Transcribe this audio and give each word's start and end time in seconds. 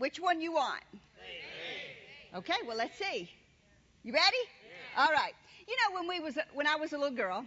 Which 0.00 0.18
one 0.18 0.40
you 0.40 0.52
want? 0.52 0.82
Okay, 2.34 2.54
well 2.66 2.78
let's 2.78 2.96
see. 2.96 3.30
You 4.02 4.14
ready? 4.14 4.42
All 4.96 5.10
right. 5.12 5.34
You 5.68 5.76
know 5.76 6.00
when 6.00 6.08
we 6.08 6.20
was 6.20 6.38
when 6.54 6.66
I 6.66 6.76
was 6.76 6.94
a 6.94 6.98
little 6.98 7.14
girl, 7.14 7.44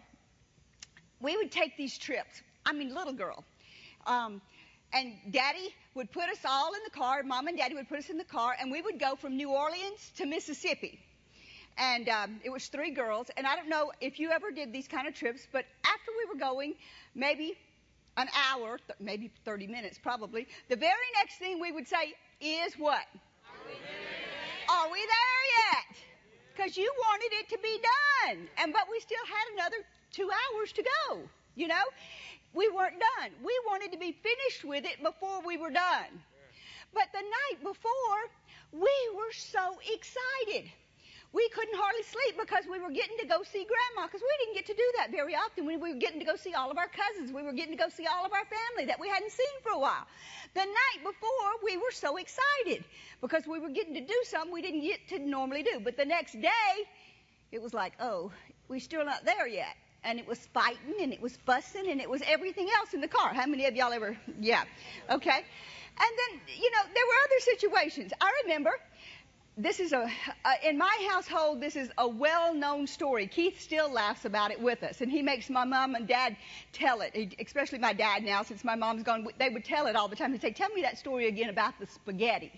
we 1.19 1.35
would 1.35 1.51
take 1.51 1.77
these 1.77 1.97
trips. 1.97 2.43
I 2.63 2.73
mean, 2.73 2.93
little 2.93 3.13
girl. 3.13 3.43
Um, 4.05 4.39
and 4.93 5.13
Daddy 5.31 5.73
would 5.95 6.11
put 6.11 6.29
us 6.29 6.37
all 6.45 6.75
in 6.75 6.81
the 6.85 6.91
car. 6.91 7.23
Mom 7.23 7.47
and 7.47 7.57
Daddy 7.57 7.73
would 7.73 7.89
put 7.89 7.97
us 7.97 8.11
in 8.11 8.19
the 8.19 8.23
car, 8.23 8.55
and 8.61 8.71
we 8.71 8.83
would 8.83 8.99
go 8.99 9.15
from 9.15 9.35
New 9.35 9.49
Orleans 9.49 10.11
to 10.17 10.27
Mississippi. 10.27 10.99
And 11.79 12.07
um, 12.07 12.39
it 12.43 12.51
was 12.51 12.67
three 12.67 12.91
girls. 12.91 13.31
And 13.35 13.47
I 13.47 13.55
don't 13.55 13.67
know 13.69 13.91
if 13.99 14.19
you 14.19 14.29
ever 14.29 14.51
did 14.51 14.71
these 14.71 14.87
kind 14.87 15.07
of 15.07 15.15
trips, 15.15 15.47
but 15.51 15.65
after 15.83 16.11
we 16.19 16.31
were 16.31 16.39
going, 16.39 16.75
maybe 17.15 17.57
an 18.15 18.27
hour, 18.51 18.77
th- 18.77 18.99
maybe 18.99 19.31
30 19.43 19.65
minutes 19.65 19.97
probably, 19.97 20.47
the 20.69 20.75
very 20.75 21.09
next 21.19 21.39
thing 21.39 21.59
we 21.59 21.71
would 21.71 21.87
say 21.87 22.13
is 22.43 22.73
what? 22.73 23.05
Are 24.69 24.91
we 24.91 24.99
there, 24.99 25.43
yet? 25.59 25.97
Because 26.53 26.77
you 26.77 26.91
wanted 27.09 27.31
it 27.39 27.49
to 27.49 27.57
be 27.63 27.79
done. 27.79 28.47
And 28.57 28.73
but 28.73 28.83
we 28.91 28.99
still 28.99 29.25
had 29.25 29.53
another 29.53 29.77
two 30.11 30.29
hours 30.29 30.71
to 30.73 30.83
go. 30.83 31.19
You 31.55 31.67
know? 31.67 31.83
We 32.53 32.69
weren't 32.69 32.99
done. 32.99 33.31
We 33.43 33.57
wanted 33.67 33.91
to 33.93 33.97
be 33.97 34.11
finished 34.11 34.63
with 34.63 34.85
it 34.85 35.01
before 35.01 35.41
we 35.45 35.57
were 35.57 35.71
done. 35.71 36.21
But 36.93 37.07
the 37.11 37.21
night 37.21 37.63
before, 37.63 38.19
we 38.71 38.93
were 39.15 39.33
so 39.33 39.79
excited. 39.91 40.71
We 41.33 41.49
couldn't 41.49 41.75
hardly 41.75 42.03
sleep 42.03 42.37
because 42.39 42.65
we 42.69 42.79
were 42.79 42.91
getting 42.91 43.17
to 43.17 43.25
go 43.25 43.41
see 43.41 43.65
grandma 43.65 44.07
because 44.07 44.21
we 44.21 44.45
didn't 44.45 44.53
get 44.53 44.67
to 44.67 44.75
do 44.75 44.87
that 44.97 45.09
very 45.09 45.33
often. 45.33 45.65
We 45.65 45.77
were 45.77 45.93
getting 45.95 46.19
to 46.19 46.25
go 46.25 46.35
see 46.35 46.53
all 46.53 46.69
of 46.69 46.77
our 46.77 46.87
cousins. 46.87 47.33
We 47.33 47.41
were 47.41 47.53
getting 47.53 47.75
to 47.75 47.83
go 47.83 47.89
see 47.89 48.05
all 48.05 48.23
of 48.23 48.31
our 48.31 48.45
family 48.45 48.85
that 48.85 48.99
we 48.99 49.09
hadn't 49.09 49.31
seen 49.31 49.55
for 49.63 49.71
a 49.71 49.79
while. 49.79 50.05
The 50.53 50.61
night 50.61 50.99
before, 51.01 51.49
we 51.63 51.77
were 51.77 51.91
so 51.91 52.17
excited 52.17 52.85
because 53.19 53.47
we 53.47 53.59
were 53.59 53.69
getting 53.69 53.95
to 53.95 54.01
do 54.01 54.21
something 54.25 54.53
we 54.53 54.61
didn't 54.61 54.81
get 54.81 55.07
to 55.09 55.19
normally 55.19 55.63
do. 55.63 55.79
But 55.83 55.97
the 55.97 56.05
next 56.05 56.33
day, 56.39 56.73
it 57.51 57.61
was 57.61 57.73
like, 57.73 57.93
oh, 57.99 58.31
we're 58.67 58.79
still 58.79 59.03
not 59.03 59.25
there 59.25 59.47
yet 59.47 59.75
and 60.03 60.19
it 60.19 60.27
was 60.27 60.39
fighting 60.53 60.95
and 61.01 61.13
it 61.13 61.21
was 61.21 61.37
fussing 61.45 61.89
and 61.89 61.99
it 61.99 62.09
was 62.09 62.21
everything 62.27 62.69
else 62.77 62.93
in 62.93 63.01
the 63.01 63.07
car. 63.07 63.33
How 63.33 63.47
many 63.47 63.65
of 63.65 63.75
y'all 63.75 63.93
ever? 63.93 64.15
Yeah. 64.39 64.63
Okay. 65.09 65.37
And 65.95 66.11
then, 66.17 66.41
you 66.47 66.71
know, 66.71 66.81
there 66.93 67.05
were 67.05 67.19
other 67.25 67.39
situations. 67.39 68.11
I 68.19 68.31
remember 68.43 68.71
this 69.55 69.79
is 69.79 69.93
a, 69.93 70.09
uh, 70.45 70.53
in 70.63 70.77
my 70.77 71.07
household, 71.11 71.61
this 71.61 71.75
is 71.75 71.91
a 71.97 72.07
well-known 72.07 72.87
story. 72.87 73.27
Keith 73.27 73.61
still 73.61 73.91
laughs 73.91 74.25
about 74.25 74.51
it 74.51 74.59
with 74.59 74.81
us, 74.81 75.01
and 75.01 75.11
he 75.11 75.21
makes 75.21 75.49
my 75.49 75.63
mom 75.63 75.93
and 75.93 76.07
dad 76.07 76.35
tell 76.71 77.01
it, 77.01 77.35
especially 77.39 77.77
my 77.77 77.93
dad 77.93 78.23
now, 78.23 78.41
since 78.41 78.63
my 78.63 78.75
mom's 78.75 79.03
gone. 79.03 79.27
They 79.37 79.49
would 79.49 79.63
tell 79.63 79.85
it 79.85 79.95
all 79.95 80.07
the 80.07 80.15
time. 80.15 80.31
He'd 80.31 80.41
say, 80.41 80.51
tell 80.51 80.69
me 80.69 80.81
that 80.81 80.97
story 80.97 81.27
again 81.27 81.49
about 81.49 81.79
the 81.79 81.85
spaghetti. 81.85 82.51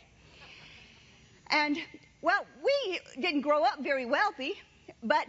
And, 1.48 1.78
well, 2.22 2.46
we 2.64 3.00
didn't 3.22 3.42
grow 3.42 3.64
up 3.64 3.80
very 3.82 4.06
wealthy, 4.06 4.54
but 5.04 5.26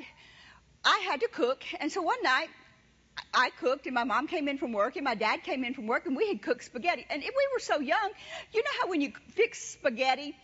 I 0.84 0.98
had 1.10 1.20
to 1.20 1.28
cook. 1.28 1.64
And 1.80 1.90
so 1.90 2.00
one 2.00 2.22
night, 2.22 2.48
I 3.32 3.50
cooked, 3.60 3.86
and 3.86 3.94
my 3.94 4.04
mom 4.04 4.26
came 4.26 4.48
in 4.48 4.58
from 4.58 4.72
work, 4.72 4.96
and 4.96 5.04
my 5.04 5.14
dad 5.14 5.42
came 5.42 5.64
in 5.64 5.74
from 5.74 5.86
work, 5.86 6.06
and 6.06 6.16
we 6.16 6.28
had 6.28 6.42
cooked 6.42 6.64
spaghetti. 6.64 7.06
And 7.10 7.22
if 7.22 7.28
we 7.28 7.48
were 7.52 7.60
so 7.60 7.80
young, 7.80 8.10
you 8.52 8.62
know 8.62 8.70
how 8.80 8.88
when 8.88 9.00
you 9.00 9.12
fix 9.30 9.62
spaghetti 9.62 10.34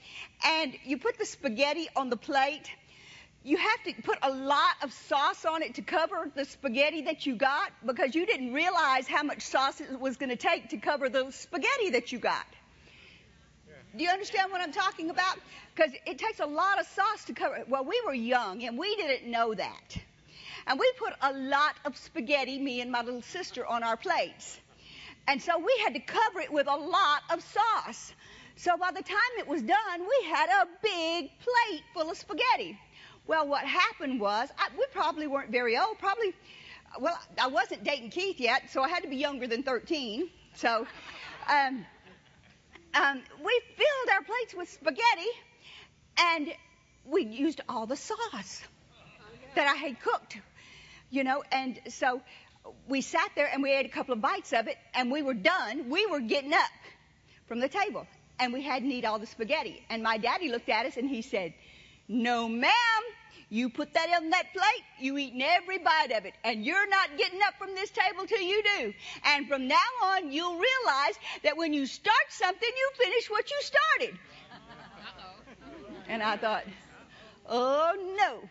and 0.45 0.75
you 0.84 0.98
put 0.98 1.19
the 1.19 1.27
spaghetti 1.27 1.89
on 1.97 2.11
the 2.11 2.17
plate, 2.17 2.70
you 3.45 3.56
have 3.56 3.83
to 3.84 4.03
put 4.03 4.19
a 4.23 4.31
lot 4.31 4.75
of 4.83 4.93
sauce 4.93 5.45
on 5.45 5.62
it 5.62 5.75
to 5.75 5.83
cover 5.83 6.31
the 6.34 6.45
spaghetti 6.45 7.03
that 7.03 7.27
you 7.27 7.34
got 7.34 7.73
because 7.84 8.15
you 8.15 8.25
didn't 8.25 8.53
realize 8.53 9.09
how 9.09 9.23
much 9.23 9.43
sauce 9.43 9.81
it 9.81 9.98
was 9.98 10.17
going 10.17 10.31
to 10.31 10.37
take 10.37 10.69
to 10.69 10.77
cover 10.77 11.09
the 11.09 11.31
spaghetti 11.33 11.91
that 11.91 12.12
you 12.12 12.19
got. 12.19 12.47
Do 13.97 14.05
you 14.05 14.11
understand 14.11 14.50
what 14.50 14.61
I'm 14.61 14.73
talking 14.73 15.11
about? 15.11 15.37
Because 15.75 15.93
it 16.06 16.19
takes 16.19 16.41
a 16.41 16.47
lot 16.47 16.81
of 16.81 16.87
sauce 16.87 17.25
to 17.27 17.34
cover. 17.34 17.65
Well, 17.69 17.84
we 17.84 18.00
were 18.06 18.15
young 18.15 18.62
and 18.65 18.78
we 18.78 18.95
didn't 18.97 19.31
know 19.31 19.53
that. 19.53 19.97
And 20.67 20.79
we 20.79 20.91
put 20.99 21.13
a 21.21 21.33
lot 21.33 21.75
of 21.84 21.97
spaghetti, 21.97 22.59
me 22.59 22.81
and 22.81 22.91
my 22.91 23.03
little 23.03 23.23
sister, 23.23 23.67
on 23.67 23.83
our 23.83 23.97
plates. 23.97 24.61
And 25.28 25.41
so 25.41 25.59
we 25.59 25.73
had 25.84 25.95
to 25.95 26.00
cover 26.00 26.41
it 26.41 26.53
with 26.53 26.67
a 26.67 26.77
lot 26.77 27.23
of 27.31 27.43
sauce. 27.43 28.12
So 28.56 28.77
by 28.77 28.91
the 28.91 29.03
time 29.03 29.33
it 29.39 29.47
was 29.47 29.62
done, 29.62 30.01
we 30.01 30.28
had 30.28 30.49
a 30.49 30.67
big 30.83 31.31
plate 31.39 31.83
full 31.95 32.11
of 32.11 32.17
spaghetti. 32.17 32.78
Well, 33.27 33.47
what 33.47 33.65
happened 33.65 34.21
was, 34.21 34.49
I, 34.59 34.69
we 34.77 34.84
probably 34.93 35.27
weren't 35.27 35.51
very 35.51 35.78
old. 35.78 35.99
Probably, 35.99 36.34
well, 37.01 37.19
I 37.41 37.47
wasn't 37.47 37.84
dating 37.84 38.11
Keith 38.11 38.41
yet, 38.41 38.71
so 38.71 38.83
I 38.83 38.89
had 38.89 39.03
to 39.05 39.09
be 39.09 39.17
younger 39.17 39.47
than 39.47 39.62
13. 39.62 40.28
So, 40.55 40.87
um, 41.49 41.87
um, 42.95 43.22
we 43.43 43.62
filled 43.77 44.11
our 44.12 44.22
plates 44.22 44.55
with 44.55 44.69
spaghetti, 44.69 45.31
and 46.19 46.53
we 47.06 47.25
used 47.25 47.61
all 47.69 47.87
the 47.87 47.97
sauce 47.97 48.62
that 49.55 49.67
I 49.69 49.75
had 49.75 50.01
cooked 50.01 50.39
you 51.12 51.25
know, 51.25 51.45
and 51.53 51.78
so 51.89 52.23
we 52.89 53.03
sat 53.03 53.31
there 53.37 53.49
and 53.53 53.62
we 53.62 53.71
ate 53.73 53.87
a 53.87 53.91
couple 53.91 54.15
of 54.15 54.21
bites 54.21 54.53
of 54.53 54.67
it 54.67 54.78
and 54.95 55.12
we 55.12 55.23
were 55.23 55.34
done. 55.34 55.91
We 55.91 56.06
were 56.06 56.21
getting 56.21 56.55
up 56.55 56.71
from 57.47 57.61
the 57.61 57.69
table 57.69 58.06
and 58.41 58.53
we 58.53 58.62
hadn't 58.62 58.91
eaten 58.91 59.09
all 59.09 59.19
the 59.19 59.27
spaghetti. 59.27 59.84
And 59.91 60.03
my 60.03 60.17
daddy 60.17 60.51
looked 60.51 60.71
at 60.71 60.87
us 60.87 60.97
and 60.97 61.09
he 61.09 61.21
said, 61.21 61.53
no 62.09 62.49
ma'am, 62.49 63.03
you 63.51 63.69
put 63.69 63.93
that 63.93 64.09
on 64.17 64.31
that 64.31 64.55
plate, 64.55 64.84
you 64.99 65.19
eating 65.19 65.43
every 65.43 65.77
bite 65.77 66.12
of 66.17 66.25
it, 66.25 66.33
and 66.43 66.65
you're 66.65 66.89
not 66.89 67.11
getting 67.19 67.41
up 67.47 67.53
from 67.59 67.75
this 67.75 67.91
table 67.91 68.27
till 68.27 68.41
you 68.41 68.62
do. 68.78 68.95
And 69.27 69.47
from 69.47 69.69
now 69.69 69.77
on, 70.05 70.33
you'll 70.33 70.55
realize 70.55 71.19
that 71.45 71.59
when 71.59 71.75
you 71.75 71.84
start 71.84 72.27
something, 72.31 72.71
you 72.75 73.05
finish 73.05 73.28
what 73.28 73.51
you 73.51 73.56
started. 73.61 74.19
And 76.09 76.22
I 76.22 76.39
thought, 76.39 76.65
oh 77.47 78.17
no, 78.17 78.49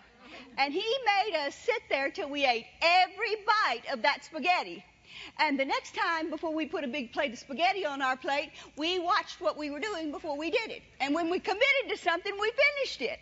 and 0.58 0.74
he 0.74 0.84
made 1.06 1.38
us 1.46 1.56
sit 1.56 1.82
there 1.90 2.10
till 2.10 2.30
we 2.30 2.46
ate 2.46 2.66
every 2.82 3.36
bite 3.46 3.92
of 3.92 4.02
that 4.04 4.24
spaghetti. 4.24 4.84
And 5.40 5.60
the 5.60 5.66
next 5.66 5.96
time, 5.96 6.30
before 6.30 6.54
we 6.54 6.66
put 6.66 6.84
a 6.84 6.88
big 6.88 7.14
plate 7.14 7.34
of 7.34 7.40
spaghetti 7.40 7.86
on 7.86 8.02
our 8.02 8.16
plate, 8.16 8.52
we 8.78 9.00
watched 9.00 9.42
what 9.42 9.58
we 9.58 9.70
were 9.70 9.80
doing 9.80 10.12
before 10.12 10.38
we 10.38 10.50
did 10.50 10.72
it. 10.72 10.82
And 11.00 11.14
when 11.14 11.30
we 11.30 11.40
committed 11.40 11.90
to 11.90 11.98
something, 11.98 12.34
we 12.40 12.52
finished 12.52 13.02
it. 13.02 13.20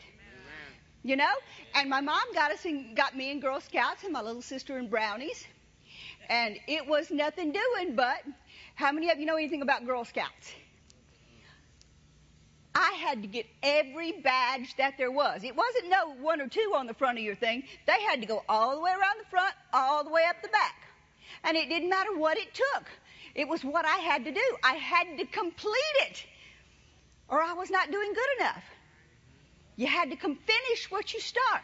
You 1.04 1.16
know? 1.16 1.32
And 1.76 1.90
my 1.90 2.02
mom 2.02 2.34
got 2.34 2.52
us 2.52 2.66
and 2.66 2.96
got 2.96 3.16
me 3.16 3.32
in 3.32 3.40
Girl 3.40 3.62
Scouts 3.62 4.04
and 4.04 4.14
my 4.14 4.22
little 4.22 4.42
sister 4.42 4.78
in 4.78 4.90
Brownies. 4.90 5.46
And 6.30 6.58
it 6.68 6.86
was 6.86 7.10
nothing 7.10 7.52
doing 7.52 7.96
but 7.96 8.20
how 8.76 8.92
many 8.92 9.10
of 9.10 9.20
you 9.20 9.26
know 9.26 9.36
anything 9.36 9.62
about 9.62 9.86
Girl 9.86 10.06
Scouts? 10.06 10.54
I 12.80 12.94
had 12.94 13.22
to 13.24 13.28
get 13.28 13.46
every 13.62 14.14
badge 14.14 14.74
that 14.78 14.98
there 14.98 15.12
was. 15.12 15.44
It 15.44 15.54
wasn't 15.54 15.90
no 15.90 16.14
one 16.22 16.40
or 16.40 16.48
two 16.48 16.74
on 16.76 16.88
the 16.88 16.94
front 16.94 17.18
of 17.18 17.24
your 17.26 17.36
thing. 17.36 17.64
They 17.86 18.02
had 18.10 18.22
to 18.22 18.26
go 18.26 18.42
all 18.48 18.76
the 18.76 18.82
way 18.82 18.92
around 18.92 19.20
the 19.20 19.30
front, 19.30 19.54
all 19.74 20.06
the 20.06 20.10
way 20.10 20.24
up 20.30 20.42
the 20.42 20.48
back. 20.48 20.76
And 21.44 21.58
it 21.58 21.68
didn't 21.68 21.90
matter 21.90 22.18
what 22.18 22.38
it 22.38 22.54
took. 22.54 22.86
It 23.36 23.50
was 23.50 23.66
what 23.66 23.86
I 23.86 23.98
had 23.98 24.24
to 24.24 24.32
do. 24.32 24.58
I 24.64 24.76
had 24.76 25.18
to 25.18 25.26
complete 25.26 25.96
it 26.08 26.26
or 27.30 27.42
I 27.42 27.54
was 27.54 27.70
not 27.70 27.92
doing 27.92 28.14
good 28.14 28.40
enough. 28.40 28.64
You 29.76 29.88
had 29.88 30.10
to 30.10 30.16
come 30.16 30.36
finish 30.36 30.90
what 30.90 31.14
you 31.14 31.20
start. 31.20 31.64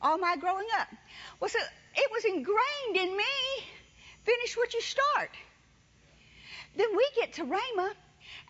All 0.00 0.18
my 0.18 0.36
growing 0.36 0.66
up. 0.78 0.88
Well, 1.40 1.48
so 1.48 1.58
it 1.96 2.10
was 2.12 2.24
ingrained 2.24 2.96
in 2.96 3.16
me. 3.16 3.24
Finish 4.24 4.56
what 4.56 4.74
you 4.74 4.80
start. 4.80 5.30
Then 6.76 6.94
we 6.96 7.06
get 7.16 7.34
to 7.34 7.44
Rhema 7.44 7.92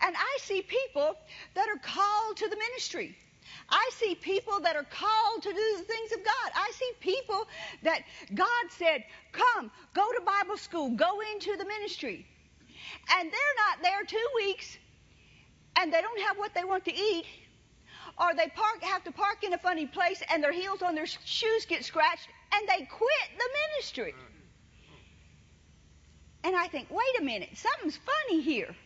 and 0.03 0.15
I 0.17 0.39
see 0.41 0.63
people 0.63 1.17
that 1.55 1.69
are 1.69 1.81
called 1.83 2.37
to 2.39 2.49
the 2.49 2.57
ministry. 2.57 3.17
I 3.69 3.91
see 3.95 4.15
people 4.15 4.61
that 4.61 4.77
are 4.77 4.85
called 4.85 5.43
to 5.43 5.53
do 5.53 5.77
the 5.79 5.85
things 5.85 6.13
of 6.13 6.25
God. 6.25 6.53
I 6.55 6.71
see 6.75 6.91
people 7.01 7.47
that 7.83 8.03
God 8.35 8.71
said, 8.71 9.05
come, 9.33 9.71
go 9.95 10.07
to 10.13 10.21
Bible 10.25 10.57
school, 10.57 10.91
go 10.91 11.21
into 11.33 11.57
the 11.57 11.65
ministry. 11.65 12.27
And 13.17 13.31
they're 13.31 13.57
not 13.69 13.83
there 13.83 14.05
two 14.05 14.29
weeks 14.37 14.79
and 15.77 15.93
they 15.93 16.01
don't 16.01 16.21
have 16.23 16.39
what 16.39 16.55
they 16.55 16.65
want 16.65 16.85
to 16.85 16.95
eat. 16.95 17.25
Or 18.19 18.35
they 18.35 18.49
park, 18.49 18.83
have 18.83 19.03
to 19.05 19.13
park 19.13 19.43
in 19.43 19.53
a 19.55 19.59
funny 19.59 19.87
place 19.87 20.23
and 20.31 20.43
their 20.43 20.53
heels 20.53 20.83
on 20.83 20.95
their 20.95 21.07
shoes 21.07 21.67
get 21.67 21.85
scratched 21.85 22.29
and 22.53 22.69
they 22.69 22.85
quit 22.85 23.29
the 23.37 23.49
ministry. 23.73 24.15
And 26.45 26.55
I 26.55 26.69
think, 26.69 26.89
wait 26.91 27.21
a 27.21 27.25
minute, 27.25 27.51
something's 27.55 27.99
funny 27.99 28.43
here. 28.43 28.77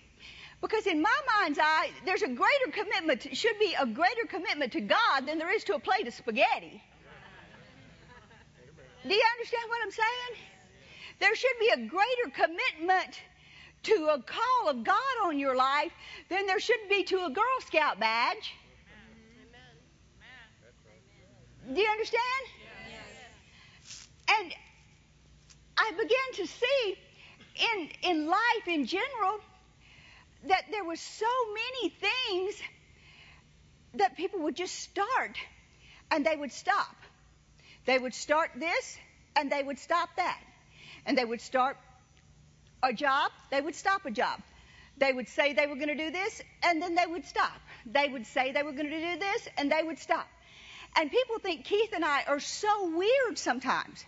Because 0.61 0.87
in 0.87 1.01
my 1.01 1.21
mind's 1.39 1.59
eye, 1.61 1.91
there's 2.05 2.23
a 2.23 2.29
greater 2.29 2.71
commitment, 2.73 3.37
should 3.37 3.59
be 3.61 3.75
a 3.79 3.87
greater 3.87 4.27
commitment 4.29 4.73
to 4.73 4.81
God 4.81 5.27
than 5.27 5.39
there 5.39 5.55
is 5.55 5.65
to 5.65 5.75
a 5.75 5.79
plate 5.79 6.09
of 6.09 6.15
spaghetti. 6.15 6.83
Do 9.07 9.15
you 9.15 9.25
understand 9.37 9.63
what 9.69 9.79
I'm 9.85 9.93
saying? 9.93 10.45
There 11.21 11.35
should 11.35 11.59
be 11.61 11.69
a 11.69 11.77
greater 11.77 12.31
commitment 12.35 13.21
to 13.85 14.09
a 14.13 14.23
call 14.23 14.69
of 14.69 14.85
God 14.85 15.17
on 15.25 15.39
your 15.39 15.55
life 15.57 15.93
than 16.29 16.47
there 16.47 16.61
should 16.61 16.89
be 16.89 17.05
to 17.05 17.25
a 17.25 17.31
Girl 17.31 17.61
Scout 17.67 18.01
badge. 18.01 18.55
Do 21.73 21.81
you 21.81 21.89
understand? 21.89 22.45
Yes. 22.91 24.09
And 24.29 24.55
I 25.77 25.91
began 25.93 26.35
to 26.35 26.47
see 26.47 26.99
in 27.57 27.91
in 28.03 28.27
life 28.27 28.67
in 28.67 28.87
general 28.87 29.41
that 30.45 30.65
there 30.71 30.85
was 30.85 31.01
so 31.01 31.27
many 31.55 31.91
things 31.91 32.63
that 33.95 34.17
people 34.17 34.41
would 34.41 34.57
just 34.57 34.75
start 34.75 35.37
and 36.11 36.25
they 36.25 36.37
would 36.37 36.53
stop. 36.53 36.95
They 37.87 37.99
would 37.99 38.15
start 38.15 38.51
this 38.57 38.99
and 39.37 39.51
they 39.51 39.63
would 39.63 39.79
stop 39.79 40.11
that. 40.17 40.41
And 41.07 41.17
they 41.17 41.25
would 41.25 41.41
start 41.41 41.77
a 42.83 42.93
job, 42.93 43.33
they 43.51 43.61
would 43.61 43.75
stop 43.75 44.05
a 44.07 44.11
job. 44.11 44.41
They 44.99 45.13
would 45.13 45.29
say 45.29 45.53
they 45.53 45.67
were 45.67 45.77
going 45.77 45.89
to 45.89 45.95
do 45.95 46.11
this 46.11 46.43
and 46.63 46.83
then 46.83 46.95
they 46.95 47.07
would 47.07 47.25
stop. 47.25 47.53
They 47.87 48.09
would 48.09 48.27
say 48.27 48.53
they 48.53 48.63
were 48.63 48.73
going 48.73 48.91
to 48.91 49.15
do 49.15 49.19
this 49.19 49.49
and 49.57 49.71
they 49.71 49.83
would 49.83 49.99
stop. 49.99 50.27
And 50.97 51.11
people 51.11 51.39
think 51.39 51.65
Keith 51.65 51.93
and 51.95 52.05
I 52.05 52.25
are 52.27 52.41
so 52.41 52.97
weird 52.97 53.39
sometimes 53.39 54.05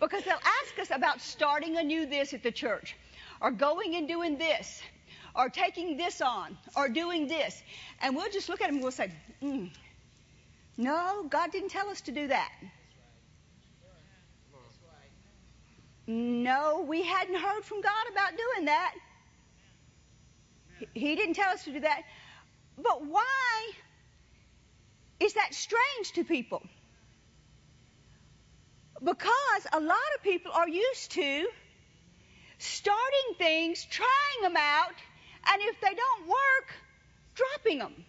because 0.00 0.22
they'll 0.24 0.34
ask 0.62 0.78
us 0.78 0.96
about 0.96 1.20
starting 1.20 1.76
a 1.76 1.82
new 1.82 2.06
this 2.06 2.32
at 2.34 2.42
the 2.42 2.52
church 2.52 2.96
or 3.40 3.50
going 3.50 3.96
and 3.96 4.06
doing 4.06 4.38
this 4.38 4.80
or 5.38 5.48
taking 5.48 5.96
this 5.96 6.20
on 6.20 6.58
or 6.76 6.88
doing 6.88 7.28
this. 7.28 7.62
And 8.02 8.16
we'll 8.16 8.30
just 8.30 8.48
look 8.48 8.60
at 8.60 8.66
them 8.66 8.74
and 8.74 8.82
we'll 8.82 8.92
say, 8.92 9.12
mm, 9.40 9.70
no, 10.76 11.24
God 11.30 11.52
didn't 11.52 11.70
tell 11.70 11.88
us 11.88 12.00
to 12.02 12.12
do 12.12 12.26
that. 12.26 12.52
No, 16.08 16.84
we 16.88 17.02
hadn't 17.02 17.36
heard 17.36 17.62
from 17.64 17.80
God 17.82 18.04
about 18.10 18.30
doing 18.30 18.66
that. 18.66 18.94
He 20.94 21.14
didn't 21.14 21.34
tell 21.34 21.50
us 21.50 21.64
to 21.64 21.72
do 21.72 21.80
that. 21.80 22.02
But 22.76 23.04
why 23.04 23.72
is 25.20 25.34
that 25.34 25.52
strange 25.52 26.12
to 26.14 26.24
people? 26.24 26.62
Because 29.02 29.66
a 29.72 29.80
lot 29.80 29.98
of 30.16 30.22
people 30.22 30.50
are 30.52 30.68
used 30.68 31.12
to 31.12 31.46
starting 32.58 33.34
things, 33.36 33.84
trying 33.84 34.42
them 34.42 34.56
out, 34.56 34.94
and 35.46 35.62
if 35.62 35.80
they 35.80 35.94
don't 35.94 36.28
work, 36.28 36.74
dropping 37.34 37.78
them. 37.78 38.04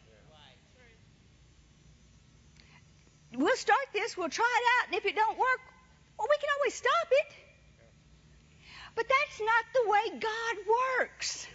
We'll 3.36 3.56
start 3.56 3.86
this, 3.94 4.18
we'll 4.18 4.30
try 4.30 4.60
it 4.62 4.66
out, 4.80 4.88
and 4.88 4.96
if 4.98 5.06
it 5.06 5.16
don't 5.16 5.38
work, 5.38 5.62
well, 6.18 6.28
we 6.30 6.38
can 6.38 6.50
always 6.58 6.74
stop 6.74 7.08
it. 7.12 7.34
But 8.96 9.06
that's 9.08 9.40
not 9.40 9.66
the 9.74 9.90
way 9.90 10.20
God 10.20 10.58
works. 11.00 11.48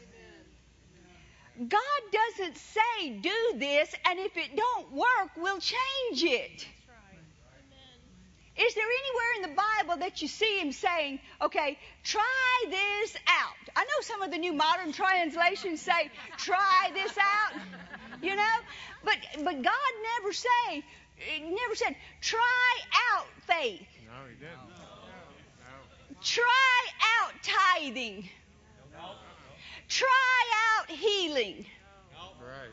God 1.69 2.01
doesn't 2.13 2.57
say 2.57 3.11
do 3.21 3.59
this, 3.59 3.95
and 4.07 4.19
if 4.19 4.37
it 4.37 4.57
don't 4.57 4.93
work, 4.93 5.31
we'll 5.37 5.61
change 5.61 6.23
it. 6.25 6.67
Is 8.57 8.75
there 8.75 8.85
anywhere 8.85 9.33
in 9.37 9.43
the 9.51 9.63
Bible 9.63 10.01
that 10.01 10.23
you 10.23 10.29
see 10.29 10.61
him 10.61 10.71
saying, 10.71 11.19
okay, 11.43 11.77
try 12.05 12.65
this 12.71 13.17
out? 13.27 13.75
I 13.75 13.83
know 13.83 14.01
some 14.03 14.23
of 14.23 14.31
the 14.31 14.39
new 14.39 14.53
modern 14.53 14.93
translations 14.93 15.81
say, 15.81 16.11
try 16.39 16.91
this 16.95 17.17
out, 17.19 17.61
you 18.23 18.37
know, 18.37 18.57
but, 19.03 19.17
but 19.39 19.61
God 19.61 19.93
never 20.21 20.33
say, 20.33 20.85
never 21.43 21.75
said, 21.75 21.97
try 22.21 22.75
out 23.13 23.27
faith. 23.47 23.83
No, 24.07 24.13
he 24.29 24.37
didn't. 24.37 24.69
No. 24.69 24.95
Try 26.23 26.79
out 27.21 27.33
tithing. 27.43 28.29
Try 29.89 30.45
out 30.79 30.91
healing. 30.91 31.67
Right. 32.41 32.73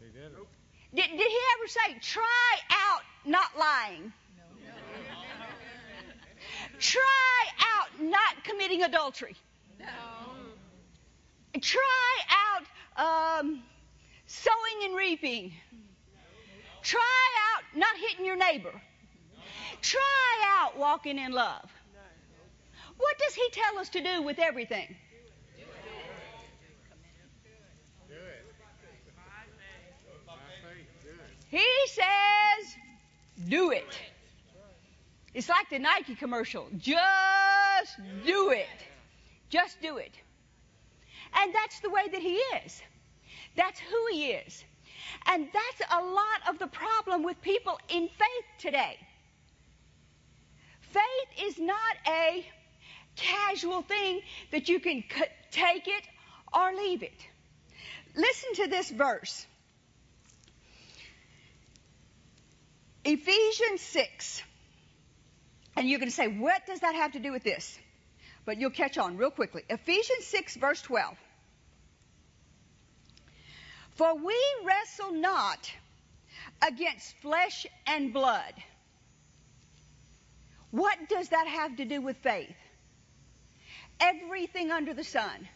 He 0.00 0.06
didn't. 0.18 0.46
Did, 0.94 1.18
did 1.18 1.30
he 1.30 1.40
ever 1.58 1.68
say, 1.68 1.98
try 2.00 2.56
out 2.70 3.02
not 3.24 3.56
lying? 3.58 4.12
Try 6.78 7.44
out 7.60 8.00
not 8.00 8.44
committing 8.44 8.82
adultery. 8.82 9.36
No. 9.78 9.86
Try 11.60 12.18
out 12.30 13.40
um, 13.40 13.62
sowing 14.26 14.84
and 14.84 14.96
reaping. 14.96 15.52
Try 16.82 17.00
out 17.54 17.78
not 17.78 17.96
hitting 17.96 18.24
your 18.24 18.36
neighbor. 18.36 18.72
Try 19.80 20.44
out 20.44 20.78
walking 20.78 21.18
in 21.18 21.32
love. 21.32 21.70
What 22.96 23.18
does 23.18 23.34
he 23.34 23.48
tell 23.50 23.78
us 23.78 23.88
to 23.90 24.02
do 24.02 24.22
with 24.22 24.38
everything? 24.38 24.94
He 31.48 31.68
says, 31.88 32.76
do 33.46 33.72
it. 33.72 33.84
It's 35.34 35.48
like 35.48 35.70
the 35.70 35.78
Nike 35.78 36.14
commercial. 36.14 36.68
Just 36.78 37.98
do 38.24 38.50
it. 38.50 38.66
Just 39.48 39.80
do 39.80 39.96
it. 39.96 40.12
And 41.34 41.54
that's 41.54 41.80
the 41.80 41.90
way 41.90 42.08
that 42.10 42.20
he 42.20 42.36
is. 42.36 42.82
That's 43.56 43.80
who 43.80 44.06
he 44.12 44.32
is. 44.32 44.64
And 45.26 45.48
that's 45.52 45.92
a 45.92 46.04
lot 46.04 46.48
of 46.48 46.58
the 46.58 46.66
problem 46.66 47.22
with 47.22 47.40
people 47.40 47.78
in 47.88 48.08
faith 48.08 48.46
today. 48.58 48.98
Faith 50.80 51.46
is 51.46 51.58
not 51.58 51.96
a 52.06 52.46
casual 53.16 53.82
thing 53.82 54.20
that 54.50 54.68
you 54.68 54.80
can 54.80 55.04
take 55.50 55.88
it 55.88 56.04
or 56.52 56.74
leave 56.74 57.02
it. 57.02 57.26
Listen 58.14 58.54
to 58.64 58.66
this 58.68 58.90
verse. 58.90 59.46
Ephesians 63.04 63.80
6. 63.80 64.42
And 65.76 65.88
you're 65.88 65.98
going 65.98 66.10
to 66.10 66.14
say, 66.14 66.28
what 66.28 66.66
does 66.66 66.80
that 66.80 66.94
have 66.94 67.12
to 67.12 67.18
do 67.18 67.32
with 67.32 67.42
this? 67.42 67.78
But 68.44 68.58
you'll 68.58 68.70
catch 68.70 68.98
on 68.98 69.16
real 69.16 69.30
quickly. 69.30 69.62
Ephesians 69.68 70.26
6, 70.26 70.56
verse 70.56 70.82
12. 70.82 71.16
For 73.92 74.14
we 74.14 74.36
wrestle 74.64 75.12
not 75.12 75.70
against 76.66 77.16
flesh 77.18 77.66
and 77.86 78.12
blood. 78.12 78.54
What 80.70 80.96
does 81.08 81.28
that 81.28 81.46
have 81.46 81.76
to 81.76 81.84
do 81.84 82.00
with 82.00 82.16
faith? 82.18 82.56
Everything 84.00 84.70
under 84.70 84.94
the 84.94 85.04
sun. 85.04 85.48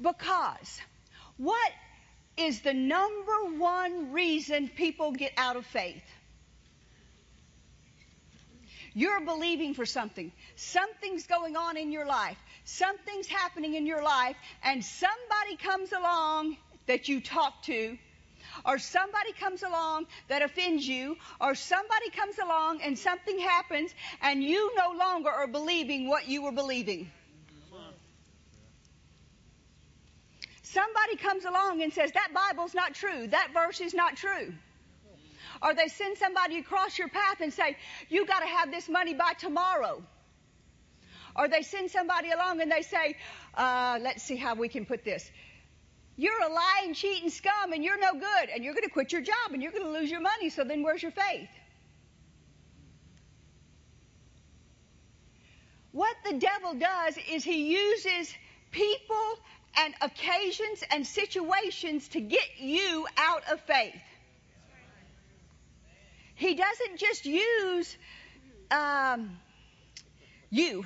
Because 0.00 0.80
what 1.36 1.72
is 2.36 2.60
the 2.60 2.74
number 2.74 3.58
one 3.58 4.12
reason 4.12 4.68
people 4.68 5.12
get 5.12 5.32
out 5.36 5.56
of 5.56 5.66
faith? 5.66 6.04
You're 8.96 9.20
believing 9.20 9.74
for 9.74 9.84
something. 9.84 10.32
Something's 10.54 11.26
going 11.26 11.54
on 11.54 11.76
in 11.76 11.92
your 11.92 12.06
life. 12.06 12.38
Something's 12.64 13.26
happening 13.26 13.74
in 13.74 13.84
your 13.84 14.02
life, 14.02 14.36
and 14.64 14.82
somebody 14.82 15.56
comes 15.62 15.92
along 15.92 16.56
that 16.86 17.06
you 17.06 17.20
talk 17.20 17.62
to, 17.64 17.98
or 18.64 18.78
somebody 18.78 19.32
comes 19.32 19.62
along 19.62 20.06
that 20.28 20.40
offends 20.40 20.88
you, 20.88 21.18
or 21.42 21.54
somebody 21.54 22.08
comes 22.08 22.38
along 22.38 22.80
and 22.80 22.98
something 22.98 23.38
happens, 23.38 23.94
and 24.22 24.42
you 24.42 24.74
no 24.78 24.96
longer 24.96 25.28
are 25.28 25.46
believing 25.46 26.08
what 26.08 26.26
you 26.26 26.44
were 26.44 26.52
believing. 26.52 27.10
Somebody 30.62 31.16
comes 31.16 31.44
along 31.44 31.82
and 31.82 31.92
says, 31.92 32.12
That 32.12 32.30
Bible's 32.32 32.74
not 32.74 32.94
true. 32.94 33.26
That 33.26 33.50
verse 33.52 33.82
is 33.82 33.92
not 33.92 34.16
true. 34.16 34.54
Or 35.66 35.74
they 35.74 35.88
send 35.88 36.16
somebody 36.16 36.58
across 36.58 36.96
your 36.96 37.08
path 37.08 37.40
and 37.40 37.52
say, 37.52 37.76
You 38.08 38.24
got 38.24 38.40
to 38.40 38.46
have 38.46 38.70
this 38.70 38.88
money 38.88 39.14
by 39.14 39.32
tomorrow. 39.32 40.00
Or 41.34 41.48
they 41.48 41.62
send 41.62 41.90
somebody 41.90 42.30
along 42.30 42.60
and 42.60 42.70
they 42.70 42.82
say, 42.82 43.16
uh, 43.56 43.98
Let's 44.00 44.22
see 44.22 44.36
how 44.36 44.54
we 44.54 44.68
can 44.68 44.86
put 44.86 45.04
this. 45.04 45.28
You're 46.16 46.40
a 46.40 46.48
lying, 46.48 46.94
cheating 46.94 47.30
scum 47.30 47.72
and 47.72 47.82
you're 47.82 47.98
no 47.98 48.12
good 48.12 48.48
and 48.54 48.64
you're 48.64 48.74
going 48.74 48.84
to 48.84 48.90
quit 48.90 49.12
your 49.12 49.22
job 49.22 49.52
and 49.52 49.60
you're 49.60 49.72
going 49.72 49.84
to 49.84 49.90
lose 49.90 50.08
your 50.08 50.20
money. 50.20 50.50
So 50.50 50.62
then 50.62 50.84
where's 50.84 51.02
your 51.02 51.10
faith? 51.12 51.50
What 55.90 56.14
the 56.24 56.38
devil 56.38 56.74
does 56.74 57.18
is 57.30 57.42
he 57.42 57.72
uses 57.74 58.32
people 58.70 59.38
and 59.78 59.94
occasions 60.00 60.84
and 60.90 61.06
situations 61.06 62.08
to 62.08 62.20
get 62.20 62.58
you 62.58 63.06
out 63.16 63.42
of 63.50 63.60
faith. 63.62 63.94
He 66.36 66.54
doesn't 66.54 66.98
just 66.98 67.24
use 67.24 67.96
um, 68.70 69.38
you. 70.50 70.84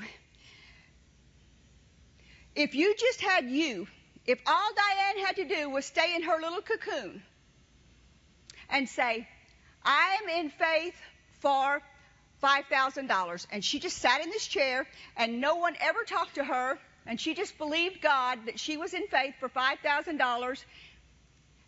If 2.54 2.75
you 2.76 2.95
just 2.97 3.21
had 3.21 3.50
you, 3.50 3.88
if 4.26 4.40
all 4.47 4.71
Diane 4.76 5.26
had 5.26 5.37
to 5.37 5.45
do 5.45 5.69
was 5.69 5.85
stay 5.85 6.14
in 6.14 6.23
her 6.23 6.38
little 6.40 6.62
cocoon 6.62 7.23
and 8.71 8.88
say, 8.88 9.26
I'm 9.85 10.28
in 10.28 10.50
faith 10.50 10.95
for 11.40 11.83
$5,000, 12.42 13.47
and 13.50 13.64
she 13.64 13.80
just 13.80 13.99
sat 13.99 14.23
in 14.23 14.30
this 14.30 14.47
chair 14.47 14.87
and 15.16 15.40
no 15.40 15.57
one 15.57 15.75
ever 15.80 16.04
talked 16.04 16.37
to 16.37 16.45
her, 16.45 16.78
and 17.07 17.21
she 17.21 17.35
just 17.35 17.59
believed 17.59 18.00
God 18.00 18.38
that 18.47 18.61
she 18.61 18.76
was 18.76 18.95
in 18.95 19.09
faith 19.09 19.35
for 19.40 19.49
$5,000, 19.49 20.64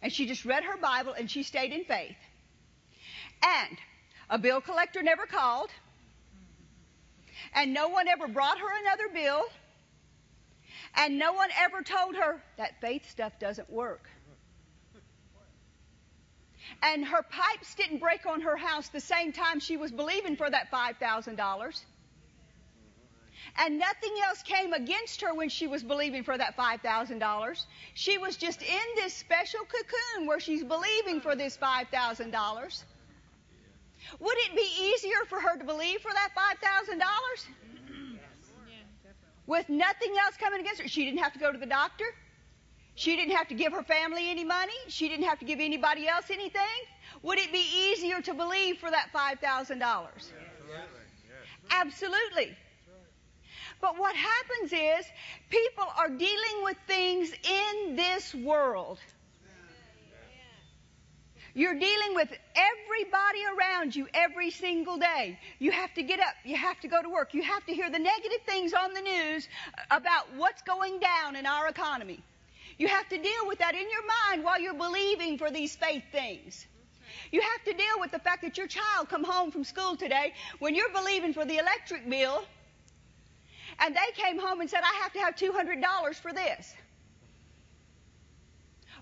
and 0.02 0.12
she 0.12 0.26
just 0.26 0.44
read 0.44 0.62
her 0.62 0.76
Bible 0.76 1.14
and 1.18 1.28
she 1.28 1.42
stayed 1.42 1.72
in 1.72 1.84
faith. 1.84 2.16
And 3.42 3.78
a 4.30 4.38
bill 4.38 4.60
collector 4.60 5.02
never 5.02 5.26
called, 5.26 5.70
and 7.54 7.74
no 7.74 7.88
one 7.88 8.08
ever 8.08 8.28
brought 8.28 8.58
her 8.58 8.78
another 8.80 9.08
bill, 9.12 9.44
And 10.94 11.18
no 11.18 11.32
one 11.32 11.48
ever 11.58 11.82
told 11.82 12.16
her 12.16 12.42
that 12.58 12.80
faith 12.80 13.08
stuff 13.10 13.38
doesn't 13.38 13.70
work. 13.70 14.08
And 16.82 17.04
her 17.04 17.22
pipes 17.22 17.74
didn't 17.74 17.98
break 17.98 18.26
on 18.26 18.40
her 18.42 18.56
house 18.56 18.88
the 18.88 19.00
same 19.00 19.32
time 19.32 19.60
she 19.60 19.76
was 19.76 19.90
believing 19.90 20.36
for 20.36 20.50
that 20.50 20.70
$5,000. 20.70 21.84
And 23.58 23.78
nothing 23.78 24.14
else 24.24 24.42
came 24.42 24.72
against 24.72 25.20
her 25.22 25.34
when 25.34 25.48
she 25.48 25.66
was 25.66 25.82
believing 25.82 26.24
for 26.24 26.36
that 26.36 26.56
$5,000. 26.56 27.66
She 27.94 28.18
was 28.18 28.36
just 28.36 28.62
in 28.62 28.86
this 28.96 29.14
special 29.14 29.60
cocoon 29.60 30.26
where 30.26 30.40
she's 30.40 30.64
believing 30.64 31.20
for 31.20 31.36
this 31.36 31.56
$5,000. 31.56 32.84
Would 34.20 34.36
it 34.38 34.56
be 34.56 34.68
easier 34.80 35.24
for 35.28 35.40
her 35.40 35.56
to 35.56 35.64
believe 35.64 36.00
for 36.00 36.12
that 36.12 36.30
$5,000? 36.60 36.98
With 39.46 39.68
nothing 39.68 40.14
else 40.24 40.36
coming 40.36 40.60
against 40.60 40.80
her. 40.80 40.88
She 40.88 41.04
didn't 41.04 41.20
have 41.20 41.32
to 41.32 41.38
go 41.38 41.50
to 41.52 41.58
the 41.58 41.66
doctor. 41.66 42.04
She 42.94 43.16
didn't 43.16 43.34
have 43.34 43.48
to 43.48 43.54
give 43.54 43.72
her 43.72 43.82
family 43.82 44.30
any 44.30 44.44
money. 44.44 44.76
She 44.88 45.08
didn't 45.08 45.24
have 45.24 45.38
to 45.40 45.44
give 45.44 45.60
anybody 45.60 46.06
else 46.06 46.26
anything. 46.30 46.62
Would 47.22 47.38
it 47.38 47.52
be 47.52 47.64
easier 47.74 48.20
to 48.20 48.34
believe 48.34 48.78
for 48.78 48.90
that 48.90 49.08
$5,000? 49.14 49.40
Absolutely. 49.80 50.32
Absolutely. 51.70 52.56
But 53.80 53.98
what 53.98 54.14
happens 54.14 54.72
is 54.72 55.06
people 55.50 55.84
are 55.98 56.08
dealing 56.08 56.62
with 56.62 56.76
things 56.86 57.32
in 57.32 57.96
this 57.96 58.32
world. 58.32 59.00
You're 61.54 61.78
dealing 61.78 62.14
with 62.14 62.28
everybody 62.56 63.40
around 63.56 63.94
you 63.94 64.08
every 64.14 64.50
single 64.50 64.96
day. 64.96 65.38
You 65.58 65.70
have 65.70 65.92
to 65.94 66.02
get 66.02 66.18
up. 66.18 66.34
You 66.44 66.56
have 66.56 66.80
to 66.80 66.88
go 66.88 67.02
to 67.02 67.08
work. 67.10 67.34
You 67.34 67.42
have 67.42 67.64
to 67.66 67.74
hear 67.74 67.90
the 67.90 67.98
negative 67.98 68.40
things 68.46 68.72
on 68.72 68.94
the 68.94 69.02
news 69.02 69.48
about 69.90 70.34
what's 70.36 70.62
going 70.62 70.98
down 70.98 71.36
in 71.36 71.44
our 71.44 71.68
economy. 71.68 72.20
You 72.78 72.88
have 72.88 73.06
to 73.10 73.18
deal 73.18 73.46
with 73.46 73.58
that 73.58 73.74
in 73.74 73.82
your 73.90 74.02
mind 74.30 74.44
while 74.44 74.58
you're 74.58 74.72
believing 74.72 75.36
for 75.36 75.50
these 75.50 75.76
faith 75.76 76.04
things. 76.10 76.66
You 77.30 77.42
have 77.42 77.64
to 77.64 77.72
deal 77.74 78.00
with 78.00 78.12
the 78.12 78.18
fact 78.18 78.42
that 78.42 78.56
your 78.56 78.66
child 78.66 79.10
come 79.10 79.24
home 79.24 79.50
from 79.50 79.64
school 79.64 79.96
today 79.96 80.32
when 80.58 80.74
you're 80.74 80.92
believing 80.92 81.34
for 81.34 81.44
the 81.44 81.58
electric 81.58 82.08
bill 82.08 82.42
and 83.78 83.94
they 83.94 84.22
came 84.22 84.38
home 84.38 84.62
and 84.62 84.70
said, 84.70 84.80
I 84.82 85.00
have 85.02 85.12
to 85.12 85.18
have 85.18 85.36
$200 85.36 86.14
for 86.14 86.32
this 86.32 86.74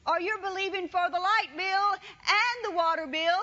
or 0.07 0.21
you're 0.21 0.40
believing 0.40 0.88
for 0.88 1.09
the 1.11 1.19
light 1.19 1.57
bill 1.57 1.92
and 1.92 2.64
the 2.64 2.76
water 2.76 3.07
bill, 3.07 3.38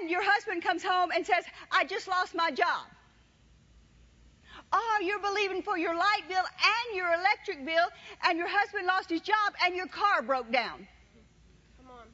and 0.00 0.10
your 0.10 0.22
husband 0.22 0.62
comes 0.62 0.82
home 0.82 1.10
and 1.14 1.26
says, 1.26 1.44
I 1.72 1.84
just 1.84 2.08
lost 2.08 2.34
my 2.34 2.50
job. 2.50 2.86
Or 4.72 5.02
you're 5.02 5.20
believing 5.20 5.62
for 5.62 5.78
your 5.78 5.94
light 5.94 6.28
bill 6.28 6.44
and 6.44 6.96
your 6.96 7.08
electric 7.14 7.64
bill, 7.64 7.86
and 8.24 8.38
your 8.38 8.48
husband 8.48 8.86
lost 8.86 9.08
his 9.08 9.22
job 9.22 9.54
and 9.64 9.74
your 9.74 9.86
car 9.86 10.20
broke 10.20 10.52
down. 10.52 10.86
Come 11.78 11.90
on. 11.90 12.06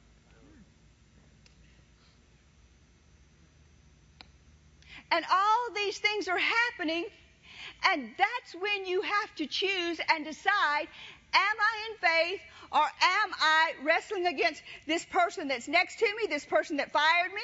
And 5.11 5.25
all 5.29 5.69
these 5.75 5.97
things 5.97 6.29
are 6.29 6.39
happening, 6.39 7.05
and 7.89 8.09
that's 8.17 8.55
when 8.57 8.85
you 8.85 9.01
have 9.01 9.35
to 9.35 9.47
choose 9.47 9.99
and 10.09 10.23
decide 10.23 10.87
am 11.35 11.57
I 11.59 11.89
in 11.89 11.97
faith 11.97 12.41
or 12.71 12.81
am 12.81 13.31
I 13.39 13.73
wrestling 13.83 14.27
against 14.27 14.63
this 14.87 15.05
person 15.05 15.47
that's 15.47 15.67
next 15.67 15.99
to 15.99 16.05
me, 16.05 16.27
this 16.29 16.45
person 16.45 16.77
that 16.77 16.91
fired 16.91 17.31
me? 17.33 17.41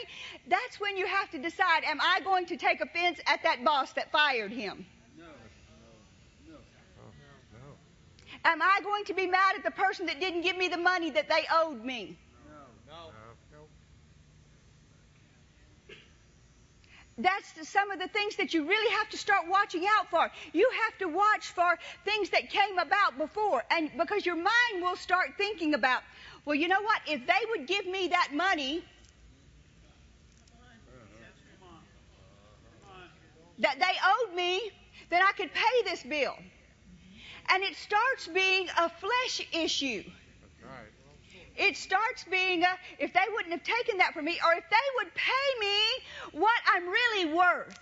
That's 0.48 0.80
when 0.80 0.98
you 0.98 1.06
have 1.06 1.30
to 1.32 1.38
decide, 1.38 1.84
am 1.86 2.00
I 2.02 2.22
going 2.22 2.46
to 2.48 2.58
take 2.58 2.82
offense 2.82 3.20
at 3.28 3.44
that 3.44 3.64
boss 3.64 3.94
that 3.94 4.12
fired 4.12 4.52
him? 4.52 4.86
No. 5.18 5.26
No. 6.48 6.56
No. 7.54 7.74
Am 8.46 8.62
I 8.62 8.80
going 8.84 9.06
to 9.06 9.14
be 9.14 9.28
mad 9.28 9.56
at 9.58 9.64
the 9.64 9.72
person 9.72 10.08
that 10.08 10.20
didn't 10.20 10.42
give 10.42 10.58
me 10.58 10.68
the 10.68 10.78
money 10.78 11.12
that 11.12 11.30
they 11.30 11.46
owed 11.54 11.84
me? 11.84 12.18
No. 12.88 12.94
No. 12.94 13.12
That's 17.18 17.70
some 17.70 17.92
of 17.92 18.00
the 18.00 18.08
things 18.08 18.38
that 18.38 18.54
you 18.54 18.68
really 18.68 18.92
have 18.96 19.10
to 19.10 19.18
start 19.18 19.42
watching 19.48 19.86
out 19.98 20.10
for. 20.10 20.32
You 20.54 20.70
have 20.86 20.98
to 21.00 21.06
watch 21.08 21.48
for 21.48 21.78
things 22.06 22.30
that 22.30 22.50
came 22.50 22.78
about 22.78 23.18
before, 23.18 23.64
and 23.70 23.92
because 23.98 24.26
your 24.26 24.36
mind 24.36 24.82
will 24.82 24.96
start 24.96 25.34
thinking 25.38 25.74
about, 25.74 26.02
well, 26.46 26.56
you 26.56 26.68
know 26.68 26.82
what? 26.82 27.02
If 27.08 27.28
they 27.28 27.46
would 27.50 27.68
give 27.68 27.86
me 27.86 28.08
that 28.10 28.30
money 28.34 28.84
that 33.60 33.78
they 33.80 34.28
owed 34.28 34.36
me, 34.36 34.72
then 35.10 35.22
I 35.22 35.32
could 35.34 35.52
pay 35.54 35.84
this 35.84 36.04
bill. 36.04 36.36
And 37.50 37.64
it 37.64 37.76
starts 37.76 38.28
being 38.28 38.68
a 38.78 38.90
flesh 38.90 39.48
issue. 39.54 40.04
It 41.62 41.78
starts 41.78 42.24
being 42.24 42.64
a, 42.64 42.76
if 42.98 43.14
they 43.14 43.26
wouldn't 43.34 43.52
have 43.52 43.64
taken 43.64 44.00
that 44.00 44.16
from 44.16 44.26
me, 44.26 44.40
or 44.44 44.54
if 44.54 44.64
they 44.68 44.88
would 44.98 45.14
pay 45.14 45.60
me 45.60 46.40
what 46.42 46.60
I'm 46.74 46.88
really 46.88 47.34
worth. 47.34 47.80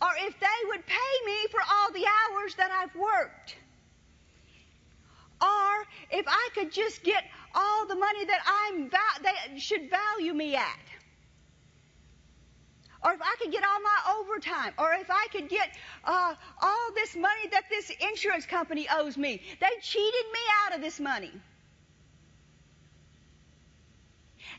Or 0.00 0.08
if 0.20 0.38
they 0.38 0.68
would 0.68 0.86
pay 0.86 1.26
me 1.26 1.46
for 1.50 1.60
all 1.70 1.92
the 1.92 2.06
hours 2.06 2.54
that 2.54 2.70
I've 2.70 2.94
worked. 2.94 3.56
Or 5.42 5.84
if 6.12 6.24
I 6.28 6.48
could 6.54 6.70
just 6.70 7.02
get 7.02 7.24
all 7.54 7.86
the 7.86 7.96
money 7.96 8.24
that 8.24 8.40
I'm 8.46 8.88
they 9.22 9.58
should 9.58 9.90
value 9.90 10.32
me 10.32 10.54
at. 10.54 10.89
Or 13.02 13.12
if 13.12 13.20
I 13.22 13.34
could 13.40 13.50
get 13.50 13.64
all 13.64 13.80
my 13.80 14.20
overtime, 14.20 14.74
or 14.78 14.92
if 14.92 15.10
I 15.10 15.26
could 15.32 15.48
get 15.48 15.70
uh, 16.04 16.34
all 16.60 16.92
this 16.94 17.16
money 17.16 17.48
that 17.50 17.64
this 17.70 17.90
insurance 17.90 18.44
company 18.44 18.86
owes 18.92 19.16
me. 19.16 19.40
They 19.60 19.70
cheated 19.80 20.26
me 20.32 20.40
out 20.64 20.74
of 20.74 20.82
this 20.82 21.00
money. 21.00 21.32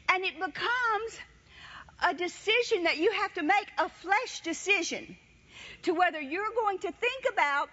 And 0.09 0.23
it 0.23 0.33
becomes 0.39 1.19
a 2.03 2.13
decision 2.15 2.83
that 2.83 2.97
you 2.97 3.11
have 3.11 3.33
to 3.35 3.43
make, 3.43 3.67
a 3.77 3.89
flesh 3.89 4.41
decision, 4.41 5.15
to 5.83 5.93
whether 5.93 6.19
you're 6.19 6.53
going 6.55 6.79
to 6.79 6.91
think 6.91 7.25
about 7.31 7.69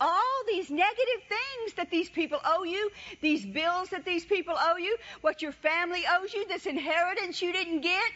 all 0.00 0.42
these 0.48 0.68
negative 0.68 1.22
things 1.28 1.74
that 1.76 1.90
these 1.90 2.10
people 2.10 2.38
owe 2.44 2.64
you, 2.64 2.90
these 3.22 3.46
bills 3.46 3.90
that 3.90 4.04
these 4.04 4.24
people 4.24 4.54
owe 4.58 4.76
you, 4.76 4.96
what 5.20 5.42
your 5.42 5.52
family 5.52 6.02
owes 6.18 6.34
you, 6.34 6.46
this 6.48 6.66
inheritance 6.66 7.40
you 7.40 7.52
didn't 7.52 7.80
get 7.80 8.12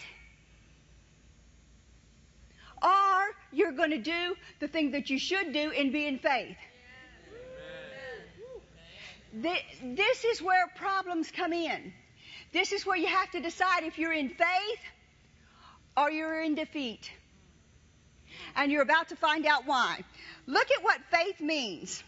or 2.82 3.20
you're 3.52 3.72
going 3.72 3.90
to 3.90 3.98
do 3.98 4.36
the 4.60 4.68
thing 4.68 4.92
that 4.92 5.10
you 5.10 5.18
should 5.18 5.52
do 5.52 5.70
and 5.70 5.92
be 5.92 6.06
in 6.06 6.18
faith. 6.18 6.56
This 9.32 10.24
is 10.24 10.42
where 10.42 10.66
problems 10.76 11.30
come 11.30 11.52
in. 11.52 11.92
This 12.52 12.72
is 12.72 12.84
where 12.84 12.96
you 12.96 13.06
have 13.06 13.30
to 13.32 13.40
decide 13.40 13.84
if 13.84 13.98
you're 13.98 14.12
in 14.12 14.28
faith 14.28 14.80
or 15.96 16.10
you're 16.10 16.42
in 16.42 16.54
defeat. 16.54 17.10
And 18.56 18.72
you're 18.72 18.82
about 18.82 19.08
to 19.10 19.16
find 19.16 19.46
out 19.46 19.66
why. 19.66 20.00
Look 20.46 20.70
at 20.70 20.82
what 20.82 20.98
faith 21.10 21.40
means. 21.40 22.02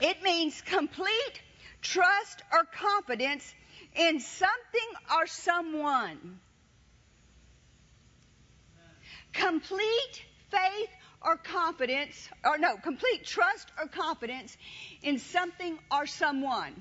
It 0.00 0.22
means 0.22 0.62
complete 0.62 1.42
trust 1.82 2.42
or 2.52 2.64
confidence 2.64 3.54
in 3.94 4.20
something 4.20 4.90
or 5.14 5.26
someone 5.26 6.40
complete 9.32 10.24
faith 10.50 10.88
or 11.22 11.36
confidence, 11.36 12.28
or 12.44 12.58
no, 12.58 12.76
complete 12.76 13.24
trust 13.24 13.70
or 13.78 13.86
confidence 13.88 14.56
in 15.02 15.18
something 15.18 15.78
or 15.90 16.06
someone. 16.06 16.74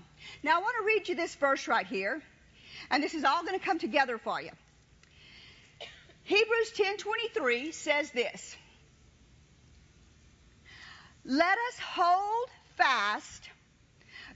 Now 0.44 0.58
I 0.58 0.62
want 0.62 0.76
to 0.80 0.86
read 0.86 1.10
you 1.10 1.16
this 1.16 1.36
verse 1.36 1.68
right 1.68 1.86
here, 1.86 2.22
and 2.90 3.04
this 3.04 3.14
is 3.14 3.24
all 3.24 3.44
going 3.44 3.60
to 3.60 3.66
come 3.66 3.80
together 3.80 4.18
for 4.18 4.42
you. 4.42 4.52
Hebrews 6.24 6.72
10:23 6.78 7.74
says 7.74 8.12
this: 8.12 8.56
Let 11.26 11.58
us 11.58 11.80
hold 11.80 12.50
fast 12.78 13.50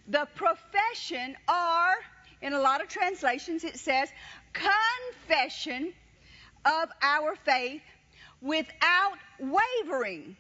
the 0.08 0.28
profession, 0.36 1.38
or 1.48 1.94
in 2.42 2.54
a 2.54 2.60
lot 2.60 2.82
of 2.82 2.90
translations 2.90 3.64
it 3.64 3.80
says 3.80 4.10
confession 4.52 5.94
of 6.66 6.90
our 7.02 7.36
faith 7.46 7.82
without 8.44 9.18
wavering, 9.40 10.36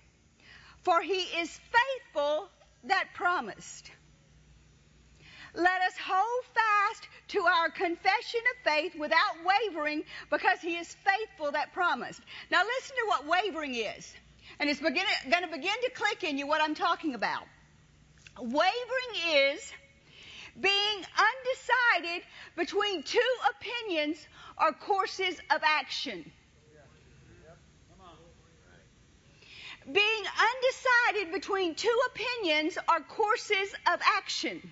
for 0.83 1.01
he 1.01 1.21
is 1.39 1.59
faithful 1.71 2.49
that 2.83 3.05
promised. 3.15 3.89
Let 5.55 5.81
us 5.81 5.93
hold 6.03 6.45
fast 6.53 7.07
to 7.29 7.41
our 7.41 7.69
confession 7.69 8.41
of 8.51 8.71
faith 8.71 8.93
without 8.99 9.35
wavering 9.45 10.03
because 10.29 10.59
he 10.59 10.75
is 10.75 10.95
faithful 10.95 11.51
that 11.51 11.73
promised. 11.73 12.21
Now 12.51 12.63
listen 12.63 12.95
to 12.95 13.05
what 13.07 13.27
wavering 13.27 13.75
is. 13.75 14.13
And 14.59 14.69
it's 14.69 14.79
going 14.79 14.95
to 14.95 15.47
begin 15.47 15.81
to 15.83 15.91
click 15.95 16.23
in 16.23 16.37
you 16.37 16.47
what 16.47 16.61
I'm 16.61 16.75
talking 16.75 17.15
about. 17.15 17.43
Wavering 18.39 19.13
is 19.31 19.71
being 20.59 21.05
undecided 21.95 22.23
between 22.55 23.03
two 23.03 23.19
opinions 23.51 24.17
or 24.59 24.73
courses 24.73 25.37
of 25.51 25.61
action. 25.63 26.31
Being 29.91 30.23
undecided 30.25 31.33
between 31.33 31.75
two 31.75 31.97
opinions 32.07 32.77
or 32.89 32.99
courses 33.01 33.73
of 33.91 33.99
action. 34.17 34.71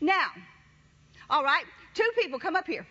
Now, 0.00 0.28
all 1.28 1.42
right, 1.42 1.64
two 1.94 2.10
people 2.16 2.38
come 2.38 2.56
up 2.56 2.66
here. 2.66 2.86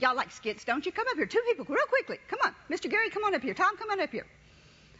Y'all 0.00 0.16
like 0.16 0.32
skits, 0.32 0.64
don't 0.64 0.84
you? 0.84 0.92
Come 0.92 1.06
up 1.08 1.16
here. 1.16 1.26
Two 1.26 1.42
people, 1.46 1.66
real 1.68 1.86
quickly. 1.86 2.18
Come 2.28 2.40
on. 2.44 2.54
Mr. 2.70 2.90
Gary, 2.90 3.10
come 3.10 3.24
on 3.24 3.34
up 3.34 3.42
here. 3.42 3.54
Tom, 3.54 3.76
come 3.76 3.90
on 3.90 4.00
up 4.00 4.10
here. 4.10 4.26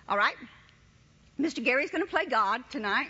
All 0.09 0.17
right? 0.17 0.37
Mr. 1.41 1.65
Gary's 1.65 1.91
going 1.91 2.05
to 2.05 2.11
play 2.11 2.27
God 2.27 2.63
tonight, 2.71 3.09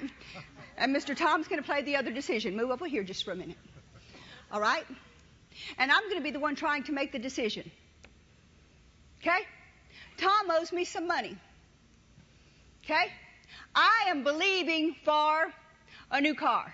and 0.78 0.94
Mr. 0.96 1.14
Tom's 1.14 1.46
going 1.46 1.60
to 1.60 1.66
play 1.66 1.82
the 1.82 1.96
other 1.96 2.10
decision. 2.10 2.56
Move 2.56 2.70
over 2.70 2.86
here 2.86 3.02
just 3.02 3.24
for 3.24 3.32
a 3.32 3.36
minute. 3.36 3.58
All 4.50 4.60
right? 4.60 4.84
And 5.76 5.92
I'm 5.92 6.04
going 6.04 6.16
to 6.16 6.22
be 6.22 6.30
the 6.30 6.40
one 6.40 6.54
trying 6.54 6.84
to 6.84 6.92
make 6.92 7.12
the 7.12 7.18
decision. 7.18 7.70
Okay? 9.24 9.46
Tom 10.18 10.50
owes 10.50 10.70
me 10.70 10.84
some 10.84 11.06
money. 11.06 11.34
Okay? 12.84 13.10
I 13.74 14.04
am 14.08 14.22
believing 14.22 14.96
for 15.02 15.50
a 16.10 16.20
new 16.20 16.34
car. 16.34 16.72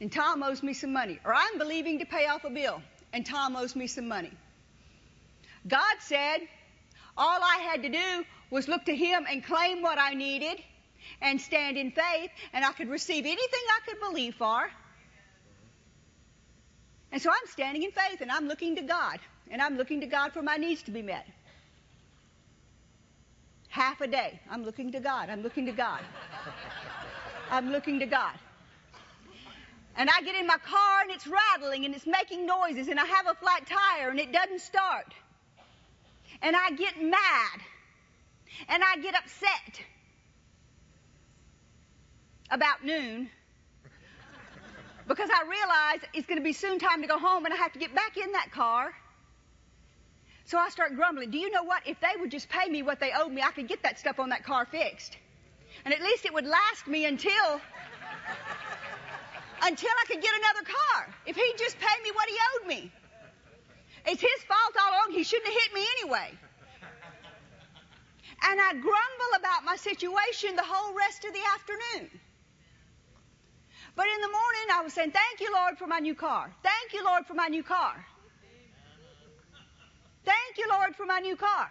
And 0.00 0.10
Tom 0.10 0.42
owes 0.42 0.64
me 0.64 0.72
some 0.72 0.92
money. 0.92 1.20
Or 1.24 1.32
I'm 1.32 1.58
believing 1.58 2.00
to 2.00 2.06
pay 2.06 2.26
off 2.26 2.44
a 2.44 2.50
bill. 2.50 2.82
And 3.12 3.24
Tom 3.24 3.54
owes 3.54 3.76
me 3.76 3.86
some 3.86 4.08
money. 4.08 4.32
God 5.68 5.96
said 6.00 6.38
all 7.16 7.40
I 7.40 7.58
had 7.70 7.82
to 7.82 7.88
do 7.88 8.24
was 8.50 8.66
look 8.66 8.86
to 8.86 8.96
Him 8.96 9.24
and 9.30 9.44
claim 9.44 9.80
what 9.80 9.98
I 9.98 10.14
needed 10.14 10.58
and 11.20 11.40
stand 11.40 11.76
in 11.76 11.92
faith, 11.92 12.30
and 12.52 12.64
I 12.64 12.72
could 12.72 12.88
receive 12.88 13.24
anything 13.24 13.60
I 13.70 13.80
could 13.86 14.00
believe 14.00 14.34
for. 14.34 14.70
And 17.12 17.20
so 17.20 17.30
I'm 17.30 17.46
standing 17.46 17.82
in 17.82 17.92
faith 17.92 18.22
and 18.22 18.30
I'm 18.32 18.48
looking 18.48 18.76
to 18.76 18.82
God. 18.82 19.20
And 19.52 19.60
I'm 19.60 19.76
looking 19.76 20.00
to 20.00 20.06
God 20.06 20.32
for 20.32 20.42
my 20.42 20.56
needs 20.56 20.82
to 20.84 20.90
be 20.90 21.02
met. 21.02 21.26
Half 23.68 24.00
a 24.00 24.06
day, 24.06 24.40
I'm 24.50 24.64
looking 24.64 24.92
to 24.92 25.00
God. 25.00 25.28
I'm 25.28 25.42
looking 25.42 25.66
to 25.66 25.72
God. 25.72 26.00
I'm 27.50 27.70
looking 27.70 28.00
to 28.00 28.06
God. 28.06 28.32
And 29.94 30.08
I 30.08 30.22
get 30.22 30.36
in 30.36 30.46
my 30.46 30.56
car 30.56 31.02
and 31.02 31.10
it's 31.10 31.26
rattling 31.26 31.84
and 31.84 31.94
it's 31.94 32.06
making 32.06 32.46
noises 32.46 32.88
and 32.88 32.98
I 32.98 33.04
have 33.04 33.26
a 33.26 33.34
flat 33.34 33.66
tire 33.66 34.08
and 34.08 34.18
it 34.18 34.32
doesn't 34.32 34.62
start. 34.62 35.12
And 36.40 36.56
I 36.56 36.70
get 36.70 37.00
mad 37.00 37.60
and 38.68 38.82
I 38.82 38.96
get 39.02 39.14
upset. 39.14 39.84
About 42.50 42.84
noon, 42.84 43.30
because 45.08 45.30
I 45.30 45.48
realize 45.48 46.10
it's 46.12 46.26
going 46.26 46.38
to 46.38 46.44
be 46.44 46.52
soon 46.52 46.78
time 46.78 47.00
to 47.00 47.08
go 47.08 47.18
home 47.18 47.46
and 47.46 47.54
I 47.54 47.56
have 47.56 47.72
to 47.72 47.78
get 47.78 47.94
back 47.94 48.18
in 48.18 48.32
that 48.32 48.50
car. 48.52 48.92
So 50.44 50.58
I 50.58 50.68
start 50.70 50.96
grumbling. 50.96 51.30
Do 51.30 51.38
you 51.38 51.50
know 51.50 51.62
what? 51.62 51.82
If 51.86 52.00
they 52.00 52.18
would 52.18 52.30
just 52.30 52.48
pay 52.48 52.68
me 52.68 52.82
what 52.82 53.00
they 53.00 53.12
owed 53.12 53.32
me, 53.32 53.42
I 53.42 53.50
could 53.52 53.68
get 53.68 53.82
that 53.84 53.98
stuff 53.98 54.18
on 54.18 54.30
that 54.30 54.44
car 54.44 54.66
fixed. 54.66 55.16
And 55.84 55.94
at 55.94 56.00
least 56.00 56.24
it 56.24 56.34
would 56.34 56.46
last 56.46 56.86
me 56.86 57.06
until 57.06 57.60
until 59.62 59.90
I 59.90 60.04
could 60.06 60.20
get 60.20 60.32
another 60.34 60.66
car. 60.66 61.14
If 61.26 61.36
he'd 61.36 61.54
just 61.58 61.78
pay 61.78 62.02
me 62.02 62.10
what 62.14 62.28
he 62.28 62.36
owed 62.54 62.66
me. 62.68 62.92
It's 64.06 64.20
his 64.20 64.44
fault 64.48 64.76
all 64.82 64.90
along. 64.90 65.12
He 65.12 65.22
shouldn't 65.22 65.46
have 65.46 65.62
hit 65.62 65.74
me 65.74 65.86
anyway. 65.98 66.30
And 68.44 68.60
I 68.60 68.72
grumble 68.72 69.32
about 69.38 69.64
my 69.64 69.76
situation 69.76 70.56
the 70.56 70.64
whole 70.64 70.94
rest 70.94 71.24
of 71.24 71.32
the 71.32 71.40
afternoon. 71.54 72.10
But 73.94 74.06
in 74.06 74.20
the 74.20 74.28
morning, 74.28 74.66
I 74.72 74.80
was 74.82 74.92
saying, 74.92 75.12
Thank 75.12 75.40
you, 75.40 75.52
Lord, 75.52 75.78
for 75.78 75.86
my 75.86 76.00
new 76.00 76.14
car. 76.14 76.52
Thank 76.62 76.92
you, 76.92 77.04
Lord, 77.04 77.26
for 77.26 77.34
my 77.34 77.46
new 77.46 77.62
car. 77.62 78.04
Thank 80.24 80.58
you, 80.58 80.66
Lord, 80.70 80.94
for 80.96 81.06
my 81.06 81.18
new 81.18 81.36
car. 81.36 81.68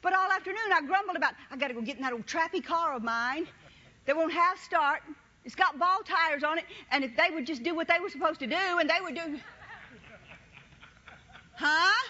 But 0.00 0.14
all 0.14 0.30
afternoon, 0.30 0.72
I 0.72 0.80
grumbled 0.86 1.16
about, 1.16 1.34
I 1.50 1.56
got 1.56 1.68
to 1.68 1.74
go 1.74 1.80
get 1.80 1.96
in 1.96 2.02
that 2.02 2.12
old 2.12 2.26
trappy 2.26 2.64
car 2.64 2.94
of 2.94 3.02
mine 3.02 3.46
that 4.06 4.16
won't 4.16 4.32
half 4.32 4.62
start. 4.62 5.02
It's 5.44 5.54
got 5.54 5.78
ball 5.78 6.00
tires 6.04 6.44
on 6.44 6.58
it, 6.58 6.64
and 6.90 7.04
if 7.04 7.16
they 7.16 7.34
would 7.34 7.46
just 7.46 7.62
do 7.62 7.74
what 7.74 7.88
they 7.88 7.98
were 8.00 8.10
supposed 8.10 8.40
to 8.40 8.46
do, 8.46 8.78
and 8.78 8.88
they 8.88 9.00
would 9.00 9.14
do. 9.14 9.38
Huh? 11.54 12.08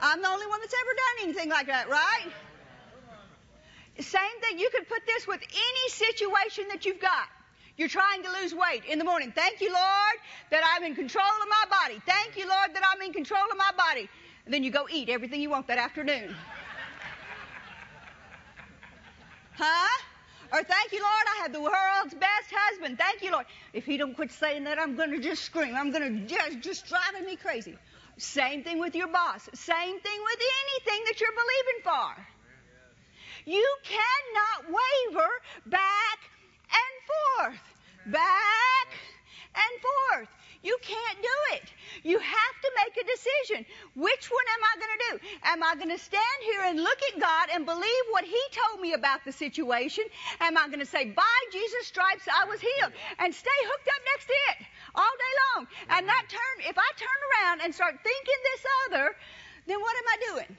I'm 0.00 0.22
the 0.22 0.28
only 0.28 0.46
one 0.46 0.60
that's 0.60 0.74
ever 0.74 0.90
done 0.94 1.28
anything 1.28 1.50
like 1.50 1.66
that, 1.66 1.88
right? 1.88 2.32
Same 3.98 4.40
thing. 4.42 4.58
You 4.58 4.70
could 4.70 4.88
put 4.88 5.02
this 5.06 5.26
with 5.26 5.40
any 5.42 5.88
situation 5.88 6.66
that 6.70 6.86
you've 6.86 7.00
got. 7.00 7.26
You're 7.76 7.88
trying 7.88 8.22
to 8.24 8.30
lose 8.42 8.54
weight 8.54 8.84
in 8.88 8.98
the 8.98 9.04
morning. 9.04 9.32
Thank 9.34 9.60
you, 9.60 9.72
Lord, 9.72 10.16
that 10.50 10.62
I'm 10.74 10.84
in 10.84 10.94
control 10.94 11.24
of 11.24 11.48
my 11.48 11.76
body. 11.78 12.00
Thank 12.06 12.36
you, 12.36 12.48
Lord, 12.48 12.74
that 12.74 12.82
I'm 12.92 13.02
in 13.02 13.12
control 13.12 13.44
of 13.50 13.56
my 13.56 13.70
body. 13.76 14.08
And 14.48 14.54
then 14.54 14.62
you 14.62 14.70
go 14.70 14.86
eat 14.90 15.10
everything 15.10 15.42
you 15.42 15.50
want 15.50 15.66
that 15.66 15.76
afternoon. 15.76 16.34
Huh? 19.52 20.02
Or 20.50 20.62
thank 20.62 20.90
you, 20.90 21.00
Lord, 21.02 21.24
I 21.36 21.42
have 21.42 21.52
the 21.52 21.60
world's 21.60 22.14
best 22.14 22.50
husband. 22.50 22.96
Thank 22.96 23.22
you, 23.22 23.30
Lord. 23.30 23.44
If 23.74 23.84
he 23.84 23.98
don't 23.98 24.14
quit 24.14 24.32
saying 24.32 24.64
that, 24.64 24.78
I'm 24.78 24.96
going 24.96 25.10
to 25.10 25.18
just 25.18 25.44
scream. 25.44 25.74
I'm 25.74 25.90
going 25.90 26.26
to 26.26 26.34
just, 26.34 26.60
just 26.60 26.86
driving 26.86 27.26
me 27.26 27.36
crazy. 27.36 27.76
Same 28.16 28.64
thing 28.64 28.78
with 28.78 28.94
your 28.94 29.08
boss. 29.08 29.50
Same 29.52 30.00
thing 30.00 30.20
with 30.24 30.40
anything 30.40 31.04
that 31.04 31.20
you're 31.20 31.30
believing 31.30 31.82
for. 31.84 32.24
You 33.44 33.76
cannot 33.84 34.72
waver 34.72 35.28
back 35.66 36.18
and 36.70 36.94
forth, 37.36 37.60
back 38.06 38.88
and 39.54 39.82
forth. 39.82 40.28
You 40.68 40.76
can't 40.82 41.20
do 41.22 41.38
it. 41.56 41.66
You 42.04 42.18
have 42.18 42.56
to 42.64 42.70
make 42.84 42.94
a 43.00 43.08
decision. 43.08 43.64
Which 43.96 44.24
one 44.28 44.48
am 44.52 44.62
I 44.68 44.72
going 44.76 44.94
to 44.96 45.02
do? 45.08 45.12
Am 45.48 45.60
I 45.64 45.72
going 45.80 45.94
to 45.96 46.04
stand 46.10 46.40
here 46.44 46.62
and 46.68 46.76
look 46.84 47.00
at 47.08 47.18
God 47.18 47.48
and 47.54 47.64
believe 47.64 48.04
what 48.10 48.24
He 48.24 48.42
told 48.52 48.82
me 48.84 48.92
about 48.92 49.24
the 49.24 49.32
situation? 49.32 50.04
Am 50.40 50.58
I 50.58 50.66
going 50.66 50.84
to 50.84 50.92
say, 50.92 51.06
by 51.06 51.38
Jesus' 51.52 51.86
stripes 51.86 52.28
I 52.28 52.44
was 52.44 52.60
healed 52.60 52.92
and 53.18 53.34
stay 53.34 53.60
hooked 53.64 53.88
up 53.88 54.02
next 54.12 54.26
to 54.28 54.38
it 54.52 54.58
all 54.94 55.14
day 55.16 55.34
long? 55.40 55.60
And 55.96 56.02
that 56.06 56.24
turn, 56.28 56.56
if 56.68 56.76
I 56.76 56.90
turn 57.00 57.20
around 57.32 57.60
and 57.64 57.74
start 57.74 57.96
thinking 58.04 58.40
this 58.52 58.62
other, 58.84 59.16
then 59.66 59.80
what 59.80 59.96
am 59.96 60.08
I 60.12 60.16
doing? 60.28 60.56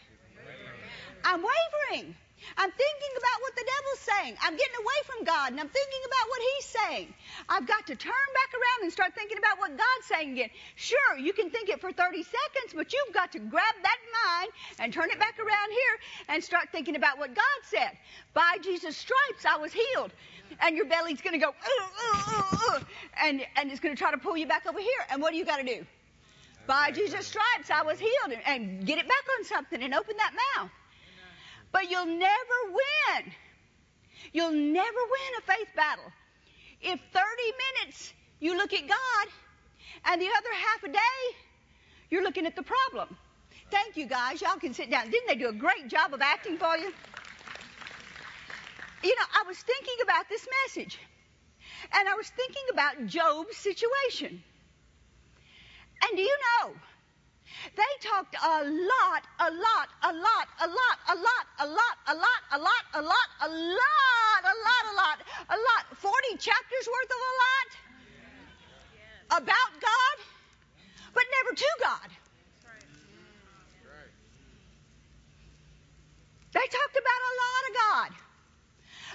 I'm 1.24 1.42
wavering. 1.46 2.16
I'm 2.58 2.72
thinking 2.72 3.14
about 3.18 3.38
what 3.42 3.54
the 3.56 3.66
devil's 3.66 4.04
saying. 4.04 4.34
I'm 4.42 4.56
getting 4.56 4.80
away 4.80 5.00
from 5.06 5.20
God 5.26 5.52
and 5.52 5.60
I'm 5.60 5.70
thinking 5.70 6.04
about 6.08 6.26
what 6.30 6.42
he's 6.42 6.66
saying. 6.66 7.08
I've 7.48 7.68
got 7.68 7.88
to 7.88 7.96
turn 7.96 8.28
back 8.34 8.52
around 8.54 8.80
and 8.84 8.92
start 8.92 9.14
thinking 9.16 9.38
about 9.38 9.60
what 9.60 9.72
God's 9.78 10.06
saying 10.08 10.34
again. 10.34 10.50
Sure, 10.76 11.18
you 11.18 11.34
can 11.34 11.50
think 11.50 11.70
it 11.70 11.82
for 11.82 11.92
30 11.92 12.24
seconds, 12.24 12.74
but 12.76 12.94
you've 12.94 13.14
got 13.14 13.32
to 13.34 13.40
grab 13.40 13.76
that 13.84 14.00
mind 14.26 14.52
and 14.80 14.94
turn 14.94 15.10
it 15.12 15.20
back 15.20 15.38
around 15.40 15.70
here 15.72 15.96
and 16.30 16.44
start 16.44 16.70
thinking 16.72 16.96
about 16.96 17.18
what 17.18 17.36
God 17.36 17.60
said. 17.64 17.92
By 18.34 18.58
Jesus' 18.62 18.98
stripes, 18.98 19.46
I 19.46 19.58
was 19.58 19.72
healed. 19.74 20.12
And 20.62 20.76
your 20.76 20.86
belly's 20.86 21.22
going 21.22 21.40
to 21.40 21.46
go, 21.46 21.50
uh, 21.50 21.84
uh, 22.14 22.76
uh, 22.76 22.80
and, 23.24 23.46
and 23.56 23.72
it's 23.72 23.80
going 23.80 23.96
to 23.96 24.00
try 24.00 24.12
to 24.12 24.18
pull 24.18 24.36
you 24.36 24.48
back 24.48 24.66
over 24.68 24.80
here. 24.80 25.02
And 25.12 25.22
what 25.22 25.32
do 25.32 25.38
you 25.38 25.46
got 25.46 25.58
to 25.58 25.64
do? 25.64 25.86
By 26.68 26.92
Jesus' 26.92 27.28
stripes, 27.28 27.72
I 27.72 27.84
was 27.84 28.00
healed. 28.00 28.32
And, 28.32 28.42
and 28.46 28.86
get 28.86 28.98
it 28.98 29.08
back 29.08 29.26
on 29.38 29.46
something 29.46 29.82
and 29.82 29.94
open 29.94 30.16
that 30.18 30.34
mouth. 30.58 30.72
But 31.72 31.90
you'll 31.90 32.06
never 32.06 32.58
win. 32.68 33.32
You'll 34.34 34.52
never 34.52 34.98
win 34.98 35.32
a 35.38 35.42
faith 35.42 35.70
battle. 35.76 36.12
If 36.82 37.00
30 37.14 37.26
minutes 37.84 38.14
you 38.40 38.56
look 38.58 38.74
at 38.74 38.88
God 38.88 39.28
and 40.06 40.22
the 40.22 40.28
other 40.28 40.54
half 40.54 40.84
a 40.84 40.92
day 40.92 41.38
you're 42.10 42.24
looking 42.24 42.46
at 42.46 42.56
the 42.56 42.64
problem. 42.64 43.16
Thank 43.70 43.98
you 43.98 44.08
guys. 44.08 44.42
Y'all 44.42 44.58
can 44.58 44.74
sit 44.74 44.90
down. 44.90 45.12
Didn't 45.12 45.28
they 45.28 45.36
do 45.36 45.50
a 45.50 45.54
great 45.54 45.88
job 45.88 46.14
of 46.14 46.22
acting 46.22 46.58
for 46.58 46.76
you? 46.78 46.92
You 49.04 49.16
know, 49.16 49.26
I 49.34 49.44
was 49.48 49.58
thinking 49.58 49.96
about 50.04 50.28
this 50.28 50.46
message 50.66 51.00
and 51.94 52.10
I 52.10 52.16
was 52.16 52.28
thinking 52.30 52.64
about 52.72 53.06
Job's 53.06 53.58
situation. 53.58 54.44
And 56.02 56.18
do 56.18 56.22
you 56.22 56.38
know? 56.64 56.74
They 57.76 57.92
talked 58.02 58.36
a 58.36 58.64
lot, 58.64 59.24
a 59.40 59.50
lot, 59.52 59.90
a 60.04 60.14
lot, 60.14 60.48
a 60.60 60.68
lot, 60.68 60.98
a 61.10 61.16
lot, 61.16 61.46
a 61.60 61.66
lot, 61.66 61.96
a 62.08 62.16
lot, 62.16 62.42
a 62.52 62.58
lot, 62.58 62.84
a 62.94 63.02
lot, 63.02 63.28
a 63.42 63.50
lot, 63.50 64.42
a 64.44 64.56
lot, 64.56 64.84
a 64.86 64.96
lot, 64.96 65.18
a 65.50 65.58
lot. 65.58 65.84
40 65.98 66.38
chapters 66.38 66.86
worth 66.88 67.12
of 67.12 67.22
a 67.22 67.36
lot 67.46 67.70
about 69.44 69.72
God, 69.82 70.16
but 71.14 71.24
never 71.42 71.56
to 71.56 71.70
God. 71.80 72.10
They 76.52 76.66
talked 76.66 76.98
about 76.98 77.22
a 77.30 77.36
lot 77.46 77.62
of 77.70 77.74
God, 77.76 78.12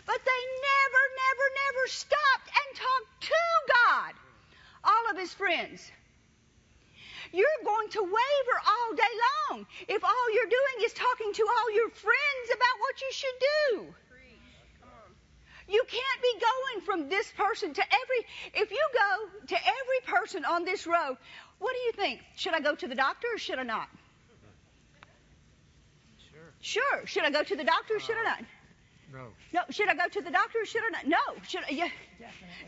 but 0.07 0.21
they 0.25 0.43
never, 0.63 1.03
never, 1.25 1.47
never 1.67 1.89
stopped 1.89 2.49
and 2.49 2.77
talked 2.79 3.23
to 3.23 3.45
God. 3.87 4.13
All 4.85 5.11
of 5.11 5.17
his 5.19 5.35
friends 5.35 5.91
you're 7.35 7.61
going 7.65 7.89
to 7.91 8.01
waver 8.03 8.59
all 8.65 8.91
day 8.95 9.15
long 9.27 9.67
if 9.89 10.05
all 10.05 10.27
you're 10.35 10.53
doing 10.59 10.87
is 10.87 10.93
talking 10.93 11.33
to 11.35 11.43
all 11.43 11.75
your 11.75 11.91
friends 11.91 12.47
about 12.55 12.77
what 12.79 13.01
you 13.03 13.11
should 13.11 13.39
do. 13.41 13.95
You 15.67 15.83
can't 15.89 16.23
be 16.23 16.35
going 16.41 16.85
from 16.85 17.09
this 17.09 17.33
person 17.33 17.73
to 17.73 17.83
every, 17.83 18.27
if 18.63 18.71
you 18.71 18.85
go 18.93 19.47
to 19.49 19.57
every 19.57 20.01
person 20.07 20.45
on 20.45 20.65
this 20.65 20.87
row, 20.87 21.17
what 21.59 21.73
do 21.73 21.81
you 21.81 21.93
think? 21.93 22.21
Should 22.37 22.55
I 22.55 22.61
go 22.61 22.75
to 22.75 22.87
the 22.87 22.95
doctor 22.95 23.29
or 23.35 23.39
should 23.39 23.59
I 23.59 23.63
not? 23.63 23.89
Sure. 26.19 26.83
Sure. 26.83 27.07
Should 27.07 27.25
I 27.25 27.31
go 27.31 27.43
to 27.43 27.57
the 27.57 27.65
doctor 27.65 27.97
or 27.97 28.01
should 28.01 28.17
I 28.17 28.25
not? 28.25 28.45
No. 29.13 29.27
No. 29.55 29.61
Should 29.71 29.89
I 29.89 29.95
go 29.95 30.07
to 30.07 30.21
the 30.21 30.31
doctor 30.31 30.59
or 30.61 30.67
should 30.67 30.83
I 30.85 30.91
not? 30.91 31.07
No. 31.07 31.43
Should 31.49 31.63
I? 31.67 31.71
Yeah. 31.71 31.89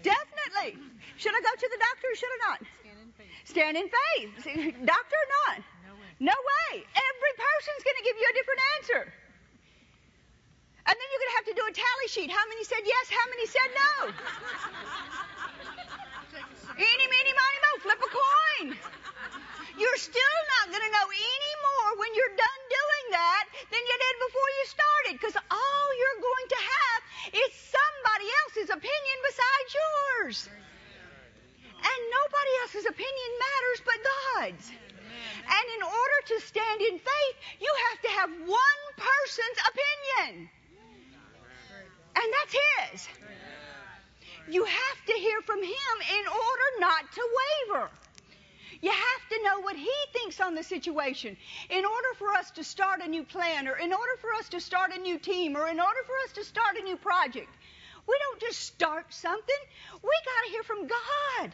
Definitely. 0.03 0.81
Should 1.19 1.35
I 1.35 1.41
go 1.41 1.53
to 1.53 1.69
the 1.71 1.79
doctor 1.79 2.07
or 2.11 2.17
should 2.17 2.33
I 2.33 2.51
not? 2.51 2.61
Stand 3.44 3.77
in 3.77 3.88
faith. 3.88 4.33
Doctor 4.85 5.16
or 5.16 5.29
not? 5.44 5.59
No 6.18 6.33
way. 6.33 6.81
Every 6.81 7.35
person's 7.37 7.83
going 7.85 7.99
to 8.01 8.05
give 8.05 8.16
you 8.16 8.27
a 8.31 8.35
different 8.35 8.61
answer. 8.81 9.03
And 10.87 10.94
then 10.94 11.07
you're 11.11 11.22
going 11.22 11.33
to 11.35 11.38
have 11.42 11.49
to 11.51 11.57
do 11.59 11.64
a 11.66 11.75
tally 11.75 12.09
sheet. 12.09 12.31
How 12.31 12.46
many 12.49 12.64
said 12.64 12.81
yes? 12.87 13.05
How 13.11 13.27
many 13.29 13.46
said 13.51 13.70
no? 13.75 13.92
Eeny, 16.79 17.07
meeny, 17.11 17.35
miny, 17.35 17.59
mo. 17.64 17.70
Flip 17.85 18.01
a 18.01 18.11
coin. 18.11 18.66
You're 19.77 20.01
still 20.01 20.38
not 20.57 20.72
going 20.72 20.81
to 20.81 20.92
know 20.94 21.09
any 21.12 21.55
more 21.61 22.01
when 22.01 22.11
you're 22.16 22.33
done 22.33 22.62
doing 22.70 23.07
that 23.12 23.44
than 23.68 23.83
you 23.83 23.96
did 24.01 24.16
before 24.25 24.51
you 24.57 24.64
started 24.72 25.12
because 25.20 25.37
all 25.37 25.87
you're 26.01 26.20
going 26.25 26.49
to 26.49 26.61
have 26.64 27.01
is 27.44 27.51
somebody 27.53 28.29
else's 28.40 28.70
opinion 28.72 29.16
besides 29.20 29.70
yours. 29.77 30.37
And 31.87 31.99
nobody 32.18 32.53
else's 32.62 32.87
opinion 32.90 33.31
matters 33.46 33.81
but 33.87 33.99
God's. 34.11 34.66
And 35.46 35.66
in 35.77 35.83
order 35.83 36.18
to 36.35 36.37
stand 36.42 36.81
in 36.83 36.99
faith, 36.99 37.37
you 37.61 37.72
have 37.90 38.01
to 38.03 38.11
have 38.18 38.31
one 38.49 38.83
person's 38.99 39.61
opinion. 39.70 40.51
And 42.16 42.29
that's 42.35 42.55
his. 42.64 43.09
You 44.49 44.64
have 44.64 44.99
to 45.07 45.12
hear 45.14 45.40
from 45.42 45.62
him 45.62 45.94
in 46.18 46.25
order 46.27 46.68
not 46.79 47.12
to 47.12 47.22
waver. 47.40 47.90
You 48.81 48.90
have 48.90 49.29
to 49.31 49.42
know 49.42 49.61
what 49.61 49.77
he 49.77 49.92
thinks 50.12 50.40
on 50.40 50.55
the 50.55 50.62
situation. 50.62 51.37
In 51.70 51.85
order 51.85 52.09
for 52.18 52.33
us 52.33 52.51
to 52.53 52.64
start 52.64 53.01
a 53.01 53.09
new 53.09 53.25
plan, 53.25 53.68
or 53.68 53.77
in 53.77 53.92
order 53.92 54.16
for 54.20 54.33
us 54.35 54.49
to 54.51 54.61
start 54.61 54.92
a 54.92 54.99
new 54.99 55.18
team, 55.18 55.57
or 55.57 55.68
in 55.68 55.81
order 55.81 56.03
for 56.07 56.14
us 56.25 56.33
to 56.35 56.44
start 56.44 56.77
a 56.77 56.83
new 56.83 56.96
project, 56.96 57.49
we 58.07 58.16
don't 58.18 58.40
just 58.40 58.61
start 58.61 59.07
something. 59.12 59.62
We 60.03 60.11
got 60.25 60.46
to 60.46 60.51
hear 60.53 60.62
from 60.62 60.87
God. 60.87 61.53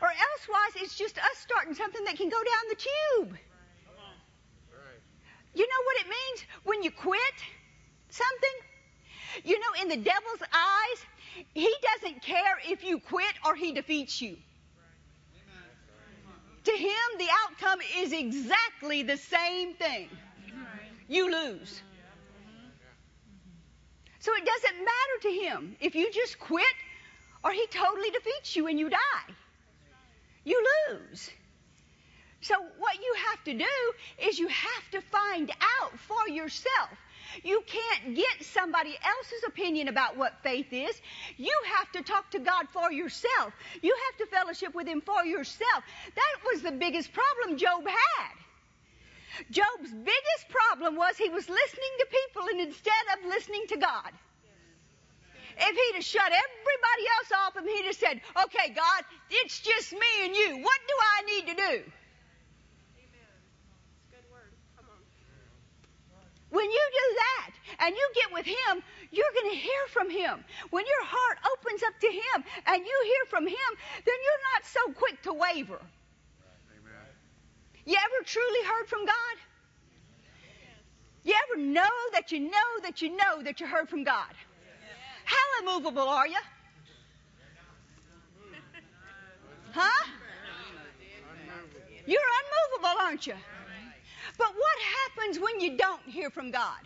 Or 0.00 0.08
elsewise, 0.08 0.82
it's 0.82 0.96
just 0.96 1.18
us 1.18 1.38
starting 1.38 1.74
something 1.74 2.04
that 2.04 2.16
can 2.16 2.28
go 2.28 2.36
down 2.36 2.64
the 2.68 2.76
tube. 2.76 3.38
You 5.54 5.66
know 5.66 5.82
what 5.84 5.96
it 6.00 6.08
means 6.08 6.46
when 6.64 6.82
you 6.82 6.90
quit 6.90 7.20
something? 8.10 8.56
You 9.44 9.58
know, 9.58 9.82
in 9.82 9.88
the 9.88 9.96
devil's 9.96 10.42
eyes, 10.42 11.44
he 11.54 11.74
doesn't 11.82 12.22
care 12.22 12.58
if 12.64 12.84
you 12.84 13.00
quit 13.00 13.34
or 13.44 13.54
he 13.56 13.72
defeats 13.72 14.22
you. 14.22 14.36
To 16.64 16.72
him, 16.72 17.18
the 17.18 17.28
outcome 17.44 17.80
is 17.96 18.12
exactly 18.12 19.02
the 19.02 19.16
same 19.16 19.74
thing. 19.74 20.10
You 21.08 21.32
lose. 21.32 21.82
So 24.20 24.32
it 24.34 24.44
doesn't 24.44 24.78
matter 24.78 25.22
to 25.22 25.28
him 25.30 25.76
if 25.80 25.94
you 25.94 26.12
just 26.12 26.38
quit 26.38 26.66
or 27.42 27.52
he 27.52 27.66
totally 27.68 28.10
defeats 28.10 28.54
you 28.54 28.66
and 28.66 28.78
you 28.78 28.90
die. 28.90 29.34
You 30.48 30.64
lose. 30.88 31.30
So 32.40 32.54
what 32.78 32.94
you 32.94 33.14
have 33.30 33.44
to 33.44 33.52
do 33.52 34.26
is 34.26 34.38
you 34.38 34.48
have 34.48 34.90
to 34.92 35.00
find 35.02 35.50
out 35.50 35.98
for 35.98 36.32
yourself. 36.32 36.90
You 37.42 37.62
can't 37.66 38.16
get 38.16 38.46
somebody 38.46 38.96
else's 39.04 39.44
opinion 39.46 39.88
about 39.88 40.16
what 40.16 40.42
faith 40.42 40.72
is. 40.72 40.98
You 41.36 41.52
have 41.76 41.92
to 41.92 42.02
talk 42.02 42.30
to 42.30 42.38
God 42.38 42.66
for 42.72 42.90
yourself. 42.90 43.52
You 43.82 43.94
have 44.06 44.26
to 44.26 44.34
fellowship 44.34 44.74
with 44.74 44.86
Him 44.86 45.02
for 45.02 45.22
yourself. 45.26 45.84
That 46.14 46.36
was 46.50 46.62
the 46.62 46.72
biggest 46.72 47.12
problem 47.12 47.58
Job 47.58 47.84
had. 47.86 49.44
Job's 49.50 49.92
biggest 49.92 50.48
problem 50.48 50.96
was 50.96 51.18
he 51.18 51.28
was 51.28 51.46
listening 51.48 51.94
to 51.98 52.06
people 52.06 52.42
and 52.52 52.60
instead 52.60 53.04
of 53.18 53.28
listening 53.28 53.66
to 53.68 53.76
God. 53.76 54.12
If 55.58 55.74
he'd 55.74 55.94
have 55.96 56.04
shut 56.04 56.30
everybody 56.30 57.04
else 57.18 57.32
off 57.44 57.56
and 57.56 57.66
he'd 57.68 57.86
have 57.86 57.96
said, 57.96 58.20
okay, 58.44 58.72
God, 58.74 59.02
it's 59.30 59.60
just 59.60 59.92
me 59.92 60.12
and 60.24 60.34
you. 60.34 60.58
What 60.62 60.78
do 60.86 60.94
I 61.18 61.22
need 61.26 61.46
to 61.48 61.54
do? 61.54 61.92
When 66.50 66.64
you 66.64 66.84
do 66.92 67.16
that 67.16 67.50
and 67.80 67.94
you 67.94 68.10
get 68.14 68.32
with 68.32 68.46
Him, 68.46 68.82
you're 69.10 69.32
going 69.34 69.50
to 69.50 69.56
hear 69.56 69.86
from 69.90 70.10
Him. 70.10 70.44
When 70.70 70.84
your 70.86 71.04
heart 71.04 71.38
opens 71.52 71.82
up 71.82 71.98
to 72.00 72.06
Him 72.06 72.44
and 72.66 72.84
you 72.84 73.02
hear 73.04 73.24
from 73.28 73.46
Him, 73.46 73.70
then 74.04 74.14
you're 74.24 74.44
not 74.54 74.64
so 74.64 74.92
quick 74.92 75.22
to 75.22 75.32
waver. 75.32 75.80
Amen. 76.72 77.08
You 77.84 77.96
ever 77.96 78.24
truly 78.24 78.64
heard 78.64 78.88
from 78.88 79.04
God? 79.04 79.36
You 81.24 81.34
ever 81.50 81.60
know 81.60 81.96
that 82.14 82.32
you 82.32 82.40
know 82.40 82.80
that 82.82 83.02
you 83.02 83.14
know 83.14 83.42
that 83.42 83.60
you 83.60 83.66
heard 83.66 83.90
from 83.90 84.04
God? 84.04 84.32
How 85.28 85.60
immovable 85.60 86.08
are 86.08 86.26
you? 86.26 86.38
Huh? 89.72 90.06
You're 92.06 92.30
unmovable, 92.40 93.00
aren't 93.02 93.26
you? 93.26 93.34
But 94.38 94.54
what 94.54 94.78
happens 94.96 95.38
when 95.38 95.60
you 95.60 95.76
don't 95.76 96.02
hear 96.06 96.30
from 96.30 96.50
God? 96.50 96.80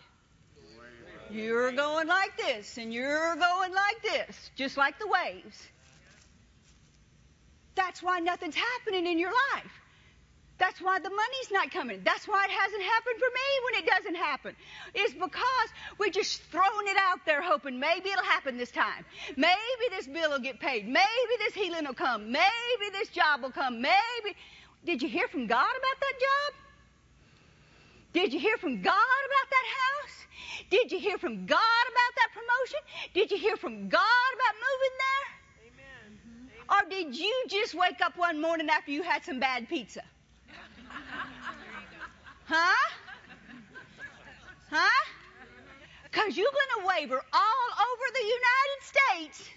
You're 1.31 1.71
going 1.71 2.07
like 2.07 2.35
this, 2.35 2.77
and 2.77 2.93
you're 2.93 3.35
going 3.37 3.73
like 3.73 4.03
this, 4.03 4.51
just 4.57 4.75
like 4.75 4.99
the 4.99 5.07
waves. 5.07 5.65
That's 7.75 8.03
why 8.03 8.19
nothing's 8.19 8.55
happening 8.55 9.07
in 9.07 9.17
your 9.17 9.31
life. 9.53 9.82
That's 10.59 10.79
why 10.79 10.99
the 10.99 11.09
money's 11.09 11.51
not 11.51 11.71
coming. 11.71 12.01
That's 12.03 12.27
why 12.27 12.45
it 12.45 12.51
hasn't 12.51 12.83
happened 12.83 13.15
for 13.17 13.31
me 13.33 13.49
when 13.65 13.83
it 13.83 13.89
doesn't 13.89 14.15
happen. 14.15 14.55
It's 14.93 15.13
because 15.13 15.69
we're 15.97 16.11
just 16.11 16.41
throwing 16.43 16.87
it 16.87 16.97
out 16.97 17.19
there 17.25 17.41
hoping 17.41 17.79
maybe 17.79 18.09
it'll 18.09 18.23
happen 18.23 18.57
this 18.57 18.71
time. 18.71 19.03
Maybe 19.35 19.85
this 19.89 20.07
bill 20.07 20.29
will 20.29 20.39
get 20.39 20.59
paid. 20.59 20.87
Maybe 20.87 21.33
this 21.39 21.53
healing 21.53 21.85
will 21.85 21.95
come. 21.95 22.31
Maybe 22.31 22.89
this 22.91 23.09
job 23.09 23.41
will 23.41 23.51
come. 23.51 23.81
Maybe. 23.81 24.37
Did 24.85 25.01
you 25.01 25.09
hear 25.09 25.27
from 25.27 25.47
God 25.47 25.71
about 25.71 25.99
that 25.99 26.19
job? 26.19 26.63
Did 28.13 28.31
you 28.33 28.39
hear 28.39 28.57
from 28.57 28.81
God 28.81 28.93
about 28.93 29.49
that 29.49 29.67
house? 29.81 30.25
Did 30.69 30.91
you 30.91 30.99
hear 30.99 31.17
from 31.17 31.47
God 31.47 31.57
about 31.57 32.13
that 32.15 32.29
promotion? 32.33 32.79
Did 33.15 33.31
you 33.31 33.37
hear 33.37 33.57
from 33.57 33.89
God 33.89 34.29
about 34.35 34.55
moving 34.67 34.95
there? 35.03 35.71
Amen. 35.71 36.49
Or 36.69 36.89
did 36.89 37.17
you 37.17 37.45
just 37.49 37.73
wake 37.73 38.01
up 38.01 38.17
one 38.17 38.39
morning 38.39 38.69
after 38.69 38.91
you 38.91 39.01
had 39.01 39.23
some 39.23 39.39
bad 39.39 39.67
pizza? 39.67 40.03
Huh? 42.45 42.89
Huh? 44.69 45.05
Because 46.03 46.37
you're 46.37 46.51
going 46.51 46.81
to 46.81 46.87
waver 46.87 47.21
all 47.33 47.67
over 47.79 48.05
the 48.13 48.25
United 48.25 48.79
States 48.81 49.49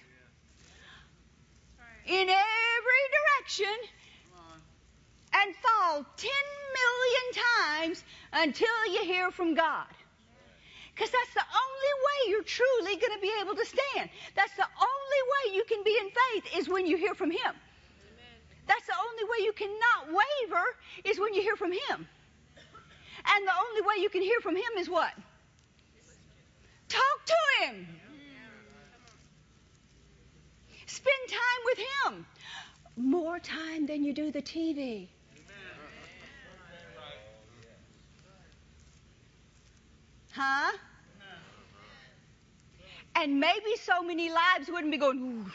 in 2.07 2.29
every 2.29 3.05
direction 3.17 3.75
and 5.35 5.55
fall 5.57 6.07
10 6.17 6.31
million 6.81 7.45
times 7.69 8.05
until 8.33 8.87
you 8.93 9.05
hear 9.05 9.31
from 9.31 9.55
God. 9.55 9.87
Because 10.95 11.11
that's 11.11 11.35
the 11.35 11.45
only 11.45 11.93
way 12.07 12.31
you're 12.31 12.43
truly 12.43 12.97
going 12.97 13.13
to 13.13 13.21
be 13.21 13.33
able 13.43 13.55
to 13.55 13.67
stand. 13.67 14.09
That's 14.35 14.55
the 14.57 14.65
only 14.65 15.23
way 15.33 15.57
you 15.57 15.65
can 15.69 15.85
be 15.85 15.99
in 16.01 16.09
faith 16.09 16.59
is 16.59 16.69
when 16.69 16.87
you 16.87 16.97
hear 16.97 17.15
from 17.15 17.31
Him. 17.31 17.55
That's 18.67 18.87
the 18.87 18.95
only 18.97 19.25
way 19.25 19.45
you 19.45 19.53
cannot 19.53 20.09
waver 20.09 20.65
is 21.05 21.21
when 21.21 21.35
you 21.35 21.43
hear 21.43 21.57
from 21.57 21.73
Him. 21.73 22.09
And 23.29 23.47
the 23.47 23.53
only 23.69 23.83
way 23.83 24.03
you 24.03 24.09
can 24.09 24.23
hear 24.23 24.41
from 24.41 24.57
Him 24.57 24.73
is 24.79 24.89
what? 24.89 25.13
Talk 26.89 27.25
to 27.27 27.67
Him. 27.67 27.87
Spend 30.87 31.29
time 31.29 31.63
with 31.65 31.79
Him. 31.79 32.27
More 32.97 33.39
time 33.39 33.87
than 33.87 34.05
you 34.05 34.13
do 34.13 34.31
the 34.31 34.43
TV. 34.43 35.09
Huh? 40.33 40.73
And 43.15 43.41
maybe 43.41 43.77
so 43.81 44.03
many 44.03 44.29
lives 44.31 44.69
wouldn't 44.69 44.93
be 44.93 44.99
going 44.99 45.51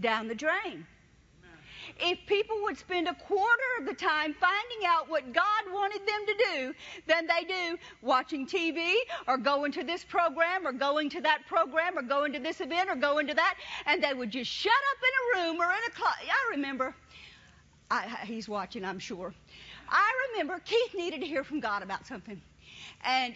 down 0.00 0.28
the 0.28 0.34
drain. 0.34 0.86
If 2.00 2.18
people 2.26 2.56
would 2.62 2.76
spend 2.76 3.06
a 3.06 3.14
quarter 3.14 3.70
of 3.78 3.86
the 3.86 3.94
time 3.94 4.34
finding 4.34 4.86
out 4.86 5.08
what 5.08 5.32
God 5.32 5.62
wanted 5.72 6.00
them 6.00 6.26
to 6.26 6.34
do 6.52 6.74
than 7.06 7.26
they 7.26 7.44
do 7.44 7.78
watching 8.02 8.46
TV 8.46 8.94
or 9.28 9.38
going 9.38 9.70
to 9.72 9.84
this 9.84 10.04
program 10.04 10.66
or 10.66 10.72
going 10.72 11.08
to 11.10 11.20
that 11.20 11.42
program 11.46 11.96
or 11.96 12.02
going 12.02 12.32
to 12.32 12.40
this 12.40 12.60
event 12.60 12.90
or 12.90 12.96
going 12.96 13.26
to 13.28 13.34
that, 13.34 13.56
and 13.86 14.02
they 14.02 14.12
would 14.12 14.30
just 14.30 14.50
shut 14.50 14.72
up 14.72 14.98
in 15.02 15.42
a 15.42 15.46
room 15.46 15.60
or 15.60 15.66
in 15.66 15.78
a 15.86 15.90
closet. 15.90 16.28
I 16.28 16.50
remember, 16.50 16.94
I, 17.90 18.08
he's 18.24 18.48
watching, 18.48 18.84
I'm 18.84 18.98
sure. 18.98 19.32
I 19.88 20.12
remember 20.32 20.60
Keith 20.64 20.94
needed 20.94 21.20
to 21.20 21.26
hear 21.26 21.44
from 21.44 21.60
God 21.60 21.82
about 21.82 22.06
something. 22.06 22.40
And 23.04 23.34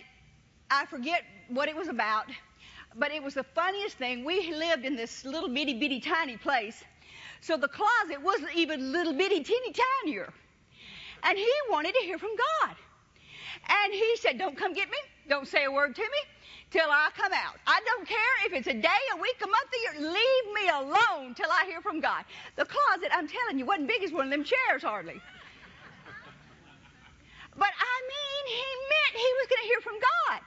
I 0.71 0.85
forget 0.87 1.23
what 1.49 1.69
it 1.69 1.77
was 1.77 1.89
about, 1.89 2.27
but 2.97 3.13
it 3.13 3.23
was 3.23 3.35
the 3.35 3.45
funniest 3.45 3.97
thing. 3.97 4.25
We 4.25 4.53
lived 4.53 4.85
in 4.85 4.97
this 4.97 5.25
little 5.25 5.49
bitty 5.49 5.79
bitty 5.79 6.01
tiny 6.01 6.37
place. 6.37 6.83
So 7.41 7.57
the 7.57 7.69
closet 7.69 8.21
wasn't 8.23 8.55
even 8.55 8.93
little 8.93 9.13
bitty 9.13 9.43
teeny 9.43 9.73
tinier. 9.73 10.33
And 11.23 11.39
he 11.39 11.53
wanted 11.71 11.95
to 11.95 12.01
hear 12.01 12.19
from 12.19 12.31
God. 12.37 12.77
And 13.69 13.93
he 13.93 14.17
said, 14.17 14.39
Don't 14.39 14.57
come 14.57 14.73
get 14.73 14.89
me. 14.89 14.99
Don't 15.29 15.47
say 15.47 15.65
a 15.65 15.71
word 15.71 15.95
to 15.95 16.03
me 16.03 16.23
till 16.71 16.89
I 16.89 17.11
come 17.17 17.33
out. 17.33 17.57
I 17.67 17.81
don't 17.85 18.07
care 18.07 18.47
if 18.47 18.53
it's 18.53 18.67
a 18.67 18.75
day, 18.75 19.03
a 19.15 19.17
week, 19.21 19.37
a 19.43 19.47
month, 19.47 19.71
a 19.73 20.01
year. 20.01 20.13
Leave 20.13 20.55
me 20.55 20.69
alone 20.69 21.35
till 21.35 21.51
I 21.51 21.65
hear 21.67 21.81
from 21.81 22.01
God. 22.01 22.25
The 22.57 22.65
closet, 22.65 23.11
I'm 23.13 23.29
telling 23.29 23.59
you, 23.59 23.67
wasn't 23.67 23.89
big 23.89 24.03
as 24.03 24.13
one 24.13 24.25
of 24.25 24.31
them 24.31 24.45
chairs 24.45 24.83
hardly. 24.83 25.21
But 27.57 27.75
I 27.75 27.97
mean, 28.07 28.43
he 28.55 28.71
meant 28.87 29.15
he 29.19 29.31
was 29.43 29.47
going 29.51 29.63
to 29.63 29.69
hear 29.69 29.81
from 29.81 29.99
God. 29.99 30.41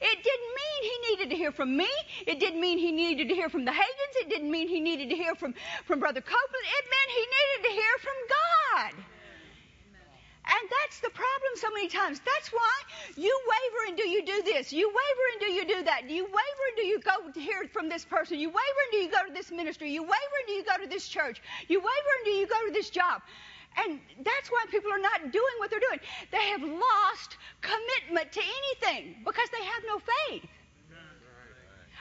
It 0.00 0.22
didn't 0.22 0.52
mean 0.60 0.80
he 0.82 1.10
needed 1.10 1.30
to 1.30 1.36
hear 1.36 1.52
from 1.52 1.76
me. 1.76 1.90
It 2.26 2.38
didn't 2.38 2.60
mean 2.60 2.78
he 2.78 2.92
needed 2.92 3.28
to 3.28 3.34
hear 3.34 3.48
from 3.48 3.64
the 3.64 3.72
Hagins. 3.72 4.14
It 4.22 4.28
didn't 4.28 4.50
mean 4.50 4.68
he 4.68 4.80
needed 4.80 5.10
to 5.10 5.16
hear 5.16 5.34
from, 5.34 5.54
from 5.86 5.98
Brother 5.98 6.20
Copeland. 6.20 6.66
It 6.78 6.84
meant 6.86 7.10
he 7.10 7.26
needed 7.36 7.68
to 7.68 7.72
hear 7.74 7.94
from 8.00 8.18
God. 8.28 9.04
And 10.48 10.70
that's 10.80 11.00
the 11.00 11.10
problem 11.10 11.52
so 11.56 11.68
many 11.74 11.88
times. 11.88 12.22
That's 12.24 12.48
why 12.48 12.72
you 13.16 13.38
waver 13.44 13.88
and 13.88 13.96
do 13.98 14.08
you 14.08 14.24
do 14.24 14.42
this. 14.44 14.72
You 14.72 14.88
waver 14.88 15.24
and 15.32 15.40
do 15.40 15.52
you 15.52 15.66
do 15.66 15.84
that. 15.84 16.08
Do 16.08 16.14
you 16.14 16.24
waver 16.24 16.64
and 16.68 16.76
do 16.76 16.86
you 16.86 17.00
go 17.00 17.30
to 17.30 17.40
hear 17.40 17.68
from 17.70 17.90
this 17.90 18.06
person. 18.06 18.38
You 18.38 18.48
waver 18.48 18.80
and 18.84 18.92
do 18.92 18.96
you 18.98 19.10
go 19.10 19.26
to 19.26 19.32
this 19.34 19.50
ministry. 19.50 19.90
You 19.90 20.02
waver 20.02 20.36
and 20.40 20.46
do 20.46 20.52
you 20.54 20.64
go 20.64 20.82
to 20.82 20.88
this 20.88 21.06
church. 21.06 21.42
You 21.68 21.80
waver 21.80 22.12
and 22.16 22.24
do 22.24 22.30
you 22.30 22.46
go 22.46 22.66
to 22.66 22.72
this 22.72 22.88
job. 22.88 23.20
And 23.84 24.00
that's 24.24 24.48
why 24.50 24.64
people 24.70 24.92
are 24.92 24.98
not 24.98 25.32
doing 25.32 25.54
what 25.58 25.70
they're 25.70 25.80
doing. 25.80 26.00
They 26.32 26.48
have 26.48 26.62
lost 26.62 27.36
commitment 27.60 28.32
to 28.32 28.40
anything 28.40 29.16
because 29.24 29.48
they 29.50 29.64
have 29.64 29.82
no 29.86 29.98
faith. 29.98 30.50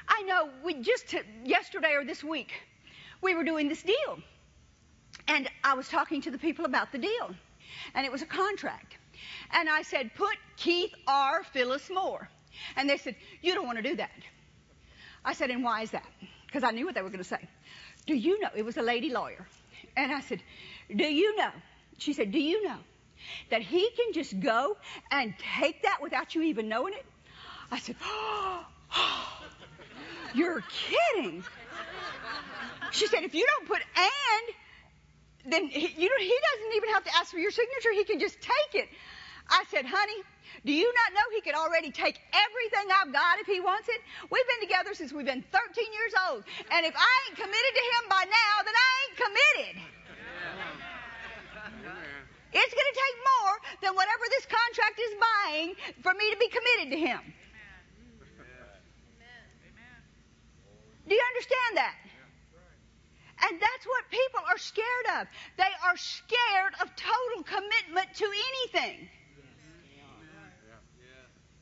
I 0.07 0.23
know 0.23 0.49
we 0.63 0.75
just 0.75 1.13
yesterday 1.43 1.93
or 1.93 2.05
this 2.05 2.23
week 2.23 2.53
we 3.21 3.35
were 3.35 3.43
doing 3.43 3.67
this 3.67 3.83
deal. 3.83 4.19
And 5.27 5.49
I 5.63 5.73
was 5.73 5.87
talking 5.89 6.21
to 6.21 6.31
the 6.31 6.37
people 6.37 6.65
about 6.65 6.91
the 6.91 6.97
deal 6.97 7.35
and 7.93 8.05
it 8.05 8.11
was 8.11 8.21
a 8.21 8.25
contract. 8.25 8.97
And 9.51 9.69
I 9.69 9.81
said, 9.81 10.11
put 10.15 10.35
Keith 10.55 10.93
R. 11.07 11.43
Phyllis 11.43 11.89
Moore. 11.89 12.29
And 12.75 12.89
they 12.89 12.97
said, 12.97 13.15
you 13.41 13.53
don't 13.53 13.65
want 13.65 13.77
to 13.77 13.83
do 13.83 13.95
that. 13.97 14.11
I 15.25 15.33
said, 15.33 15.49
and 15.49 15.63
why 15.63 15.81
is 15.81 15.91
that? 15.91 16.07
Because 16.45 16.63
I 16.63 16.71
knew 16.71 16.85
what 16.85 16.95
they 16.95 17.01
were 17.01 17.09
going 17.09 17.23
to 17.23 17.23
say. 17.23 17.47
Do 18.05 18.15
you 18.15 18.39
know? 18.39 18.49
It 18.55 18.63
was 18.63 18.77
a 18.77 18.81
lady 18.81 19.09
lawyer. 19.09 19.45
And 19.97 20.11
I 20.11 20.21
said, 20.21 20.41
do 20.95 21.03
you 21.03 21.35
know? 21.35 21.51
She 21.97 22.13
said, 22.13 22.31
do 22.31 22.39
you 22.39 22.63
know 22.63 22.77
that 23.49 23.61
he 23.61 23.89
can 23.89 24.13
just 24.13 24.39
go 24.39 24.77
and 25.11 25.33
take 25.59 25.83
that 25.83 26.01
without 26.01 26.35
you 26.35 26.43
even 26.43 26.69
knowing 26.69 26.93
it? 26.93 27.05
I 27.71 27.79
said, 27.79 27.95
oh, 28.03 28.65
you're 30.33 30.63
kidding. 31.15 31.43
She 32.91 33.07
said, 33.07 33.23
if 33.23 33.33
you 33.33 33.45
don't 33.45 33.67
put 33.67 33.81
and 33.95 34.55
then 35.51 35.67
he, 35.67 35.87
you 36.01 36.09
know, 36.09 36.19
he 36.19 36.37
doesn't 36.51 36.75
even 36.75 36.89
have 36.89 37.03
to 37.05 37.15
ask 37.15 37.31
for 37.31 37.39
your 37.39 37.51
signature. 37.51 37.91
He 37.93 38.03
can 38.03 38.19
just 38.19 38.39
take 38.41 38.83
it. 38.83 38.89
I 39.49 39.63
said, 39.71 39.85
honey, 39.85 40.23
do 40.65 40.73
you 40.73 40.91
not 40.93 41.13
know 41.13 41.23
he 41.33 41.41
could 41.41 41.55
already 41.55 41.91
take 41.91 42.19
everything 42.33 42.91
I've 42.91 43.13
got 43.13 43.39
if 43.39 43.47
he 43.47 43.59
wants 43.61 43.87
it? 43.87 44.01
We've 44.29 44.47
been 44.47 44.67
together 44.67 44.93
since 44.93 45.13
we've 45.13 45.25
been 45.25 45.43
13 45.43 45.93
years 45.93 46.13
old. 46.29 46.43
And 46.71 46.85
if 46.85 46.95
I 46.95 47.11
ain't 47.27 47.37
committed 47.37 47.73
to 47.79 47.83
him 47.95 48.03
by 48.09 48.23
now, 48.27 48.63
then 48.65 48.75
I 48.75 48.91
ain't 49.07 49.17
committed. 49.17 50.96
It's 52.57 52.73
going 52.73 52.89
to 52.89 52.97
take 52.97 53.17
more 53.37 53.53
than 53.85 53.91
whatever 53.93 54.25
this 54.33 54.45
contract 54.49 54.97
is 54.97 55.13
buying 55.21 55.69
for 56.01 56.13
me 56.17 56.25
to 56.33 56.37
be 56.37 56.49
committed 56.49 56.89
to 56.89 56.97
him. 56.97 57.21
Do 61.07 61.13
you 61.15 61.23
understand 61.37 61.77
that? 61.77 61.95
And 63.45 63.61
that's 63.61 63.85
what 63.85 64.09
people 64.09 64.41
are 64.49 64.57
scared 64.57 65.21
of. 65.21 65.27
They 65.55 65.73
are 65.85 65.95
scared 65.95 66.73
of 66.81 66.89
total 66.97 67.45
commitment 67.45 68.09
to 68.17 68.25
anything. 68.25 69.07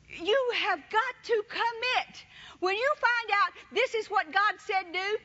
You 0.08 0.40
have 0.56 0.80
got 0.90 1.14
to 1.24 1.42
commit. 1.48 2.24
When 2.60 2.74
you 2.74 2.90
find 2.96 3.30
out 3.44 3.52
this 3.72 3.94
is 3.94 4.10
what 4.10 4.32
God 4.32 4.54
said 4.64 4.90
do, 4.92 5.18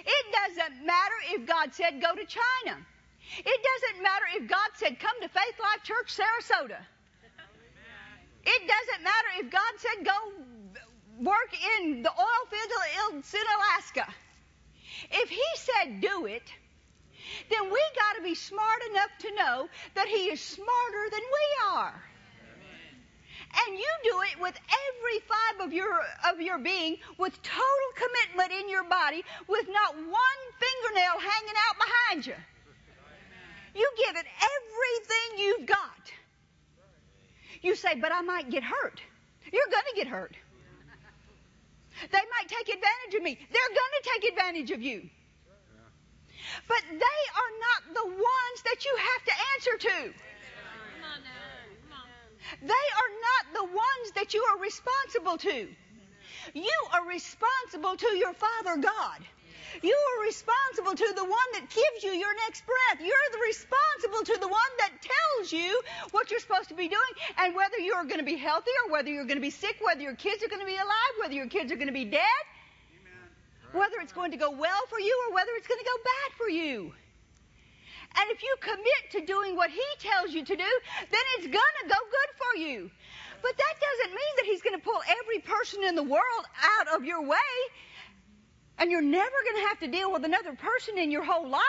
it 0.00 0.24
doesn't 0.32 0.86
matter 0.86 1.14
if 1.28 1.46
God 1.46 1.74
said 1.74 2.00
go 2.00 2.14
to 2.14 2.24
China. 2.24 2.80
It 3.38 3.60
doesn't 3.62 4.02
matter 4.02 4.24
if 4.36 4.48
God 4.48 4.70
said 4.74 4.98
come 5.00 5.20
to 5.22 5.28
Faith 5.28 5.56
Life 5.60 5.82
Church 5.82 6.16
Sarasota. 6.16 6.78
It 8.46 8.62
doesn't 8.68 9.02
matter 9.02 9.28
if 9.38 9.50
God 9.50 9.72
said 9.78 10.04
go 10.04 10.12
work 11.20 11.54
in 11.78 12.02
the 12.02 12.10
oil 12.10 12.44
fields 12.50 13.34
in 13.34 13.40
Alaska. 13.56 14.12
If 15.10 15.30
he 15.30 15.42
said 15.54 16.00
do 16.00 16.26
it, 16.26 16.52
then 17.50 17.64
we 17.64 17.80
got 17.96 18.16
to 18.16 18.22
be 18.22 18.34
smart 18.34 18.82
enough 18.90 19.10
to 19.20 19.34
know 19.34 19.68
that 19.94 20.08
he 20.08 20.30
is 20.30 20.40
smarter 20.40 21.10
than 21.10 21.20
we 21.20 21.76
are. 21.76 22.04
And 23.66 23.78
you 23.78 23.92
do 24.02 24.20
it 24.32 24.40
with 24.40 24.58
every 24.58 25.20
fiber 25.20 25.64
of 25.64 25.72
your 25.72 26.00
of 26.28 26.40
your 26.40 26.58
being, 26.58 26.96
with 27.18 27.40
total 27.42 27.90
commitment 27.94 28.52
in 28.52 28.68
your 28.68 28.84
body, 28.84 29.24
with 29.48 29.66
not 29.68 29.94
one 29.94 30.40
fingernail 30.58 31.20
hanging 31.20 31.54
out 31.68 31.76
behind 31.78 32.26
you. 32.26 32.34
You 33.74 33.90
give 33.98 34.16
it 34.16 34.26
everything 34.26 35.38
you've 35.38 35.66
got. 35.66 36.12
You 37.62 37.74
say, 37.74 37.94
but 37.94 38.12
I 38.12 38.20
might 38.20 38.50
get 38.50 38.62
hurt. 38.62 39.00
You're 39.52 39.70
going 39.70 39.84
to 39.90 39.96
get 39.96 40.06
hurt. 40.06 40.36
They 42.10 42.18
might 42.18 42.48
take 42.48 42.68
advantage 42.68 43.14
of 43.16 43.22
me. 43.22 43.38
They're 43.50 43.68
going 43.68 43.94
to 44.02 44.10
take 44.12 44.30
advantage 44.32 44.70
of 44.72 44.82
you. 44.82 45.08
But 46.68 46.82
they 46.90 47.20
are 47.40 47.52
not 47.66 47.94
the 47.94 48.06
ones 48.06 48.58
that 48.64 48.84
you 48.84 48.96
have 48.96 49.24
to 49.24 49.32
answer 49.54 49.76
to. 49.88 50.14
They 52.60 52.68
are 52.68 53.12
not 53.28 53.54
the 53.54 53.64
ones 53.64 54.12
that 54.14 54.34
you 54.34 54.42
are 54.42 54.58
responsible 54.60 55.38
to. 55.38 55.68
You 56.52 56.88
are 56.92 57.06
responsible 57.08 57.96
to 57.96 58.16
your 58.16 58.34
Father 58.34 58.76
God. 58.76 59.24
You 59.82 59.96
are 59.96 60.24
responsible 60.24 60.94
to 60.94 61.12
the 61.16 61.24
one 61.24 61.48
that 61.54 61.68
gives 61.68 62.04
you 62.04 62.12
your 62.12 62.34
next 62.46 62.64
breath. 62.66 63.00
You're 63.00 63.30
the 63.32 63.42
responsible 63.46 64.24
to 64.24 64.40
the 64.40 64.48
one 64.48 64.72
that 64.78 64.92
tells 65.02 65.52
you 65.52 65.80
what 66.12 66.30
you're 66.30 66.40
supposed 66.40 66.68
to 66.68 66.74
be 66.74 66.88
doing 66.88 67.12
and 67.38 67.54
whether 67.54 67.78
you're 67.78 68.04
going 68.04 68.20
to 68.20 68.26
be 68.26 68.36
healthy 68.36 68.70
or 68.84 68.92
whether 68.92 69.10
you're 69.10 69.26
going 69.26 69.38
to 69.38 69.44
be 69.44 69.50
sick, 69.50 69.76
whether 69.80 70.00
your 70.00 70.14
kids 70.14 70.44
are 70.44 70.48
going 70.48 70.60
to 70.60 70.66
be 70.66 70.76
alive, 70.76 71.14
whether 71.20 71.34
your 71.34 71.48
kids 71.48 71.72
are 71.72 71.76
going 71.76 71.88
to 71.88 71.94
be 71.94 72.04
dead, 72.04 72.44
whether 73.72 73.98
it's 74.00 74.12
going 74.12 74.30
to 74.30 74.36
go 74.36 74.50
well 74.50 74.82
for 74.88 75.00
you 75.00 75.14
or 75.28 75.34
whether 75.34 75.50
it's 75.56 75.66
going 75.66 75.80
to 75.80 75.86
go 75.86 75.98
bad 76.04 76.38
for 76.38 76.48
you. 76.48 76.94
And 78.16 78.30
if 78.30 78.42
you 78.42 78.54
commit 78.60 79.02
to 79.12 79.26
doing 79.26 79.56
what 79.56 79.70
he 79.70 79.82
tells 79.98 80.32
you 80.32 80.44
to 80.44 80.56
do, 80.56 80.70
then 81.10 81.24
it's 81.36 81.46
going 81.46 81.74
to 81.82 81.88
go 81.88 81.98
good 81.98 82.30
for 82.38 82.58
you. 82.60 82.90
But 83.42 83.56
that 83.58 83.74
doesn't 83.80 84.14
mean 84.14 84.34
that 84.36 84.46
he's 84.46 84.62
going 84.62 84.78
to 84.78 84.84
pull 84.84 85.02
every 85.20 85.40
person 85.40 85.82
in 85.82 85.96
the 85.96 86.02
world 86.02 86.44
out 86.78 86.94
of 86.96 87.04
your 87.04 87.22
way. 87.22 87.52
And 88.78 88.90
you're 88.90 89.02
never 89.02 89.36
going 89.44 89.62
to 89.62 89.68
have 89.68 89.78
to 89.80 89.88
deal 89.88 90.12
with 90.12 90.24
another 90.24 90.54
person 90.54 90.98
in 90.98 91.10
your 91.10 91.22
whole 91.24 91.48
life. 91.48 91.62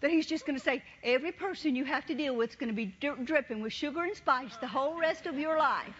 That 0.00 0.10
he's 0.10 0.26
just 0.26 0.44
going 0.44 0.58
to 0.58 0.64
say, 0.64 0.82
every 1.04 1.30
person 1.30 1.76
you 1.76 1.84
have 1.84 2.04
to 2.06 2.14
deal 2.14 2.34
with 2.34 2.50
is 2.50 2.56
going 2.56 2.68
to 2.68 2.74
be 2.74 2.92
dripping 3.24 3.62
with 3.62 3.72
sugar 3.72 4.02
and 4.02 4.16
spice 4.16 4.56
the 4.60 4.66
whole 4.66 4.98
rest 4.98 5.26
of 5.26 5.38
your 5.38 5.56
life. 5.56 5.94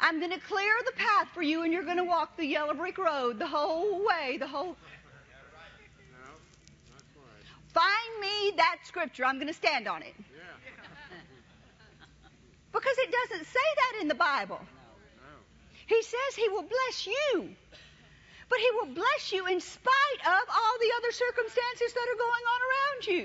I'm 0.00 0.18
going 0.18 0.32
to 0.32 0.40
clear 0.40 0.72
the 0.84 0.92
path 0.92 1.28
for 1.32 1.42
you, 1.42 1.62
and 1.62 1.72
you're 1.72 1.84
going 1.84 1.96
to 1.96 2.04
walk 2.04 2.36
the 2.36 2.44
yellow 2.44 2.74
brick 2.74 2.98
road 2.98 3.38
the 3.38 3.46
whole 3.46 4.04
way, 4.04 4.36
the 4.36 4.46
whole. 4.46 4.76
Find 7.68 8.20
me 8.20 8.52
that 8.56 8.78
scripture. 8.84 9.24
I'm 9.24 9.36
going 9.36 9.48
to 9.48 9.54
stand 9.54 9.88
on 9.88 10.02
it. 10.02 10.14
Because 12.72 12.98
it 12.98 13.14
doesn't 13.30 13.46
say 13.46 13.60
that 13.76 14.02
in 14.02 14.08
the 14.08 14.14
Bible. 14.14 14.60
He 15.92 16.00
says 16.02 16.32
He 16.36 16.48
will 16.48 16.64
bless 16.64 17.06
you. 17.06 17.52
But 18.48 18.58
He 18.64 18.70
will 18.80 18.94
bless 18.96 19.32
you 19.32 19.44
in 19.46 19.60
spite 19.60 20.20
of 20.24 20.44
all 20.48 20.74
the 20.80 20.92
other 20.96 21.12
circumstances 21.12 21.92
that 21.92 22.08
are 22.08 22.20
going 22.26 22.44
on 22.48 22.60
around 22.64 23.00
you. 23.12 23.24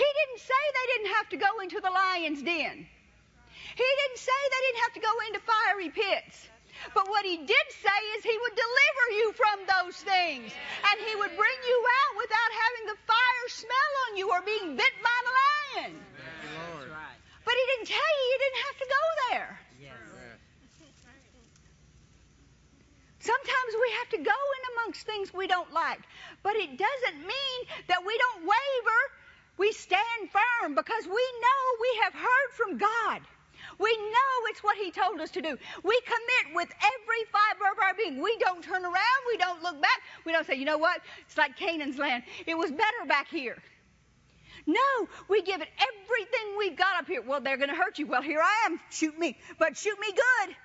He 0.00 0.08
didn't 0.18 0.40
say 0.40 0.62
they 0.72 0.88
didn't 0.92 1.12
have 1.16 1.28
to 1.30 1.36
go 1.36 1.60
into 1.60 1.80
the 1.80 1.92
lion's 1.92 2.42
den. 2.42 2.88
He 3.76 3.88
didn't 4.00 4.20
say 4.20 4.40
they 4.48 4.62
didn't 4.64 4.82
have 4.88 4.94
to 4.96 5.04
go 5.04 5.12
into 5.28 5.40
fiery 5.44 5.90
pits. 5.92 6.48
But 6.94 7.08
what 7.08 7.24
he 7.24 7.36
did 7.36 7.66
say 7.68 8.00
is 8.16 8.24
he 8.24 8.36
would 8.40 8.56
deliver 8.56 9.06
you 9.20 9.26
from 9.36 9.58
those 9.68 9.96
things. 9.96 10.52
And 10.88 10.96
he 11.04 11.16
would 11.16 11.36
bring 11.36 11.60
you 11.68 11.78
out 12.00 12.14
without 12.16 12.52
having 12.64 12.84
the 12.92 12.98
fire 13.04 13.48
smell 13.48 13.92
on 14.08 14.16
you 14.16 14.30
or 14.32 14.40
being 14.40 14.76
bit 14.76 14.94
by 15.04 15.18
the 15.24 15.34
lion. 15.40 15.92
But 17.44 17.54
he 17.54 17.64
didn't 17.76 17.88
tell 17.92 18.12
you 18.16 18.24
you 18.32 18.38
didn't 18.40 18.62
have 18.64 18.78
to 18.80 18.88
go 18.88 19.04
there. 19.30 19.65
Sometimes 23.26 23.72
we 23.74 23.90
have 23.98 24.08
to 24.10 24.18
go 24.18 24.38
in 24.56 24.62
amongst 24.74 25.04
things 25.04 25.34
we 25.34 25.46
don't 25.48 25.72
like. 25.72 25.98
But 26.44 26.54
it 26.54 26.78
doesn't 26.78 27.18
mean 27.18 27.60
that 27.88 28.06
we 28.06 28.16
don't 28.16 28.42
waver. 28.42 29.00
We 29.58 29.72
stand 29.72 30.30
firm 30.30 30.74
because 30.74 31.04
we 31.06 31.24
know 31.42 31.60
we 31.80 32.00
have 32.04 32.12
heard 32.14 32.50
from 32.52 32.78
God. 32.78 33.20
We 33.78 33.96
know 33.96 34.32
it's 34.50 34.62
what 34.62 34.76
He 34.76 34.90
told 34.90 35.20
us 35.20 35.30
to 35.32 35.42
do. 35.42 35.58
We 35.82 36.00
commit 36.02 36.54
with 36.54 36.68
every 36.70 37.22
fiber 37.32 37.72
of 37.72 37.78
our 37.82 37.94
being. 37.94 38.22
We 38.22 38.36
don't 38.38 38.62
turn 38.62 38.84
around. 38.84 39.20
We 39.26 39.38
don't 39.38 39.62
look 39.62 39.80
back. 39.82 40.00
We 40.24 40.32
don't 40.32 40.46
say, 40.46 40.54
you 40.54 40.64
know 40.64 40.78
what? 40.78 41.00
It's 41.26 41.36
like 41.36 41.56
Canaan's 41.56 41.98
land. 41.98 42.22
It 42.46 42.56
was 42.56 42.70
better 42.70 43.06
back 43.08 43.28
here. 43.28 43.56
No, 44.66 45.08
we 45.28 45.42
give 45.42 45.60
it 45.60 45.68
everything 45.78 46.58
we've 46.58 46.76
got 46.76 46.96
up 46.98 47.06
here. 47.06 47.22
Well, 47.22 47.40
they're 47.40 47.56
going 47.56 47.70
to 47.70 47.76
hurt 47.76 47.98
you. 47.98 48.06
Well, 48.06 48.22
here 48.22 48.40
I 48.40 48.66
am. 48.66 48.80
Shoot 48.90 49.18
me. 49.18 49.38
But 49.58 49.76
shoot 49.76 49.98
me 50.00 50.08
good. 50.12 50.56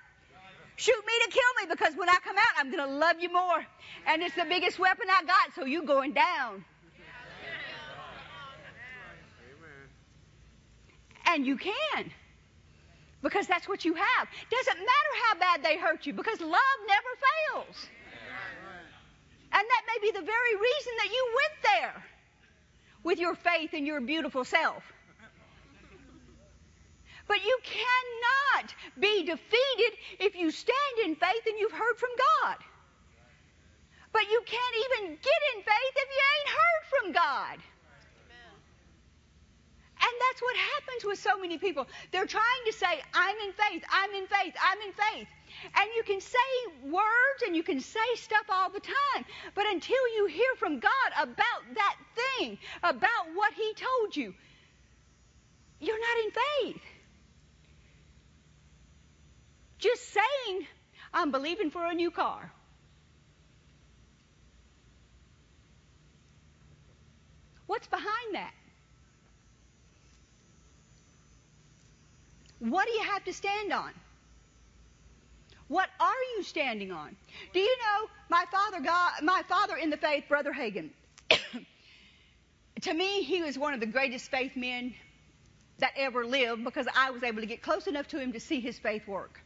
Shoot 0.82 1.04
me 1.06 1.12
to 1.24 1.30
kill 1.30 1.52
me 1.60 1.72
because 1.72 1.94
when 1.96 2.08
I 2.08 2.16
come 2.24 2.36
out, 2.36 2.54
I'm 2.58 2.72
going 2.72 2.84
to 2.84 2.92
love 2.92 3.20
you 3.20 3.32
more. 3.32 3.64
And 4.08 4.20
it's 4.20 4.34
the 4.34 4.44
biggest 4.44 4.80
weapon 4.80 5.06
I 5.08 5.22
got, 5.22 5.54
so 5.54 5.64
you're 5.64 5.84
going 5.84 6.12
down. 6.12 6.64
And 11.26 11.46
you 11.46 11.56
can. 11.56 12.10
Because 13.22 13.46
that's 13.46 13.68
what 13.68 13.84
you 13.84 13.94
have. 13.94 14.28
Doesn't 14.50 14.78
matter 14.78 15.12
how 15.28 15.38
bad 15.38 15.62
they 15.62 15.76
hurt 15.78 16.04
you 16.04 16.14
because 16.14 16.40
love 16.40 16.78
never 16.88 17.12
fails. 17.28 17.76
And 19.52 19.62
that 19.62 19.82
may 19.86 20.00
be 20.02 20.10
the 20.10 20.26
very 20.26 20.54
reason 20.56 20.92
that 20.98 21.10
you 21.12 21.34
went 21.36 21.62
there 21.62 22.04
with 23.04 23.20
your 23.20 23.36
faith 23.36 23.70
and 23.72 23.86
your 23.86 24.00
beautiful 24.00 24.44
self. 24.44 24.82
But 27.32 27.46
you 27.46 27.58
cannot 27.64 28.74
be 29.00 29.24
defeated 29.24 29.92
if 30.20 30.36
you 30.36 30.50
stand 30.50 30.96
in 31.06 31.16
faith 31.16 31.46
and 31.46 31.58
you've 31.58 31.72
heard 31.72 31.96
from 31.96 32.10
God. 32.36 32.58
But 34.12 34.28
you 34.30 34.42
can't 34.44 34.76
even 34.84 35.16
get 35.16 35.40
in 35.56 35.62
faith 35.62 35.94
if 35.96 36.08
you 36.12 36.22
ain't 36.36 36.50
heard 36.60 36.84
from 36.90 37.12
God. 37.12 37.58
And 39.96 40.14
that's 40.20 40.42
what 40.42 40.56
happens 40.56 41.04
with 41.06 41.18
so 41.20 41.40
many 41.40 41.56
people. 41.56 41.86
They're 42.10 42.26
trying 42.26 42.64
to 42.66 42.72
say, 42.74 43.00
I'm 43.14 43.36
in 43.48 43.52
faith, 43.54 43.82
I'm 43.90 44.10
in 44.10 44.26
faith, 44.26 44.54
I'm 44.62 44.78
in 44.86 44.92
faith. 44.92 45.28
And 45.74 45.88
you 45.96 46.02
can 46.02 46.20
say 46.20 46.90
words 46.90 47.40
and 47.46 47.56
you 47.56 47.62
can 47.62 47.80
say 47.80 48.08
stuff 48.16 48.44
all 48.50 48.68
the 48.68 48.80
time. 48.80 49.24
But 49.54 49.64
until 49.72 50.04
you 50.16 50.26
hear 50.26 50.54
from 50.58 50.80
God 50.80 51.10
about 51.16 51.74
that 51.76 51.96
thing, 52.14 52.58
about 52.82 53.32
what 53.32 53.54
He 53.54 53.72
told 53.72 54.16
you, 54.16 54.34
you're 55.80 55.98
not 55.98 56.24
in 56.26 56.30
faith. 56.30 56.91
Just 59.82 60.12
saying, 60.12 60.66
I'm 61.12 61.32
believing 61.32 61.70
for 61.70 61.84
a 61.84 61.92
new 61.92 62.12
car. 62.12 62.52
What's 67.66 67.88
behind 67.88 68.34
that? 68.34 68.52
What 72.60 72.86
do 72.86 72.92
you 72.92 73.02
have 73.02 73.24
to 73.24 73.32
stand 73.32 73.72
on? 73.72 73.90
What 75.66 75.88
are 75.98 76.22
you 76.36 76.44
standing 76.44 76.92
on? 76.92 77.16
Do 77.52 77.58
you 77.58 77.76
know 77.78 78.08
my 78.28 78.44
father 78.52 78.78
God, 78.78 79.14
my 79.24 79.42
father 79.48 79.74
in 79.76 79.90
the 79.90 79.96
faith, 79.96 80.24
Brother 80.28 80.52
Hagin? 80.52 80.90
to 82.82 82.94
me, 82.94 83.24
he 83.24 83.42
was 83.42 83.58
one 83.58 83.74
of 83.74 83.80
the 83.80 83.86
greatest 83.86 84.30
faith 84.30 84.54
men 84.54 84.94
that 85.78 85.90
ever 85.96 86.24
lived 86.24 86.62
because 86.62 86.86
I 86.96 87.10
was 87.10 87.24
able 87.24 87.40
to 87.40 87.46
get 87.46 87.62
close 87.62 87.88
enough 87.88 88.06
to 88.08 88.20
him 88.20 88.32
to 88.34 88.38
see 88.38 88.60
his 88.60 88.78
faith 88.78 89.08
work. 89.08 89.40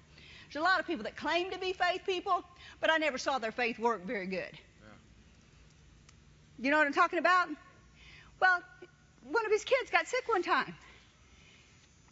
There's 0.52 0.62
a 0.62 0.64
lot 0.64 0.80
of 0.80 0.87
people 0.87 1.04
that 1.04 1.16
claim 1.16 1.50
to 1.50 1.59
be 1.59 1.72
faith 1.72 2.02
people, 2.06 2.44
but 2.80 2.90
I 2.90 2.98
never 2.98 3.18
saw 3.18 3.38
their 3.38 3.52
faith 3.52 3.78
work 3.78 4.04
very 4.06 4.26
good. 4.26 4.50
Yeah. 4.52 4.88
You 6.59 6.70
know 6.70 6.78
what 6.78 6.87
I'm 6.87 6.92
talking 6.92 7.18
about? 7.18 7.48
Well, 8.40 8.62
one 9.30 9.44
of 9.44 9.52
his 9.52 9.64
kids 9.64 9.90
got 9.90 10.06
sick 10.06 10.28
one 10.28 10.42
time. 10.42 10.74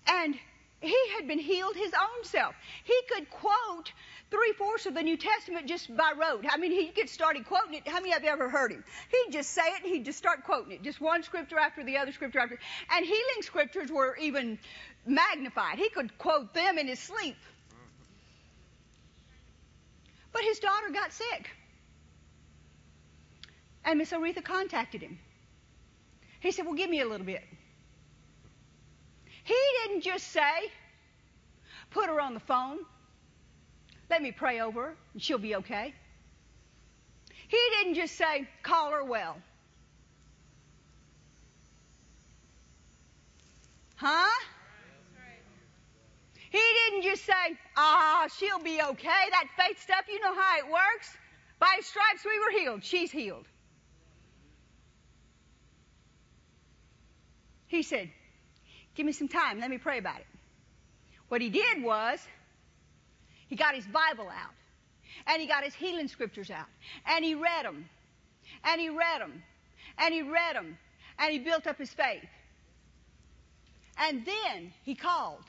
And 0.06 0.34
he 0.80 0.96
had 1.16 1.26
been 1.26 1.38
healed 1.38 1.76
his 1.76 1.92
own 1.94 2.24
self. 2.24 2.54
He 2.84 2.98
could 3.08 3.30
quote 3.30 3.92
three 4.30 4.52
fourths 4.58 4.86
of 4.86 4.94
the 4.94 5.02
New 5.02 5.16
Testament 5.16 5.66
just 5.66 5.94
by 5.94 6.12
rote. 6.18 6.44
I 6.50 6.58
mean, 6.58 6.72
he'd 6.72 6.94
get 6.94 7.08
started 7.08 7.46
quoting 7.46 7.74
it. 7.74 7.88
How 7.88 8.00
many 8.00 8.12
of 8.12 8.22
you 8.22 8.28
ever 8.28 8.48
heard 8.48 8.72
him? 8.72 8.84
He'd 9.10 9.32
just 9.32 9.50
say 9.50 9.62
it 9.62 9.84
and 9.84 9.92
he'd 9.92 10.04
just 10.04 10.18
start 10.18 10.44
quoting 10.44 10.72
it. 10.72 10.82
Just 10.82 11.00
one 11.00 11.22
scripture 11.22 11.58
after 11.58 11.84
the 11.84 11.98
other 11.98 12.12
scripture 12.12 12.40
after. 12.40 12.58
And 12.90 13.04
healing 13.04 13.42
scriptures 13.42 13.90
were 13.90 14.16
even 14.20 14.58
magnified. 15.06 15.78
He 15.78 15.88
could 15.88 16.16
quote 16.18 16.52
them 16.52 16.78
in 16.78 16.88
his 16.88 16.98
sleep. 16.98 17.36
But 20.34 20.42
his 20.42 20.58
daughter 20.58 20.90
got 20.92 21.14
sick. 21.14 21.50
And 23.86 23.98
Miss 23.98 24.12
Oretha 24.12 24.44
contacted 24.44 25.00
him. 25.00 25.18
He 26.40 26.52
said, 26.52 26.66
Well, 26.66 26.74
give 26.74 26.90
me 26.90 27.00
a 27.00 27.06
little 27.06 27.24
bit. 27.24 27.42
He 29.44 29.54
didn't 29.82 30.02
just 30.02 30.28
say, 30.28 30.72
put 31.90 32.08
her 32.08 32.20
on 32.20 32.34
the 32.34 32.40
phone, 32.40 32.78
let 34.10 34.22
me 34.22 34.32
pray 34.32 34.60
over 34.60 34.82
her, 34.82 34.96
and 35.12 35.22
she'll 35.22 35.38
be 35.38 35.54
okay. 35.56 35.94
He 37.48 37.58
didn't 37.78 37.94
just 37.94 38.16
say, 38.16 38.48
call 38.62 38.90
her 38.90 39.04
well. 39.04 39.36
Huh? 43.96 44.44
He 46.54 46.60
didn't 46.60 47.02
just 47.02 47.24
say, 47.24 47.58
ah, 47.76 48.28
she'll 48.38 48.60
be 48.60 48.80
okay. 48.80 49.22
That 49.32 49.48
faith 49.56 49.82
stuff, 49.82 50.04
you 50.08 50.20
know 50.20 50.32
how 50.32 50.58
it 50.58 50.66
works. 50.66 51.16
By 51.58 51.80
stripes 51.80 52.24
we 52.24 52.38
were 52.38 52.60
healed. 52.60 52.84
She's 52.84 53.10
healed. 53.10 53.46
He 57.66 57.82
said, 57.82 58.08
Give 58.94 59.04
me 59.04 59.10
some 59.10 59.26
time. 59.26 59.58
Let 59.58 59.68
me 59.68 59.78
pray 59.78 59.98
about 59.98 60.20
it. 60.20 60.26
What 61.26 61.40
he 61.40 61.50
did 61.50 61.82
was, 61.82 62.20
he 63.48 63.56
got 63.56 63.74
his 63.74 63.86
Bible 63.86 64.28
out. 64.28 64.54
And 65.26 65.42
he 65.42 65.48
got 65.48 65.64
his 65.64 65.74
healing 65.74 66.06
scriptures 66.06 66.52
out. 66.52 66.68
And 67.04 67.24
he 67.24 67.34
read 67.34 67.64
them. 67.64 67.88
And 68.62 68.80
he 68.80 68.90
read 68.90 69.20
them. 69.20 69.42
And 69.98 70.14
he 70.14 70.22
read 70.22 70.54
them. 70.54 70.78
And 71.18 71.32
he 71.32 71.40
built 71.40 71.66
up 71.66 71.78
his 71.78 71.90
faith. 71.90 72.22
And 73.98 74.24
then 74.24 74.72
he 74.84 74.94
called. 74.94 75.42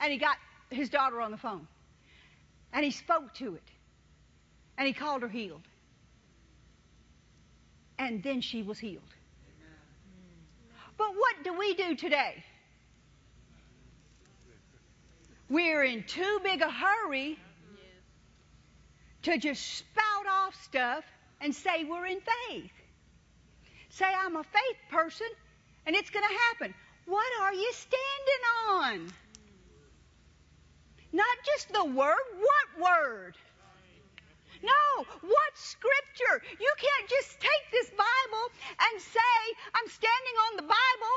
And 0.00 0.10
he 0.10 0.18
got 0.18 0.36
his 0.70 0.88
daughter 0.88 1.20
on 1.20 1.30
the 1.30 1.36
phone. 1.36 1.66
And 2.72 2.84
he 2.84 2.90
spoke 2.90 3.32
to 3.34 3.54
it. 3.54 3.62
And 4.78 4.86
he 4.86 4.92
called 4.92 5.22
her 5.22 5.28
healed. 5.28 5.62
And 7.98 8.22
then 8.22 8.40
she 8.40 8.62
was 8.62 8.78
healed. 8.78 9.02
But 10.98 11.08
what 11.14 11.44
do 11.44 11.56
we 11.56 11.74
do 11.74 11.94
today? 11.94 12.42
We're 15.48 15.84
in 15.84 16.02
too 16.04 16.40
big 16.42 16.60
a 16.60 16.70
hurry 16.70 17.38
to 19.22 19.38
just 19.38 19.78
spout 19.78 20.26
off 20.30 20.54
stuff 20.64 21.04
and 21.40 21.54
say 21.54 21.84
we're 21.84 22.06
in 22.06 22.20
faith. 22.20 22.70
Say, 23.90 24.06
I'm 24.06 24.36
a 24.36 24.42
faith 24.42 24.78
person 24.90 25.28
and 25.86 25.94
it's 25.94 26.10
going 26.10 26.26
to 26.26 26.34
happen. 26.48 26.74
What 27.06 27.26
are 27.40 27.54
you 27.54 27.72
standing 27.72 28.42
on? 28.68 29.12
Not 31.16 31.36
just 31.48 31.72
the 31.72 31.84
word. 31.96 32.26
What 32.36 32.68
word? 32.76 33.34
No, 34.62 35.04
what 35.22 35.52
scripture? 35.54 36.44
You 36.60 36.72
can't 36.76 37.08
just 37.08 37.40
take 37.40 37.64
this 37.72 37.88
Bible 37.88 38.44
and 38.68 39.00
say, 39.00 39.36
I'm 39.72 39.88
standing 39.88 40.36
on 40.44 40.52
the 40.56 40.68
Bible. 40.68 41.14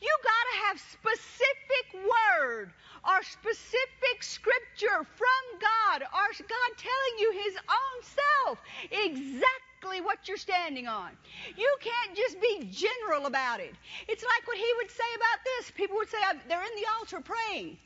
You 0.00 0.12
got 0.24 0.44
to 0.44 0.56
have 0.68 0.76
specific 0.92 1.86
word 2.04 2.72
or 3.08 3.22
specific 3.24 4.20
scripture 4.20 5.08
from 5.16 5.42
God 5.56 6.04
or 6.04 6.26
God 6.36 6.70
telling 6.76 7.14
you 7.18 7.32
His 7.32 7.56
own 7.64 7.96
self 8.04 8.58
exactly 8.92 10.00
what 10.04 10.28
you're 10.28 10.36
standing 10.36 10.86
on. 10.86 11.16
You 11.56 11.70
can't 11.80 12.16
just 12.16 12.40
be 12.40 12.68
general 12.68 13.24
about 13.24 13.60
it. 13.60 13.74
It's 14.08 14.24
like 14.24 14.46
what 14.46 14.58
he 14.58 14.70
would 14.76 14.90
say 14.90 15.10
about 15.16 15.40
this. 15.44 15.70
People 15.70 15.96
would 15.96 16.10
say, 16.10 16.18
they're 16.48 16.60
in 16.60 16.76
the 16.76 16.88
altar 16.98 17.20
praying. 17.24 17.78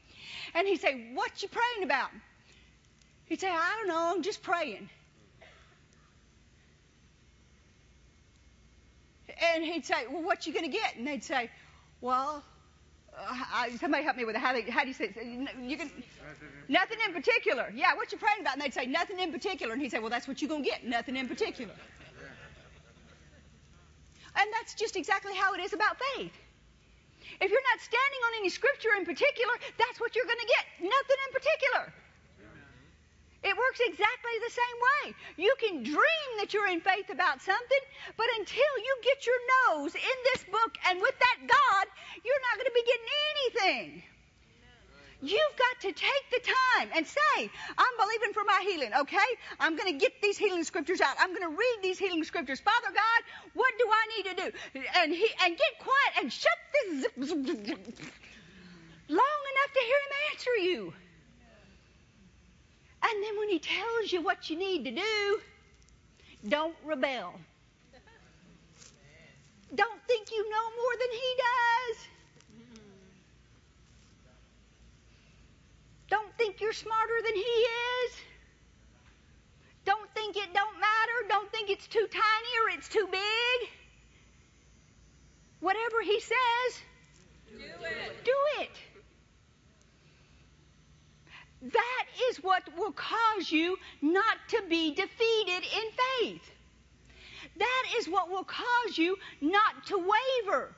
And 0.54 0.68
he'd 0.68 0.80
say, 0.80 1.10
What 1.14 1.42
you 1.42 1.48
praying 1.48 1.84
about? 1.84 2.10
He'd 3.26 3.40
say, 3.40 3.48
I 3.48 3.76
don't 3.78 3.88
know, 3.88 4.12
I'm 4.14 4.22
just 4.22 4.42
praying. 4.42 4.88
And 9.52 9.64
he'd 9.64 9.84
say, 9.84 10.06
Well, 10.10 10.22
what 10.22 10.46
you 10.46 10.52
going 10.52 10.70
to 10.70 10.76
get? 10.76 10.96
And 10.96 11.06
they'd 11.06 11.24
say, 11.24 11.50
Well, 12.00 12.44
uh, 13.16 13.66
somebody 13.78 14.04
help 14.04 14.16
me 14.16 14.24
with 14.24 14.36
it. 14.36 14.40
How, 14.40 14.52
they, 14.52 14.62
how 14.62 14.82
do 14.82 14.88
you 14.88 14.94
say? 14.94 15.12
You 15.62 15.76
can, 15.76 15.90
nothing 16.68 16.98
in 17.06 17.12
particular. 17.12 17.72
Yeah, 17.74 17.94
what 17.94 18.12
you 18.12 18.18
praying 18.18 18.40
about? 18.40 18.54
And 18.54 18.62
they'd 18.62 18.74
say, 18.74 18.86
Nothing 18.86 19.18
in 19.18 19.32
particular. 19.32 19.72
And 19.72 19.82
he'd 19.82 19.90
say, 19.90 19.98
Well, 19.98 20.10
that's 20.10 20.28
what 20.28 20.40
you're 20.40 20.48
going 20.48 20.62
to 20.62 20.70
get. 20.70 20.86
Nothing 20.86 21.16
in 21.16 21.28
particular. 21.28 21.74
And 24.36 24.52
that's 24.52 24.74
just 24.74 24.96
exactly 24.96 25.34
how 25.34 25.54
it 25.54 25.60
is 25.60 25.72
about 25.72 25.96
faith. 26.16 26.32
If 27.40 27.50
you're 27.50 27.68
not 27.74 27.80
standing 27.80 28.22
on 28.26 28.32
any 28.40 28.50
scripture 28.50 28.94
in 28.98 29.04
particular, 29.04 29.54
that's 29.78 29.98
what 30.00 30.14
you're 30.14 30.28
going 30.28 30.40
to 30.40 30.50
get. 30.50 30.64
Nothing 30.90 31.20
in 31.26 31.30
particular. 31.32 31.84
It 33.44 33.54
works 33.58 33.80
exactly 33.84 34.32
the 34.40 34.54
same 34.56 34.78
way. 34.88 35.14
You 35.36 35.54
can 35.60 35.82
dream 35.84 36.30
that 36.38 36.54
you're 36.54 36.68
in 36.68 36.80
faith 36.80 37.10
about 37.10 37.42
something, 37.42 37.84
but 38.16 38.26
until 38.38 38.72
you 38.80 38.92
get 39.04 39.26
your 39.26 39.36
nose 39.68 39.94
in 39.94 40.18
this 40.32 40.44
book 40.48 40.72
and 40.88 40.98
with 40.98 41.12
that 41.18 41.38
God, 41.44 41.86
you're 42.24 42.42
not 42.48 42.56
going 42.56 42.72
to 42.72 42.78
be 42.78 42.88
getting 42.88 43.10
anything. 43.30 44.13
You've 45.24 45.56
got 45.56 45.80
to 45.80 45.92
take 45.92 46.24
the 46.30 46.40
time 46.76 46.90
and 46.94 47.06
say, 47.06 47.50
I'm 47.78 47.96
believing 47.98 48.34
for 48.34 48.44
my 48.44 48.60
healing, 48.68 48.90
okay? 49.00 49.30
I'm 49.58 49.74
going 49.74 49.90
to 49.90 49.98
get 49.98 50.12
these 50.20 50.36
healing 50.36 50.64
scriptures 50.64 51.00
out. 51.00 51.16
I'm 51.18 51.30
going 51.30 51.48
to 51.50 51.56
read 51.56 51.78
these 51.82 51.98
healing 51.98 52.24
scriptures. 52.24 52.60
Father 52.60 52.88
God, 52.88 53.20
what 53.54 53.72
do 53.78 53.86
I 53.88 54.16
need 54.16 54.24
to 54.30 54.36
do? 54.36 54.82
And 54.96 55.12
he, 55.12 55.26
and 55.42 55.56
get 55.56 55.78
quiet 55.78 56.12
and 56.20 56.30
shut 56.30 56.58
this 56.72 57.00
zip, 57.00 57.12
zip, 57.24 57.66
zip, 57.66 57.78
long 59.08 59.40
enough 59.52 59.72
to 59.72 59.80
hear 59.80 60.00
him 60.04 60.12
answer 60.32 60.56
you. 60.62 60.92
And 63.02 63.22
then 63.22 63.38
when 63.38 63.48
he 63.48 63.58
tells 63.60 64.12
you 64.12 64.20
what 64.20 64.50
you 64.50 64.58
need 64.58 64.84
to 64.84 64.90
do, 64.90 65.40
don't 66.48 66.76
rebel. 66.84 67.34
Don't 69.74 70.02
think 70.06 70.30
you 70.30 70.50
know 70.50 70.70
more 70.70 70.96
than 71.00 71.10
he 71.12 71.36
does. 71.38 72.13
Don't 76.10 76.36
think 76.36 76.60
you're 76.60 76.72
smarter 76.72 77.14
than 77.24 77.34
he 77.34 77.40
is. 77.40 78.12
Don't 79.84 80.10
think 80.14 80.36
it 80.36 80.52
don't 80.54 80.80
matter. 80.80 81.28
Don't 81.28 81.50
think 81.50 81.70
it's 81.70 81.86
too 81.86 82.06
tiny 82.10 82.52
or 82.64 82.76
it's 82.76 82.88
too 82.88 83.06
big. 83.10 83.68
Whatever 85.60 86.02
he 86.02 86.20
says, 86.20 86.82
Do 87.50 87.64
it. 87.84 88.24
do 88.24 88.32
it. 88.60 88.70
That 91.72 92.04
is 92.30 92.36
what 92.42 92.62
will 92.76 92.92
cause 92.92 93.50
you 93.50 93.78
not 94.02 94.36
to 94.48 94.62
be 94.68 94.94
defeated 94.94 95.62
in 95.62 95.90
faith. 96.20 96.50
That 97.56 97.84
is 97.96 98.06
what 98.08 98.30
will 98.30 98.44
cause 98.44 98.98
you 98.98 99.16
not 99.40 99.86
to 99.86 99.96
waver 99.96 100.74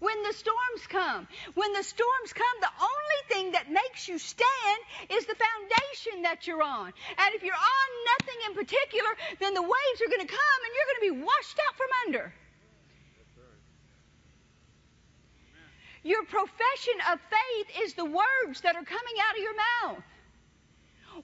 when 0.00 0.22
the 0.24 0.32
storms 0.32 0.82
come. 0.88 1.28
When 1.54 1.72
the 1.72 1.84
storms 1.84 2.32
come, 2.32 2.56
the 2.60 2.76
only 2.80 3.20
thing 3.28 3.52
that 3.52 3.70
makes 3.70 4.08
you 4.08 4.18
stand 4.18 4.80
is 5.10 5.26
the 5.26 5.36
foundation 5.36 6.22
that 6.22 6.46
you're 6.46 6.62
on. 6.62 6.92
And 7.18 7.34
if 7.34 7.42
you're 7.42 7.54
on 7.54 7.88
nothing 8.18 8.40
in 8.48 8.54
particular, 8.54 9.10
then 9.38 9.54
the 9.54 9.62
waves 9.62 10.00
are 10.02 10.08
going 10.08 10.26
to 10.26 10.32
come 10.32 10.58
and 10.64 10.70
you're 10.74 10.90
going 10.90 11.00
to 11.00 11.14
be 11.14 11.24
washed 11.24 11.58
out 11.68 11.76
from 11.76 11.88
under. 12.06 12.34
Your 16.02 16.24
profession 16.24 16.96
of 17.12 17.20
faith 17.20 17.84
is 17.84 17.94
the 17.94 18.06
words 18.06 18.62
that 18.62 18.74
are 18.74 18.84
coming 18.84 19.16
out 19.28 19.36
of 19.36 19.42
your 19.42 19.56
mouth. 19.56 20.04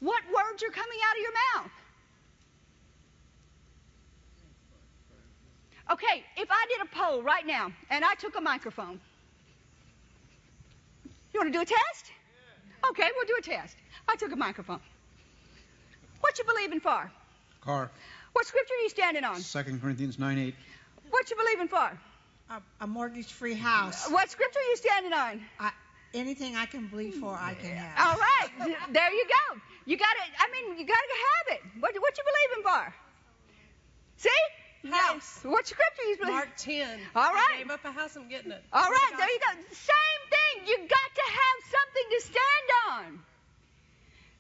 What 0.01 0.23
words 0.29 0.63
are 0.63 0.71
coming 0.71 0.99
out 1.09 1.17
of 1.17 1.23
your 1.23 1.33
mouth? 1.33 1.73
Okay, 5.91 6.25
if 6.37 6.49
I 6.51 6.67
did 6.69 6.87
a 6.87 6.97
poll 6.97 7.23
right 7.23 7.47
now 7.47 7.71
and 7.91 8.05
I 8.05 8.15
took 8.15 8.37
a 8.37 8.41
microphone, 8.41 9.01
you 11.33 11.41
want 11.41 11.53
to 11.53 11.57
do 11.57 11.63
a 11.63 11.65
test? 11.65 12.13
Okay, 12.91 13.09
we'll 13.15 13.27
do 13.27 13.37
a 13.39 13.43
test. 13.43 13.77
I 14.09 14.17
took 14.17 14.33
a 14.33 14.37
microphone. 14.37 14.81
What 16.21 16.39
you 16.39 16.45
believing 16.45 16.81
for? 16.81 17.11
Car. 17.61 17.91
What 18.33 18.47
scripture 18.47 18.75
are 18.75 18.83
you 18.83 18.89
standing 18.89 19.25
on? 19.25 19.41
2 19.41 19.79
Corinthians 19.79 20.19
9 20.19 20.39
8. 20.39 20.55
What 21.11 21.31
you 21.31 21.37
believing 21.37 21.69
for? 21.69 21.99
A, 22.51 22.63
a 22.81 22.87
mortgage-free 22.87 23.55
house. 23.55 24.11
What 24.11 24.29
scripture 24.31 24.59
are 24.59 24.71
you 24.71 24.77
standing 24.77 25.13
on? 25.13 25.41
I, 25.61 25.71
anything 26.15 26.57
I 26.57 26.67
can 26.67 26.89
believe 26.89 27.15
for, 27.15 27.33
I 27.35 27.55
can 27.55 27.71
have. 27.71 28.07
All 28.07 28.17
right, 28.17 28.77
there 28.93 29.13
you 29.13 29.25
go. 29.27 29.61
You 29.85 29.97
got 29.97 30.07
to. 30.07 30.23
I 30.39 30.49
mean, 30.53 30.79
you 30.79 30.87
got 30.87 30.95
to 30.95 31.19
have 31.29 31.59
it. 31.59 31.81
What 31.81 31.95
what 32.01 32.19
you 32.19 32.25
believing 32.25 32.71
for? 32.71 32.95
See? 34.17 34.31
House. 34.93 35.41
What 35.43 35.67
scripture 35.67 36.03
you 36.09 36.17
believing? 36.17 36.37
Mark 36.37 36.57
10. 36.57 37.01
All 37.15 37.33
right. 37.33 37.55
I 37.55 37.59
gave 37.59 37.71
up 37.71 37.85
a 37.85 37.93
house, 37.93 38.17
I'm 38.17 38.29
getting 38.29 38.53
it. 38.53 38.63
All 38.73 38.89
right, 38.89 39.13
there 39.17 39.31
you 39.31 39.41
go. 39.41 39.53
Same 39.73 40.23
thing. 40.31 40.55
You 40.69 40.77
got 40.89 41.11
to 41.15 41.27
have 41.27 41.59
something 41.71 42.07
to 42.11 42.21
stand 42.23 42.69
on. 42.91 43.05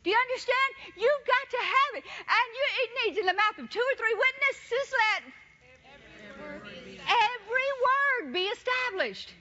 Do 0.05 0.11
you 0.11 0.18
understand? 0.30 0.70
You've 0.94 1.26
got 1.26 1.47
to 1.51 1.61
have 1.66 1.92
it, 1.99 2.05
and 2.07 2.47
you, 2.55 2.64
it 2.78 2.90
needs 3.03 3.18
in 3.18 3.26
the 3.26 3.34
mouth 3.34 3.59
of 3.59 3.70
two 3.70 3.82
or 3.82 3.94
three 3.99 4.14
witnesses. 4.14 4.86
Let 4.94 5.22
every 7.11 7.70
word 7.82 8.32
be 8.32 8.47
established. 8.47 9.34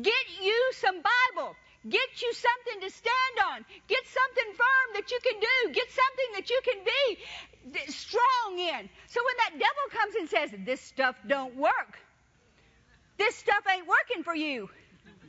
Get 0.00 0.24
you 0.40 0.72
some 0.72 1.02
Bible. 1.02 1.56
Get 1.88 2.22
you 2.22 2.32
something 2.32 2.88
to 2.88 2.90
stand 2.90 3.36
on. 3.52 3.64
Get 3.86 4.02
something 4.06 4.48
firm 4.54 4.86
that 4.94 5.10
you 5.10 5.18
can 5.22 5.38
do. 5.40 5.72
Get 5.72 5.88
something 5.90 6.30
that 6.34 6.50
you 6.50 6.60
can 6.64 6.78
be 6.84 7.92
strong 7.92 8.58
in. 8.58 8.88
So 9.08 9.20
when 9.22 9.36
that 9.44 9.52
devil 9.52 9.84
comes 9.92 10.14
and 10.16 10.28
says, 10.28 10.50
This 10.64 10.80
stuff 10.80 11.16
don't 11.26 11.56
work, 11.56 11.98
this 13.18 13.36
stuff 13.36 13.62
ain't 13.72 13.86
working 13.86 14.24
for 14.24 14.34
you. 14.34 14.68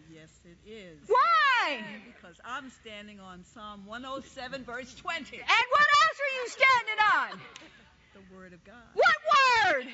Yes, 0.10 0.30
it 0.46 0.58
is. 0.70 0.98
Why? 1.08 1.84
Because 2.08 2.38
I'm 2.44 2.72
standing 2.72 3.20
on 3.20 3.44
Psalm 3.54 3.86
107, 3.86 4.64
verse 4.64 4.96
20, 4.96 5.38
And 5.38 5.66
what 5.72 5.88
else 6.02 6.18
are 6.26 6.34
you 6.34 6.46
standing 6.48 7.00
on? 7.14 7.40
the 8.14 8.36
Word 8.36 8.54
of 8.54 8.64
God. 8.64 8.88
What 8.94 9.18
word? 9.30 9.86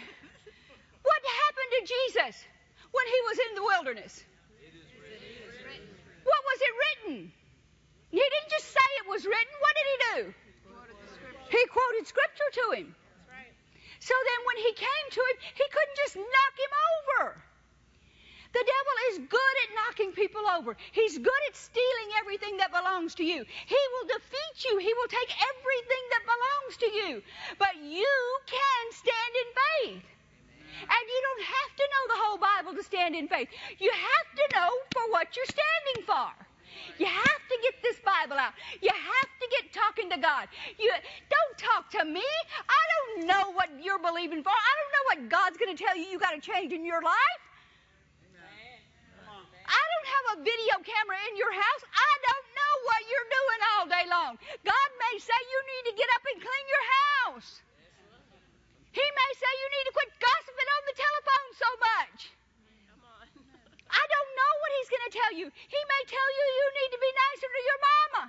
What 1.03 1.21
happened 1.43 1.71
to 1.75 1.93
Jesus 1.93 2.45
when 2.91 3.05
he 3.07 3.19
was 3.27 3.37
in 3.49 3.55
the 3.55 3.63
wilderness? 3.63 4.23
What 6.23 6.41
was 6.43 6.59
it 6.61 6.73
written? 6.81 7.31
He 8.11 8.23
didn't 8.23 8.51
just 8.51 8.67
say 8.71 8.87
it 8.99 9.07
was 9.09 9.25
written. 9.25 9.55
What 9.59 9.73
did 9.75 9.87
he 9.91 9.97
do? 10.07 10.19
He 11.49 11.61
quoted 11.67 12.07
scripture 12.07 12.51
to 12.63 12.65
him. 12.77 12.95
So 13.99 14.13
then 14.13 14.39
when 14.45 14.57
he 14.57 14.71
came 14.73 15.07
to 15.11 15.21
him, 15.21 15.37
he 15.55 15.65
couldn't 15.71 15.97
just 15.97 16.15
knock 16.17 16.53
him 16.59 16.73
over. 16.91 17.41
The 18.53 18.61
devil 18.61 18.95
is 19.09 19.17
good 19.29 19.55
at 19.65 19.75
knocking 19.75 20.11
people 20.11 20.45
over. 20.57 20.77
He's 20.91 21.17
good 21.17 21.43
at 21.49 21.55
stealing 21.55 22.09
everything 22.19 22.57
that 22.57 22.69
belongs 22.69 23.15
to 23.15 23.23
you. 23.23 23.45
He 23.65 23.81
will 23.93 24.07
defeat 24.07 24.57
you. 24.65 24.77
He 24.77 24.93
will 24.93 25.07
take 25.09 25.31
everything 25.31 26.03
that 26.11 26.23
belongs 26.29 26.77
to 26.77 26.89
you. 26.91 27.23
But 27.57 27.75
you 27.81 28.17
can 28.45 28.83
stand 28.91 29.33
in 29.41 29.49
faith. 29.63 30.05
And 30.81 31.03
you 31.07 31.19
don't 31.27 31.45
have 31.45 31.71
to 31.77 31.85
know 31.85 32.03
the 32.09 32.19
whole 32.23 32.39
Bible 32.41 32.73
to 32.75 32.83
stand 32.83 33.15
in 33.15 33.27
faith. 33.27 33.49
You 33.79 33.91
have 33.91 34.27
to 34.35 34.45
know 34.57 34.69
for 34.93 35.03
what 35.11 35.35
you're 35.35 35.49
standing 35.49 35.99
for. 36.05 36.29
You 36.97 37.05
have 37.05 37.43
to 37.49 37.55
get 37.61 37.75
this 37.85 37.97
Bible 38.01 38.37
out. 38.37 38.53
You 38.81 38.89
have 38.89 39.31
to 39.37 39.45
get 39.53 39.73
talking 39.73 40.09
to 40.09 40.17
God. 40.17 40.49
You 40.79 40.89
don't 41.29 41.55
talk 41.57 41.89
to 41.97 42.05
me. 42.05 42.25
I 42.65 42.83
don't 42.93 43.27
know 43.29 43.53
what 43.53 43.69
you're 43.77 44.01
believing 44.01 44.41
for. 44.41 44.49
I 44.49 44.71
don't 44.79 44.91
know 44.93 45.05
what 45.09 45.19
God's 45.29 45.57
going 45.57 45.75
to 45.75 45.77
tell 45.77 45.95
you 45.95 46.09
you 46.09 46.17
got 46.17 46.33
to 46.33 46.41
change 46.41 46.73
in 46.73 46.85
your 46.85 47.01
life. 47.01 47.41
I 49.63 49.83
don't 49.93 50.09
have 50.11 50.25
a 50.33 50.37
video 50.43 50.75
camera 50.83 51.17
in 51.31 51.37
your 51.37 51.53
house. 51.53 51.83
I 51.93 52.13
don't 52.25 52.47
know 52.57 52.73
what 52.89 53.01
you're 53.07 53.29
doing 53.31 53.59
all 53.73 53.85
day 53.87 54.05
long. 54.09 54.31
God 54.65 54.89
may 54.99 55.15
say 55.21 55.39
you 55.39 55.59
need 55.71 55.83
to 55.91 55.95
get 55.97 56.09
up 56.13 56.23
and 56.33 56.37
clean 56.41 56.65
your 56.67 56.85
house. 56.99 57.49
He 58.93 59.01
may 59.01 59.31
say 59.41 59.49
you 59.49 59.69
need 59.73 59.85
to 59.89 59.95
quit 59.97 60.11
gossiping 60.21 60.69
on 60.69 60.83
the 60.85 60.97
telephone 61.01 61.49
so 61.57 61.69
much. 61.81 62.19
I 63.89 64.03
don't 64.05 64.31
know 64.37 64.53
what 64.61 64.71
he's 64.77 64.89
going 64.93 65.05
to 65.09 65.13
tell 65.17 65.33
you. 65.33 65.45
He 65.49 65.81
may 65.89 66.03
tell 66.05 66.29
you 66.37 66.45
you 66.45 66.67
need 66.77 66.91
to 66.93 67.01
be 67.01 67.11
nicer 67.25 67.49
to 67.49 67.61
your 67.65 67.79
mama. 67.89 68.23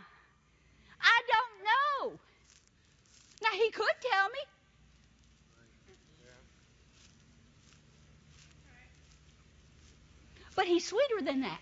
I 1.05 1.19
don't 1.29 1.55
know. 1.69 1.99
Now, 3.45 3.53
he 3.53 3.69
could 3.71 3.97
tell 4.01 4.29
me. 4.33 4.43
But 10.57 10.67
he's 10.67 10.87
sweeter 10.87 11.21
than 11.21 11.43
that. 11.43 11.61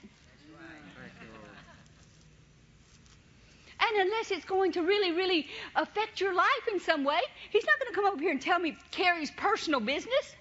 And 3.93 4.03
unless 4.03 4.31
it's 4.31 4.45
going 4.45 4.73
to 4.73 4.83
really, 4.83 5.13
really 5.13 5.47
affect 5.77 6.21
your 6.21 6.35
life 6.35 6.69
in 6.73 6.81
some 6.81 7.05
way, 7.05 7.21
he's 7.51 7.65
not 7.67 7.79
going 7.79 7.93
to 7.93 7.95
come 7.95 8.07
over 8.07 8.21
here 8.21 8.31
and 8.31 8.41
tell 8.41 8.59
me 8.59 8.77
Carrie's 8.91 9.31
personal 9.31 9.81
business. 9.81 10.35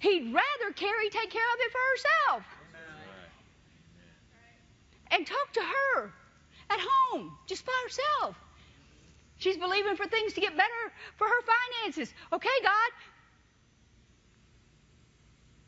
He'd 0.00 0.32
rather 0.32 0.72
Carrie 0.74 1.10
take 1.10 1.30
care 1.30 1.42
of 1.42 1.60
it 1.60 1.72
for 1.72 1.80
herself. 1.92 2.42
And 5.10 5.26
talk 5.26 5.52
to 5.54 5.60
her 5.60 6.12
at 6.70 6.78
home, 6.80 7.36
just 7.46 7.64
by 7.64 7.72
herself. 7.84 8.36
She's 9.38 9.56
believing 9.56 9.96
for 9.96 10.06
things 10.06 10.34
to 10.34 10.40
get 10.40 10.56
better 10.56 10.92
for 11.16 11.26
her 11.26 11.42
finances. 11.82 12.12
Okay, 12.32 12.48
God. 12.62 12.90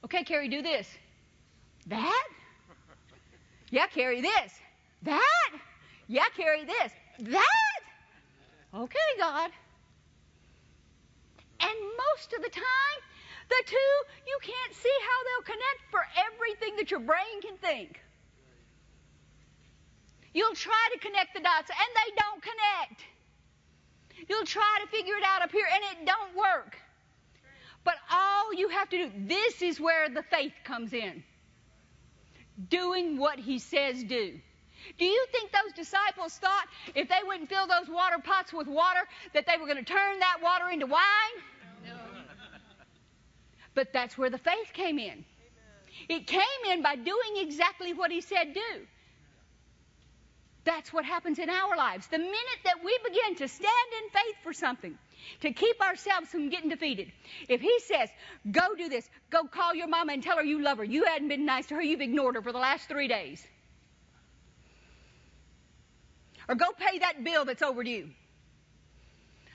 Okay, 0.04 0.24
Carrie, 0.24 0.48
do 0.48 0.60
this. 0.62 0.88
That? 1.86 2.28
Yeah, 3.70 3.86
Carrie, 3.86 4.20
this. 4.20 4.52
That? 5.02 5.50
Yeah, 6.10 6.24
carry 6.36 6.64
this. 6.64 6.92
That? 7.20 7.80
Okay, 8.74 9.10
God. 9.16 9.48
And 11.60 11.76
most 12.10 12.32
of 12.36 12.42
the 12.42 12.48
time, 12.48 13.00
the 13.48 13.62
two, 13.64 13.92
you 14.26 14.38
can't 14.42 14.74
see 14.74 14.96
how 15.06 15.18
they'll 15.22 15.54
connect 15.54 15.82
for 15.92 16.02
everything 16.26 16.74
that 16.78 16.90
your 16.90 16.98
brain 16.98 17.40
can 17.40 17.56
think. 17.58 18.00
You'll 20.34 20.56
try 20.56 20.88
to 20.94 20.98
connect 20.98 21.32
the 21.32 21.42
dots, 21.42 21.70
and 21.70 21.88
they 21.94 22.12
don't 22.20 22.42
connect. 22.42 23.04
You'll 24.28 24.46
try 24.46 24.78
to 24.82 24.90
figure 24.90 25.14
it 25.14 25.22
out 25.24 25.42
up 25.42 25.52
here, 25.52 25.66
and 25.72 25.84
it 25.92 26.06
don't 26.06 26.36
work. 26.36 26.76
But 27.84 27.94
all 28.10 28.52
you 28.52 28.68
have 28.70 28.88
to 28.88 28.96
do, 28.96 29.12
this 29.28 29.62
is 29.62 29.78
where 29.78 30.08
the 30.08 30.24
faith 30.24 30.54
comes 30.64 30.92
in. 30.92 31.22
Doing 32.68 33.16
what 33.16 33.38
he 33.38 33.60
says 33.60 34.02
do. 34.02 34.40
Do 34.98 35.04
you 35.04 35.26
think 35.32 35.50
those 35.52 35.72
disciples 35.74 36.34
thought 36.34 36.66
if 36.94 37.08
they 37.08 37.26
wouldn't 37.26 37.48
fill 37.48 37.66
those 37.66 37.88
water 37.88 38.16
pots 38.22 38.52
with 38.52 38.66
water 38.66 39.00
that 39.34 39.46
they 39.46 39.56
were 39.58 39.66
going 39.66 39.84
to 39.84 39.84
turn 39.84 40.18
that 40.20 40.38
water 40.42 40.68
into 40.70 40.86
wine? 40.86 41.36
No. 41.86 41.96
But 43.74 43.92
that's 43.92 44.18
where 44.18 44.30
the 44.30 44.38
faith 44.38 44.72
came 44.72 44.98
in. 44.98 45.24
It 46.08 46.26
came 46.26 46.40
in 46.72 46.82
by 46.82 46.96
doing 46.96 47.36
exactly 47.36 47.92
what 47.92 48.10
he 48.10 48.20
said 48.20 48.54
do. 48.54 48.86
That's 50.64 50.92
what 50.92 51.04
happens 51.04 51.38
in 51.38 51.48
our 51.48 51.76
lives. 51.76 52.06
The 52.08 52.18
minute 52.18 52.60
that 52.64 52.84
we 52.84 52.98
begin 53.04 53.36
to 53.36 53.48
stand 53.48 53.70
in 54.02 54.10
faith 54.10 54.36
for 54.42 54.52
something, 54.52 54.98
to 55.40 55.52
keep 55.52 55.80
ourselves 55.80 56.28
from 56.28 56.50
getting 56.50 56.68
defeated, 56.68 57.10
if 57.48 57.60
he 57.60 57.78
says, 57.80 58.10
go 58.50 58.74
do 58.76 58.88
this, 58.88 59.08
go 59.30 59.44
call 59.44 59.74
your 59.74 59.88
mama 59.88 60.12
and 60.12 60.22
tell 60.22 60.36
her 60.36 60.44
you 60.44 60.62
love 60.62 60.78
her, 60.78 60.84
you 60.84 61.04
hadn't 61.04 61.28
been 61.28 61.46
nice 61.46 61.66
to 61.66 61.76
her, 61.76 61.82
you've 61.82 62.02
ignored 62.02 62.34
her 62.34 62.42
for 62.42 62.52
the 62.52 62.58
last 62.58 62.88
three 62.88 63.08
days. 63.08 63.46
Or 66.50 66.56
go 66.56 66.66
pay 66.76 66.98
that 66.98 67.22
bill 67.22 67.44
that's 67.44 67.62
overdue. 67.62 68.10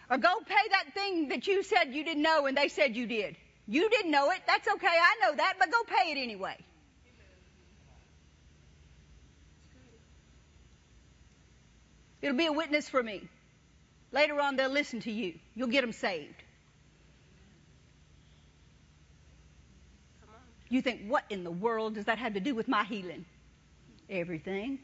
Or 0.10 0.18
go 0.18 0.30
pay 0.48 0.70
that 0.72 0.94
thing 0.94 1.28
that 1.28 1.46
you 1.46 1.62
said 1.62 1.94
you 1.94 2.06
didn't 2.06 2.24
know 2.24 2.46
and 2.46 2.56
they 2.56 2.70
said 2.70 2.96
you 2.96 3.06
did. 3.06 3.36
You 3.68 3.90
didn't 3.90 4.12
know 4.12 4.32
it. 4.32 4.40
That's 4.48 4.66
okay. 4.66 4.88
I 4.88 5.16
know 5.22 5.36
that, 5.36 5.56
but 5.60 5.70
go 5.72 5.84
pay 5.84 6.12
it 6.12 6.18
anyway. 6.18 6.56
It'll 12.22 12.38
be 12.38 12.46
a 12.46 12.54
witness 12.54 12.88
for 12.88 13.04
me. 13.04 13.28
Later 14.14 14.40
on, 14.40 14.56
they'll 14.56 14.70
listen 14.70 15.02
to 15.02 15.12
you. 15.12 15.34
You'll 15.54 15.68
get 15.68 15.82
them 15.82 15.92
saved. 15.92 16.42
You 20.70 20.82
think, 20.82 21.02
what 21.08 21.26
in 21.30 21.44
the 21.44 21.52
world 21.52 21.96
does 21.96 22.06
that 22.06 22.20
have 22.20 22.36
to 22.36 22.40
do 22.40 22.56
with 22.56 22.70
my 22.70 22.86
healing? 22.86 23.26
Everything. 24.10 24.80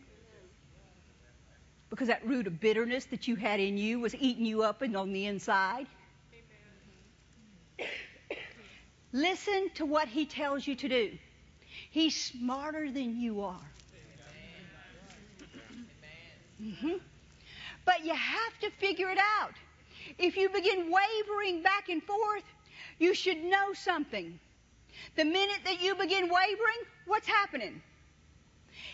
Because 1.91 2.07
that 2.07 2.25
root 2.25 2.47
of 2.47 2.59
bitterness 2.59 3.05
that 3.05 3.27
you 3.27 3.35
had 3.35 3.59
in 3.59 3.77
you 3.77 3.99
was 3.99 4.15
eating 4.15 4.45
you 4.45 4.63
up 4.63 4.81
and 4.81 4.97
on 4.97 5.13
the 5.13 5.27
inside. 5.27 5.85
Listen 9.13 9.69
to 9.75 9.85
what 9.85 10.07
he 10.07 10.25
tells 10.25 10.65
you 10.65 10.73
to 10.75 10.87
do. 10.87 11.11
He's 11.91 12.15
smarter 12.15 12.89
than 12.89 13.19
you 13.19 13.41
are. 13.41 13.69
Mm-hmm. 16.61 16.93
But 17.83 18.05
you 18.05 18.13
have 18.13 18.59
to 18.61 18.69
figure 18.79 19.09
it 19.09 19.17
out. 19.17 19.53
If 20.17 20.37
you 20.37 20.49
begin 20.49 20.91
wavering 20.91 21.61
back 21.61 21.89
and 21.89 22.01
forth, 22.01 22.43
you 22.99 23.13
should 23.13 23.43
know 23.43 23.73
something. 23.73 24.39
The 25.15 25.25
minute 25.25 25.59
that 25.65 25.81
you 25.81 25.95
begin 25.95 26.23
wavering, 26.23 26.81
what's 27.05 27.27
happening? 27.27 27.81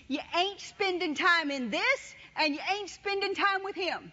You 0.08 0.20
ain't 0.36 0.60
spending 0.62 1.16
time 1.16 1.52
in 1.52 1.70
this, 1.70 2.16
and 2.36 2.54
you 2.54 2.62
ain't 2.74 2.90
spending 2.90 3.36
time 3.36 3.64
with 3.64 3.76
Him. 3.76 4.12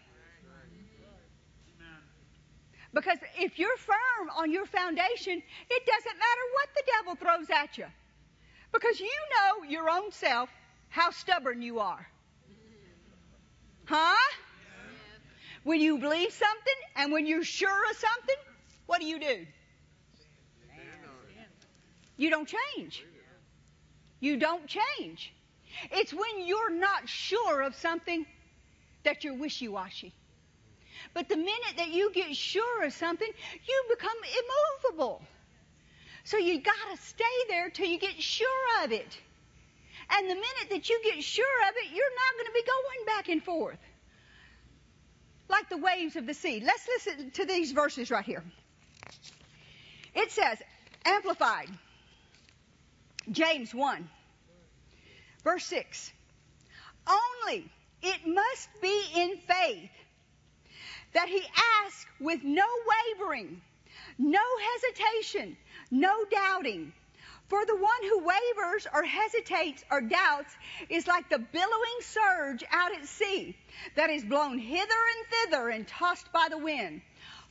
Because 2.92 3.18
if 3.38 3.58
you're 3.58 3.76
firm 3.76 4.30
on 4.36 4.52
your 4.52 4.66
foundation, 4.66 5.42
it 5.70 5.86
doesn't 5.86 6.18
matter 6.18 6.42
what 6.52 6.68
the 6.74 6.82
devil 6.96 7.14
throws 7.16 7.50
at 7.50 7.76
you. 7.76 7.86
Because 8.72 9.00
you 9.00 9.06
know 9.06 9.68
your 9.68 9.90
own 9.90 10.12
self 10.12 10.48
how 10.88 11.10
stubborn 11.10 11.60
you 11.60 11.80
are. 11.80 12.06
Huh? 13.86 14.14
When 15.64 15.80
you 15.80 15.98
believe 15.98 16.32
something 16.32 16.74
and 16.96 17.12
when 17.12 17.26
you're 17.26 17.42
sure 17.42 17.90
of 17.90 17.96
something, 17.96 18.36
what 18.86 19.00
do 19.00 19.06
you 19.06 19.18
do? 19.18 19.46
You 22.16 22.30
don't 22.30 22.48
change. 22.76 23.04
You 24.20 24.36
don't 24.36 24.66
change. 24.68 25.32
It's 25.92 26.12
when 26.12 26.46
you're 26.46 26.70
not 26.70 27.08
sure 27.08 27.62
of 27.62 27.74
something 27.76 28.26
that 29.04 29.24
you're 29.24 29.34
wishy 29.34 29.68
washy. 29.68 30.12
But 31.12 31.28
the 31.28 31.36
minute 31.36 31.76
that 31.76 31.88
you 31.88 32.12
get 32.12 32.34
sure 32.36 32.84
of 32.84 32.92
something, 32.92 33.28
you 33.66 33.84
become 33.90 34.16
immovable. 34.84 35.22
So 36.24 36.38
you 36.38 36.60
gotta 36.60 36.96
stay 37.02 37.24
there 37.48 37.70
till 37.70 37.86
you 37.86 37.98
get 37.98 38.20
sure 38.20 38.84
of 38.84 38.92
it. 38.92 39.18
And 40.10 40.30
the 40.30 40.34
minute 40.34 40.70
that 40.70 40.88
you 40.88 41.00
get 41.04 41.22
sure 41.22 41.68
of 41.68 41.74
it, 41.76 41.90
you're 41.94 42.04
not 42.04 42.46
to 42.46 42.52
be 42.52 42.62
going 42.62 43.06
back 43.06 43.28
and 43.28 43.42
forth 43.42 43.78
like 45.48 45.68
the 45.68 45.76
waves 45.76 46.16
of 46.16 46.26
the 46.26 46.34
sea. 46.34 46.62
Let's 46.64 46.86
listen 46.88 47.30
to 47.32 47.44
these 47.44 47.72
verses 47.72 48.10
right 48.10 48.24
here. 48.24 48.42
It 50.14 50.30
says, 50.30 50.58
Amplified, 51.04 51.68
James 53.30 53.74
1, 53.74 54.08
verse 55.44 55.66
6. 55.66 56.12
Only 57.06 57.70
it 58.02 58.26
must 58.26 58.68
be 58.80 59.02
in 59.14 59.36
faith 59.46 59.90
that 61.12 61.28
he 61.28 61.42
asks 61.84 62.06
with 62.18 62.42
no 62.42 62.66
wavering, 62.92 63.60
no 64.18 64.42
hesitation, 64.72 65.56
no 65.90 66.24
doubting. 66.30 66.92
For 67.48 67.64
the 67.66 67.76
one 67.76 68.02
who 68.02 68.18
wavers 68.20 68.86
or 68.92 69.04
hesitates 69.04 69.84
or 69.90 70.00
doubts 70.00 70.56
is 70.88 71.06
like 71.06 71.28
the 71.28 71.38
billowing 71.38 72.00
surge 72.00 72.64
out 72.70 72.96
at 72.96 73.06
sea 73.06 73.54
that 73.96 74.10
is 74.10 74.24
blown 74.24 74.58
hither 74.58 74.80
and 74.82 75.26
thither 75.30 75.68
and 75.68 75.86
tossed 75.86 76.32
by 76.32 76.48
the 76.48 76.58
wind. 76.58 77.02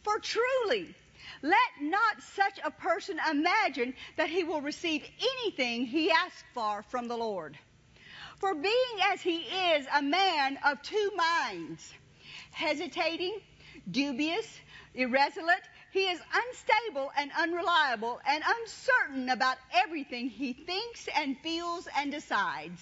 For 0.01 0.19
truly, 0.19 0.95
let 1.43 1.57
not 1.79 2.21
such 2.21 2.59
a 2.63 2.71
person 2.71 3.17
imagine 3.31 3.93
that 4.17 4.29
he 4.29 4.43
will 4.43 4.61
receive 4.61 5.07
anything 5.21 5.85
he 5.85 6.11
asks 6.11 6.43
for 6.53 6.83
from 6.83 7.07
the 7.07 7.17
Lord. 7.17 7.57
For 8.43 8.53
being 8.53 8.97
as 9.05 9.21
he 9.21 9.37
is 9.37 9.87
a 9.95 10.01
man 10.01 10.59
of 10.65 10.81
two 10.81 11.11
minds, 11.15 11.93
hesitating, 12.51 13.39
dubious, 13.89 14.45
irresolute, 14.93 15.63
he 15.93 16.01
is 16.01 16.19
unstable 16.33 17.09
and 17.15 17.31
unreliable 17.39 18.19
and 18.27 18.43
uncertain 18.45 19.29
about 19.29 19.55
everything 19.73 20.27
he 20.27 20.51
thinks 20.51 21.07
and 21.15 21.37
feels 21.39 21.87
and 21.97 22.11
decides. 22.11 22.81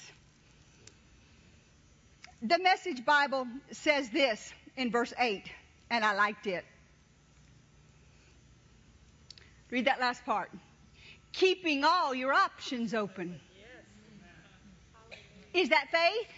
The 2.41 2.57
Message 2.57 3.05
Bible 3.05 3.45
says 3.71 4.09
this 4.09 4.51
in 4.77 4.89
verse 4.89 5.13
8, 5.19 5.43
and 5.91 6.03
I 6.03 6.15
liked 6.15 6.47
it. 6.47 6.65
Read 9.69 9.85
that 9.85 9.99
last 9.99 10.25
part. 10.25 10.49
Keeping 11.33 11.83
all 11.83 12.15
your 12.15 12.33
options 12.33 12.95
open. 12.95 13.39
Is 15.53 15.69
that 15.69 15.87
faith? 15.91 16.29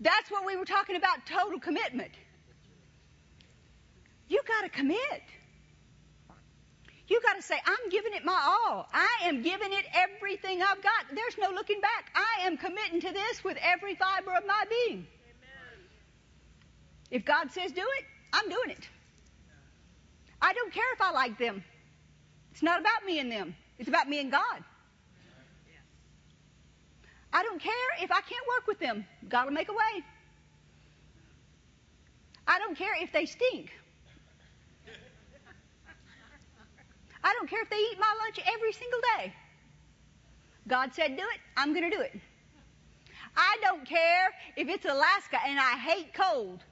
That's 0.00 0.30
what 0.30 0.44
we 0.44 0.56
were 0.56 0.64
talking 0.64 0.96
about 0.96 1.26
total 1.26 1.60
commitment. 1.60 2.12
You 4.28 4.40
got 4.46 4.62
to 4.62 4.68
commit. 4.68 5.22
You 7.08 7.20
got 7.22 7.34
to 7.34 7.42
say, 7.42 7.56
I'm 7.66 7.90
giving 7.90 8.12
it 8.14 8.24
my 8.24 8.40
all. 8.42 8.88
I 8.92 9.08
am 9.24 9.42
giving 9.42 9.72
it 9.72 9.84
everything 9.94 10.62
I've 10.62 10.82
got. 10.82 11.06
There's 11.14 11.36
no 11.38 11.50
looking 11.50 11.80
back. 11.80 12.10
I 12.14 12.46
am 12.46 12.56
committing 12.56 13.00
to 13.02 13.12
this 13.12 13.44
with 13.44 13.58
every 13.60 13.94
fiber 13.94 14.32
of 14.34 14.46
my 14.46 14.64
being. 14.70 15.06
Amen. 15.28 15.86
If 17.10 17.24
God 17.24 17.52
says 17.52 17.72
do 17.72 17.82
it, 17.98 18.04
I'm 18.32 18.48
doing 18.48 18.70
it. 18.70 18.88
I 20.40 20.52
don't 20.54 20.72
care 20.72 20.92
if 20.94 21.00
I 21.00 21.12
like 21.12 21.38
them. 21.38 21.62
It's 22.52 22.62
not 22.62 22.80
about 22.80 23.04
me 23.06 23.18
and 23.18 23.30
them. 23.30 23.54
It's 23.78 23.88
about 23.88 24.08
me 24.08 24.20
and 24.20 24.30
God. 24.32 24.64
I 27.32 27.42
don't 27.42 27.60
care 27.60 27.72
if 28.00 28.10
I 28.10 28.20
can't 28.20 28.46
work 28.48 28.66
with 28.66 28.78
them. 28.78 29.06
God 29.28 29.46
will 29.46 29.52
make 29.52 29.68
a 29.68 29.72
way. 29.72 30.04
I 32.46 32.58
don't 32.58 32.76
care 32.76 32.94
if 33.00 33.12
they 33.12 33.26
stink. 33.26 33.70
I 37.24 37.32
don't 37.34 37.48
care 37.48 37.62
if 37.62 37.70
they 37.70 37.76
eat 37.76 37.98
my 37.98 38.14
lunch 38.24 38.40
every 38.52 38.72
single 38.72 39.00
day. 39.16 39.32
God 40.68 40.92
said 40.94 41.16
do 41.16 41.22
it, 41.22 41.40
I'm 41.56 41.72
going 41.72 41.88
to 41.88 41.96
do 41.96 42.02
it. 42.02 42.18
I 43.36 43.56
don't 43.62 43.86
care 43.86 44.30
if 44.56 44.68
it's 44.68 44.84
Alaska 44.84 45.38
and 45.46 45.58
I 45.58 45.78
hate 45.78 46.12
cold. 46.12 46.62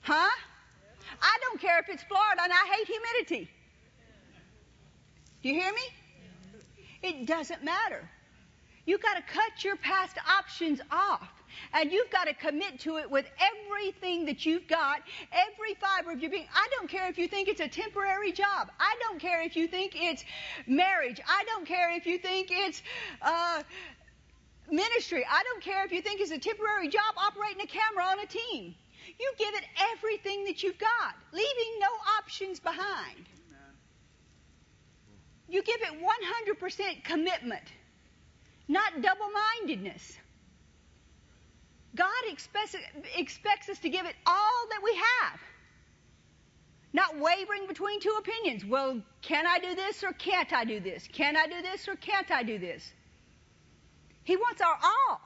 Huh? 0.00 0.30
I 1.20 1.38
don't 1.42 1.60
care 1.60 1.78
if 1.80 1.88
it's 1.88 2.02
Florida 2.04 2.42
and 2.42 2.52
I 2.52 2.74
hate 2.76 2.86
humidity. 2.86 3.50
Do 5.42 5.48
you 5.48 5.54
hear 5.54 5.72
me? 5.72 5.82
It 7.06 7.24
doesn't 7.24 7.62
matter. 7.62 8.02
You've 8.84 9.00
got 9.00 9.14
to 9.14 9.22
cut 9.22 9.62
your 9.62 9.76
past 9.76 10.16
options 10.28 10.80
off. 10.90 11.28
And 11.72 11.92
you've 11.92 12.10
got 12.10 12.24
to 12.24 12.34
commit 12.34 12.80
to 12.80 12.96
it 12.96 13.08
with 13.08 13.26
everything 13.40 14.26
that 14.26 14.44
you've 14.44 14.66
got, 14.66 15.00
every 15.32 15.74
fiber 15.74 16.10
of 16.10 16.20
your 16.20 16.30
being. 16.30 16.48
I 16.52 16.66
don't 16.72 16.90
care 16.90 17.08
if 17.08 17.16
you 17.16 17.28
think 17.28 17.48
it's 17.48 17.60
a 17.60 17.68
temporary 17.68 18.32
job. 18.32 18.70
I 18.80 18.94
don't 19.00 19.20
care 19.20 19.42
if 19.42 19.54
you 19.56 19.68
think 19.68 19.92
it's 19.94 20.24
marriage. 20.66 21.20
I 21.26 21.44
don't 21.44 21.64
care 21.64 21.96
if 21.96 22.06
you 22.06 22.18
think 22.18 22.48
it's 22.50 22.82
uh, 23.22 23.62
ministry. 24.70 25.24
I 25.30 25.44
don't 25.44 25.62
care 25.62 25.84
if 25.86 25.92
you 25.92 26.02
think 26.02 26.20
it's 26.20 26.32
a 26.32 26.38
temporary 26.38 26.88
job 26.88 27.14
operating 27.16 27.62
a 27.62 27.66
camera 27.66 28.04
on 28.04 28.18
a 28.18 28.26
team. 28.26 28.74
You 29.18 29.32
give 29.38 29.54
it 29.54 29.64
everything 29.94 30.44
that 30.46 30.62
you've 30.64 30.78
got, 30.78 31.14
leaving 31.32 31.78
no 31.78 31.88
options 32.18 32.58
behind. 32.58 33.24
You 35.48 35.62
give 35.62 35.80
it 35.82 36.02
100% 36.58 37.04
commitment. 37.04 37.62
not 38.68 39.00
double 39.00 39.28
mindedness. 39.60 40.18
God 41.94 42.08
expects, 42.28 42.76
expects 43.16 43.68
us 43.68 43.78
to 43.80 43.88
give 43.88 44.06
it 44.06 44.14
all 44.26 44.66
that 44.70 44.80
we 44.82 44.94
have. 44.94 45.40
Not 46.92 47.18
wavering 47.18 47.66
between 47.68 48.00
two 48.00 48.16
opinions. 48.18 48.64
Well, 48.64 49.00
can 49.22 49.46
I 49.46 49.58
do 49.58 49.74
this 49.74 50.02
or 50.02 50.12
can't 50.12 50.52
I 50.52 50.64
do 50.64 50.80
this? 50.80 51.08
Can 51.12 51.36
I 51.36 51.46
do 51.46 51.62
this 51.62 51.88
or 51.88 51.94
can't 51.96 52.30
I 52.30 52.42
do 52.42 52.58
this? 52.58 52.92
He 54.24 54.36
wants 54.36 54.60
our 54.60 54.78
all 54.82 55.20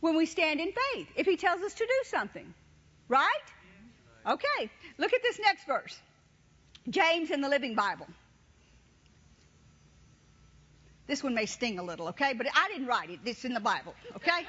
when 0.00 0.16
we 0.16 0.26
stand 0.26 0.60
in 0.60 0.72
faith, 0.72 1.08
if 1.16 1.26
He 1.26 1.36
tells 1.36 1.60
us 1.62 1.74
to 1.74 1.84
do 1.84 2.00
something. 2.04 2.52
Right? 3.08 3.26
Okay, 4.26 4.70
look 4.98 5.12
at 5.12 5.22
this 5.22 5.38
next 5.40 5.66
verse 5.66 5.98
James 6.88 7.30
in 7.30 7.40
the 7.40 7.48
Living 7.48 7.74
Bible. 7.74 8.06
This 11.12 11.22
one 11.22 11.34
may 11.34 11.44
sting 11.44 11.78
a 11.78 11.82
little, 11.82 12.08
okay? 12.08 12.32
But 12.32 12.46
I 12.54 12.68
didn't 12.68 12.86
write 12.86 13.10
it. 13.10 13.20
It's 13.26 13.44
in 13.44 13.52
the 13.52 13.60
Bible, 13.60 13.94
okay? 14.16 14.46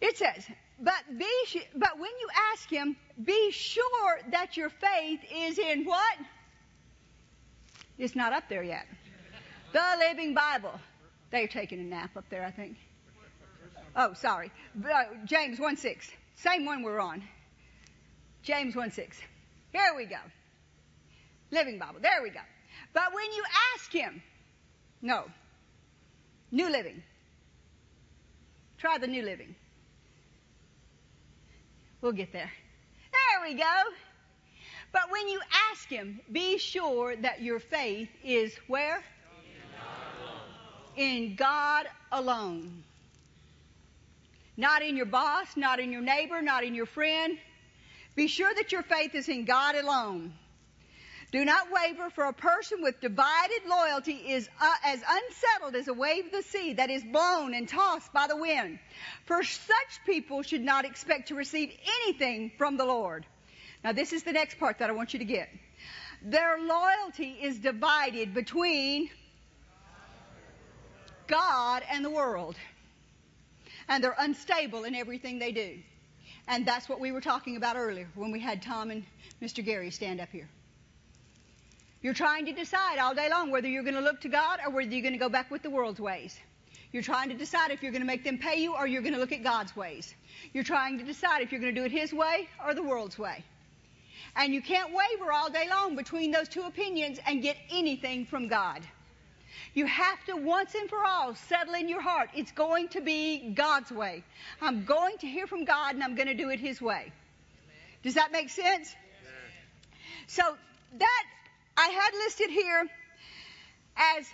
It 0.00 0.16
says, 0.16 0.44
but 0.80 1.04
be, 1.16 1.30
but 1.76 2.00
when 2.00 2.10
you 2.20 2.28
ask 2.52 2.68
him, 2.68 2.96
be 3.22 3.52
sure 3.52 4.18
that 4.32 4.56
your 4.56 4.68
faith 4.68 5.20
is 5.32 5.56
in 5.56 5.84
what? 5.84 6.18
It's 7.96 8.16
not 8.16 8.32
up 8.32 8.48
there 8.48 8.64
yet. 8.64 8.86
The 9.72 9.84
Living 10.00 10.34
Bible. 10.34 10.80
They're 11.30 11.46
taking 11.46 11.78
a 11.78 11.84
nap 11.84 12.16
up 12.16 12.24
there, 12.28 12.44
I 12.44 12.50
think. 12.50 12.76
Oh, 13.94 14.14
sorry. 14.14 14.50
James 15.26 15.60
1 15.60 15.76
6. 15.76 16.10
Same 16.34 16.64
one 16.64 16.82
we're 16.82 16.98
on. 16.98 17.22
James 18.42 18.74
1 18.74 18.90
6. 18.90 19.16
Here 19.70 19.94
we 19.96 20.06
go. 20.06 20.18
Living 21.52 21.78
Bible. 21.78 22.00
There 22.02 22.20
we 22.20 22.30
go. 22.30 22.40
But 22.92 23.14
when 23.14 23.30
you 23.30 23.44
ask 23.76 23.92
him, 23.92 24.20
no. 25.02 25.24
New 26.50 26.70
Living. 26.70 27.02
Try 28.78 28.98
the 28.98 29.06
New 29.06 29.22
Living. 29.22 29.54
We'll 32.00 32.12
get 32.12 32.32
there. 32.32 32.50
There 33.12 33.48
we 33.48 33.54
go. 33.54 33.74
But 34.92 35.10
when 35.10 35.28
you 35.28 35.40
ask 35.70 35.88
Him, 35.88 36.20
be 36.32 36.58
sure 36.58 37.14
that 37.16 37.42
your 37.42 37.60
faith 37.60 38.08
is 38.24 38.54
where? 38.66 39.02
In 40.96 41.36
God 41.36 41.86
alone. 42.10 42.82
Not 44.56 44.82
in 44.82 44.96
your 44.96 45.06
boss, 45.06 45.56
not 45.56 45.78
in 45.78 45.92
your 45.92 46.02
neighbor, 46.02 46.42
not 46.42 46.64
in 46.64 46.74
your 46.74 46.86
friend. 46.86 47.38
Be 48.16 48.26
sure 48.26 48.52
that 48.54 48.72
your 48.72 48.82
faith 48.82 49.14
is 49.14 49.28
in 49.28 49.44
God 49.44 49.76
alone. 49.76 50.32
Do 51.32 51.44
not 51.44 51.68
waver, 51.70 52.10
for 52.10 52.24
a 52.24 52.32
person 52.32 52.82
with 52.82 53.00
divided 53.00 53.60
loyalty 53.68 54.14
is 54.14 54.48
uh, 54.60 54.74
as 54.84 55.00
unsettled 55.08 55.76
as 55.76 55.86
a 55.86 55.94
wave 55.94 56.26
of 56.26 56.32
the 56.32 56.42
sea 56.42 56.72
that 56.72 56.90
is 56.90 57.04
blown 57.04 57.54
and 57.54 57.68
tossed 57.68 58.12
by 58.12 58.26
the 58.26 58.36
wind. 58.36 58.80
For 59.26 59.44
such 59.44 60.04
people 60.04 60.42
should 60.42 60.62
not 60.62 60.84
expect 60.84 61.28
to 61.28 61.36
receive 61.36 61.72
anything 62.02 62.50
from 62.58 62.76
the 62.76 62.84
Lord. 62.84 63.26
Now, 63.84 63.92
this 63.92 64.12
is 64.12 64.24
the 64.24 64.32
next 64.32 64.58
part 64.58 64.80
that 64.80 64.90
I 64.90 64.92
want 64.92 65.12
you 65.12 65.20
to 65.20 65.24
get. 65.24 65.48
Their 66.22 66.58
loyalty 66.58 67.38
is 67.40 67.58
divided 67.58 68.34
between 68.34 69.08
God 71.28 71.84
and 71.90 72.04
the 72.04 72.10
world. 72.10 72.56
And 73.88 74.02
they're 74.02 74.16
unstable 74.18 74.82
in 74.82 74.96
everything 74.96 75.38
they 75.38 75.52
do. 75.52 75.78
And 76.48 76.66
that's 76.66 76.88
what 76.88 76.98
we 76.98 77.12
were 77.12 77.20
talking 77.20 77.56
about 77.56 77.76
earlier 77.76 78.08
when 78.16 78.32
we 78.32 78.40
had 78.40 78.62
Tom 78.62 78.90
and 78.90 79.04
Mr. 79.40 79.64
Gary 79.64 79.90
stand 79.92 80.20
up 80.20 80.28
here. 80.30 80.48
You're 82.02 82.14
trying 82.14 82.46
to 82.46 82.52
decide 82.52 82.98
all 82.98 83.14
day 83.14 83.28
long 83.28 83.50
whether 83.50 83.68
you're 83.68 83.82
going 83.82 83.94
to 83.94 84.00
look 84.00 84.22
to 84.22 84.28
God 84.28 84.60
or 84.64 84.70
whether 84.72 84.90
you're 84.90 85.02
going 85.02 85.12
to 85.12 85.18
go 85.18 85.28
back 85.28 85.50
with 85.50 85.62
the 85.62 85.70
world's 85.70 86.00
ways. 86.00 86.38
You're 86.92 87.02
trying 87.02 87.28
to 87.28 87.34
decide 87.34 87.70
if 87.70 87.82
you're 87.82 87.92
going 87.92 88.02
to 88.02 88.06
make 88.06 88.24
them 88.24 88.38
pay 88.38 88.60
you 88.62 88.74
or 88.74 88.86
you're 88.86 89.02
going 89.02 89.14
to 89.14 89.20
look 89.20 89.32
at 89.32 89.44
God's 89.44 89.76
ways. 89.76 90.14
You're 90.52 90.64
trying 90.64 90.98
to 90.98 91.04
decide 91.04 91.42
if 91.42 91.52
you're 91.52 91.60
going 91.60 91.74
to 91.74 91.80
do 91.80 91.84
it 91.84 91.92
His 91.92 92.12
way 92.12 92.48
or 92.64 92.74
the 92.74 92.82
world's 92.82 93.18
way. 93.18 93.44
And 94.34 94.54
you 94.54 94.62
can't 94.62 94.92
waver 94.92 95.30
all 95.30 95.50
day 95.50 95.68
long 95.68 95.94
between 95.94 96.30
those 96.30 96.48
two 96.48 96.62
opinions 96.62 97.18
and 97.26 97.42
get 97.42 97.56
anything 97.70 98.26
from 98.26 98.48
God. 98.48 98.80
You 99.74 99.86
have 99.86 100.24
to 100.24 100.36
once 100.36 100.74
and 100.74 100.88
for 100.88 101.04
all 101.04 101.34
settle 101.34 101.74
in 101.74 101.88
your 101.88 102.00
heart. 102.00 102.30
It's 102.34 102.52
going 102.52 102.88
to 102.88 103.00
be 103.00 103.50
God's 103.50 103.92
way. 103.92 104.24
I'm 104.60 104.84
going 104.84 105.18
to 105.18 105.26
hear 105.26 105.46
from 105.46 105.64
God 105.64 105.94
and 105.94 106.02
I'm 106.02 106.14
going 106.14 106.28
to 106.28 106.34
do 106.34 106.50
it 106.50 106.58
His 106.58 106.80
way. 106.80 107.12
Does 108.02 108.14
that 108.14 108.32
make 108.32 108.48
sense? 108.48 108.94
So 110.26 110.42
that 110.98 111.24
I 111.76 111.88
had 111.88 112.10
listed 112.14 112.50
here 112.50 112.86
as 113.96 114.26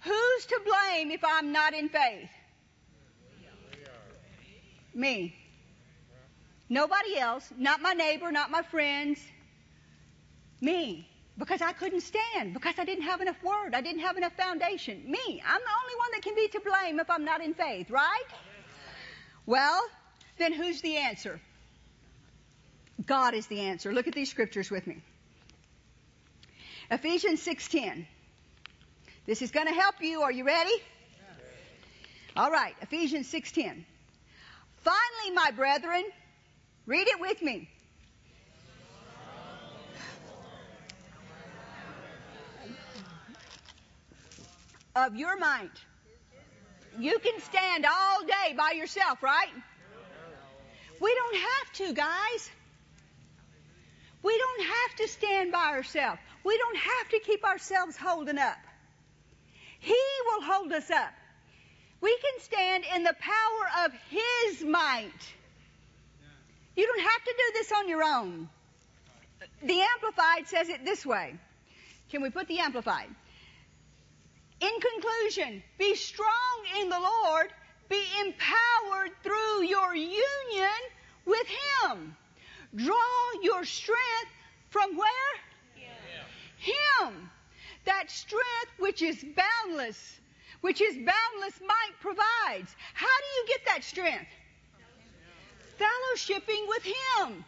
who's 0.00 0.46
to 0.46 0.60
blame 0.64 1.10
if 1.10 1.24
I'm 1.24 1.52
not 1.52 1.74
in 1.74 1.88
faith? 1.88 2.30
Me. 4.94 5.34
Nobody 6.68 7.18
else, 7.18 7.48
not 7.56 7.80
my 7.82 7.92
neighbor, 7.92 8.30
not 8.30 8.50
my 8.50 8.62
friends. 8.62 9.20
Me. 10.60 11.06
Because 11.38 11.62
I 11.62 11.72
couldn't 11.72 12.02
stand, 12.02 12.52
because 12.52 12.74
I 12.78 12.84
didn't 12.84 13.04
have 13.04 13.20
enough 13.20 13.42
word, 13.42 13.74
I 13.74 13.80
didn't 13.80 14.02
have 14.02 14.16
enough 14.16 14.34
foundation. 14.34 15.02
Me. 15.10 15.42
I'm 15.46 15.60
the 15.60 15.76
only 15.82 15.96
one 15.96 16.10
that 16.12 16.22
can 16.22 16.34
be 16.34 16.48
to 16.48 16.60
blame 16.60 17.00
if 17.00 17.08
I'm 17.08 17.24
not 17.24 17.42
in 17.42 17.54
faith, 17.54 17.90
right? 17.90 18.24
Well, 19.46 19.80
then 20.38 20.52
who's 20.52 20.80
the 20.80 20.96
answer? 20.96 21.40
God 23.06 23.34
is 23.34 23.46
the 23.46 23.60
answer. 23.60 23.92
Look 23.92 24.06
at 24.06 24.14
these 24.14 24.30
scriptures 24.30 24.70
with 24.70 24.86
me. 24.86 25.02
Ephesians 26.90 27.40
6:10. 27.46 28.06
This 29.26 29.42
is 29.42 29.52
going 29.52 29.66
to 29.66 29.72
help 29.72 30.02
you. 30.02 30.22
Are 30.22 30.32
you 30.32 30.44
ready? 30.44 30.74
All 32.36 32.50
right, 32.50 32.74
Ephesians 32.80 33.30
6:10. 33.32 33.84
Finally, 34.78 35.34
my 35.34 35.50
brethren, 35.52 36.04
read 36.86 37.06
it 37.06 37.20
with 37.20 37.40
me. 37.42 37.68
Of 44.96 45.14
your 45.14 45.38
mind. 45.38 45.70
You 46.98 47.18
can 47.20 47.40
stand 47.40 47.86
all 47.86 48.24
day 48.24 48.54
by 48.56 48.72
yourself, 48.72 49.22
right? 49.22 49.52
We 51.00 51.14
don't 51.14 51.36
have 51.36 51.72
to, 51.74 51.94
guys. 51.94 52.50
We 54.22 54.36
don't 54.36 54.66
have 54.66 54.96
to 54.96 55.08
stand 55.08 55.52
by 55.52 55.66
ourselves. 55.76 56.20
We 56.44 56.56
don't 56.56 56.76
have 56.76 57.08
to 57.10 57.18
keep 57.20 57.44
ourselves 57.44 57.96
holding 57.96 58.38
up. 58.38 58.58
He 59.78 59.98
will 60.26 60.42
hold 60.42 60.72
us 60.72 60.90
up. 60.90 61.12
We 62.00 62.16
can 62.16 62.40
stand 62.40 62.84
in 62.94 63.02
the 63.02 63.14
power 63.18 63.86
of 63.86 63.92
His 64.08 64.62
might. 64.62 65.10
You 66.76 66.86
don't 66.86 67.00
have 67.00 67.24
to 67.24 67.34
do 67.36 67.52
this 67.54 67.72
on 67.72 67.88
your 67.88 68.02
own. 68.02 68.48
The 69.62 69.80
Amplified 69.80 70.48
says 70.48 70.68
it 70.68 70.84
this 70.84 71.04
way. 71.04 71.34
Can 72.10 72.22
we 72.22 72.30
put 72.30 72.48
the 72.48 72.58
Amplified? 72.58 73.08
In 74.60 74.70
conclusion, 74.80 75.62
be 75.78 75.94
strong 75.94 76.64
in 76.80 76.88
the 76.88 76.98
Lord, 76.98 77.48
be 77.88 78.02
empowered 78.20 79.10
through 79.22 79.64
your 79.64 79.94
union 79.94 80.80
with 81.24 81.46
Him. 81.46 82.16
Draw 82.76 83.42
your 83.42 83.64
strength 83.64 84.32
from 84.68 84.96
where? 84.96 85.34
Him. 86.60 87.30
That 87.84 88.10
strength 88.10 88.72
which 88.78 89.02
is 89.02 89.24
boundless, 89.24 90.20
which 90.60 90.78
His 90.78 90.94
boundless 90.94 91.60
might 91.60 91.94
provides. 92.00 92.74
How 92.94 93.06
do 93.06 93.28
you 93.36 93.44
get 93.48 93.60
that 93.66 93.84
strength? 93.84 94.30
Fellowshipping 95.78 96.68
with 96.68 96.84
Him. 96.84 97.44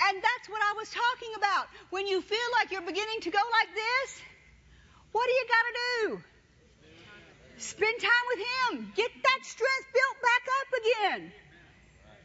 And 0.00 0.22
that's 0.22 0.48
what 0.48 0.62
I 0.62 0.74
was 0.76 0.90
talking 0.90 1.32
about. 1.36 1.66
When 1.90 2.06
you 2.06 2.20
feel 2.20 2.48
like 2.58 2.70
you're 2.70 2.82
beginning 2.82 3.20
to 3.22 3.30
go 3.30 3.38
like 3.38 3.74
this, 3.74 4.20
what 5.12 5.26
do 5.26 5.32
you 5.32 5.46
got 5.48 5.64
to 5.66 5.74
do? 5.78 6.22
Spend 7.58 8.00
time 8.00 8.24
with 8.28 8.38
Him. 8.38 8.92
Get 8.94 9.10
that 9.10 9.40
strength 9.42 9.88
built 9.92 10.16
back 10.22 10.44
up 10.60 10.70
again. 10.80 11.32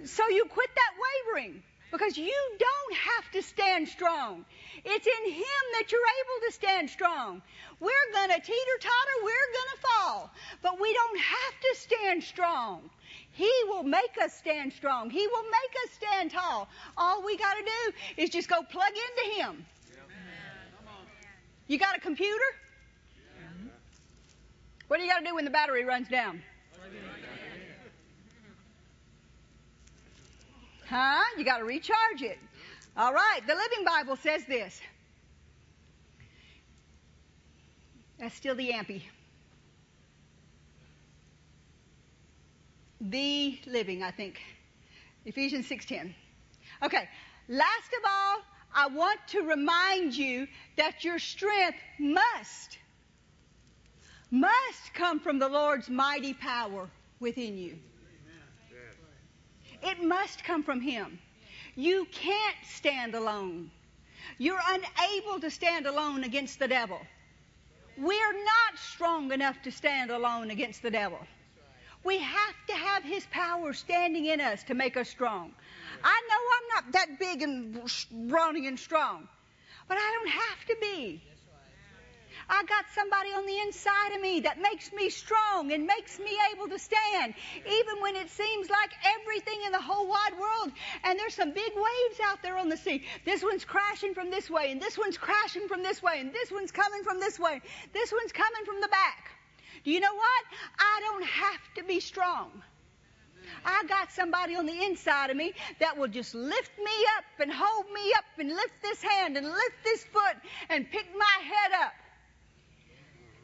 So 0.06 0.28
you 0.30 0.46
quit 0.46 0.70
that 0.76 0.94
wavering. 1.02 1.64
Because 1.94 2.18
you 2.18 2.34
don't 2.58 2.96
have 2.98 3.32
to 3.34 3.44
stand 3.44 3.88
strong. 3.88 4.44
It's 4.84 5.06
in 5.06 5.32
Him 5.32 5.64
that 5.74 5.92
you're 5.92 6.02
able 6.02 6.48
to 6.48 6.52
stand 6.52 6.90
strong. 6.90 7.40
We're 7.80 8.12
going 8.14 8.30
to 8.30 8.40
teeter 8.40 8.78
totter, 8.82 9.18
we're 9.24 9.50
going 9.54 9.72
to 9.76 9.82
fall. 9.88 10.32
But 10.64 10.82
we 10.82 10.92
don't 10.92 11.20
have 11.20 11.62
to 11.62 11.76
stand 11.80 12.24
strong. 12.24 12.90
He 13.32 13.52
will 13.68 13.84
make 13.84 14.18
us 14.24 14.34
stand 14.34 14.74
strong. 14.74 15.12
He 15.12 15.28
will 15.28 15.44
make 15.44 15.76
us 15.86 15.92
stand 15.94 16.32
tall. 16.32 16.68
All 16.98 17.24
we 17.24 17.38
got 17.38 17.58
to 17.58 17.64
do 17.64 18.22
is 18.24 18.32
just 18.32 18.50
go 18.50 18.64
plug 18.64 18.92
into 18.92 19.36
Him. 19.40 19.66
You 21.68 21.78
got 21.78 21.96
a 21.96 22.00
computer? 22.00 22.44
What 24.88 24.98
do 24.98 25.04
you 25.04 25.12
got 25.12 25.20
to 25.20 25.26
do 25.26 25.36
when 25.36 25.46
the 25.46 25.52
battery 25.52 25.86
runs 25.86 26.08
down? 26.08 26.42
Huh? 30.94 31.24
You 31.40 31.44
got 31.44 31.58
to 31.58 31.64
recharge 31.64 32.22
it. 32.22 32.38
All 32.96 33.12
right. 33.12 33.40
The 33.48 33.56
Living 33.56 33.84
Bible 33.84 34.16
says 34.16 34.46
this. 34.46 34.80
That's 38.20 38.36
still 38.36 38.54
the 38.54 38.70
Ampy. 38.70 39.02
The 43.02 43.60
living, 43.66 44.04
I 44.04 44.12
think. 44.12 44.40
Ephesians 45.26 45.68
6:10. 45.68 46.14
Okay. 46.84 47.10
Last 47.50 47.94
of 47.98 48.04
all, 48.08 48.38
I 48.76 48.88
want 48.88 49.20
to 49.30 49.42
remind 49.42 50.16
you 50.16 50.48
that 50.78 51.04
your 51.04 51.18
strength 51.18 51.80
must 51.98 52.78
must 54.30 54.94
come 54.94 55.20
from 55.20 55.40
the 55.40 55.50
Lord's 55.50 55.90
mighty 55.90 56.36
power 56.36 56.88
within 57.20 57.58
you. 57.58 57.80
It 59.84 60.02
must 60.02 60.44
come 60.44 60.64
from 60.64 60.82
him. 60.82 61.20
You 61.76 62.08
can't 62.12 62.56
stand 62.64 63.16
alone. 63.16 63.72
You're 64.38 64.62
unable 64.68 65.40
to 65.42 65.52
stand 65.52 65.86
alone 65.86 66.24
against 66.24 66.60
the 66.60 66.68
devil. 66.68 67.00
We're 67.98 68.34
not 68.34 68.78
strong 68.78 69.32
enough 69.32 69.62
to 69.64 69.72
stand 69.72 70.10
alone 70.10 70.52
against 70.52 70.82
the 70.82 70.92
devil. 70.92 71.20
We 72.04 72.18
have 72.18 72.56
to 72.68 72.74
have 72.74 73.04
his 73.04 73.26
power 73.28 73.74
standing 73.74 74.26
in 74.26 74.42
us 74.42 74.64
to 74.64 74.74
make 74.74 74.98
us 74.98 75.10
strong. 75.10 75.54
I 76.04 76.22
know 76.30 76.42
I'm 76.56 76.68
not 76.76 76.92
that 76.94 77.20
big 77.20 77.42
and 77.42 78.30
brawny 78.30 78.68
and 78.68 78.80
strong, 78.80 79.28
but 79.88 79.98
I 79.98 80.20
don't 80.20 80.32
have 80.32 80.66
to 80.68 80.78
be. 80.82 81.22
I 82.50 82.64
got 82.64 82.86
somebody 82.94 83.30
on 83.30 83.46
the 83.46 83.60
inside 83.60 84.16
of 84.16 84.22
me 84.22 84.42
that 84.42 84.62
makes 84.62 84.92
me 84.92 85.10
strong 85.10 85.72
and 85.72 85.86
makes 85.86 86.20
me 86.20 86.38
able 86.54 86.68
to 86.70 86.80
stand, 86.80 87.34
even 87.66 88.02
when 88.02 88.16
it 88.16 88.30
seems 88.30 88.70
like 88.70 88.92
everything 89.20 89.60
in 89.66 89.72
the 89.72 89.82
whole 89.82 90.08
wide 90.08 90.34
world. 90.40 90.72
And 91.04 91.18
there's 91.18 91.36
some 91.36 91.52
big 91.52 91.72
waves 91.74 92.20
out 92.24 92.42
there 92.42 92.58
on 92.58 92.70
the 92.70 92.78
sea. 92.78 93.04
This 93.26 93.44
one's 93.44 93.66
crashing 93.66 94.14
from 94.14 94.30
this 94.30 94.50
way, 94.50 94.72
and 94.72 94.82
this 94.82 94.98
one's 94.98 95.18
crashing 95.18 95.68
from 95.68 95.84
this 95.84 96.02
way, 96.02 96.20
and 96.20 96.34
this 96.34 96.52
one's 96.52 96.72
coming 96.72 97.04
from 97.04 97.20
this 97.20 97.40
way. 97.40 97.62
This 97.94 98.12
one's 98.12 98.32
coming 98.32 98.66
from 98.66 98.82
the 98.82 98.88
back. 98.90 99.32
Do 99.84 99.92
you 99.92 100.00
know 100.00 100.14
what? 100.14 100.44
I 100.80 101.02
don't 101.02 101.26
have 101.26 101.74
to 101.76 101.84
be 101.84 102.00
strong. 102.00 102.64
I 103.66 103.84
got 103.88 104.12
somebody 104.12 104.56
on 104.56 104.66
the 104.66 104.84
inside 104.84 105.30
of 105.30 105.38
me 105.38 105.54
that 105.80 105.98
will 105.98 106.08
just 106.08 106.34
lift 106.34 106.78
me 106.78 106.92
up 107.18 107.26
and 107.40 107.52
hold 107.52 107.86
me 107.94 108.14
up 108.18 108.26
and 108.40 108.50
lift 108.50 108.82
this 108.82 109.02
hand 109.02 109.38
and 109.38 109.46
lift 109.46 109.84
this 109.84 110.04
foot 110.06 110.38
and 110.70 110.90
pick 110.90 111.08
my 111.18 111.44
head 111.44 111.72
up. 111.84 111.94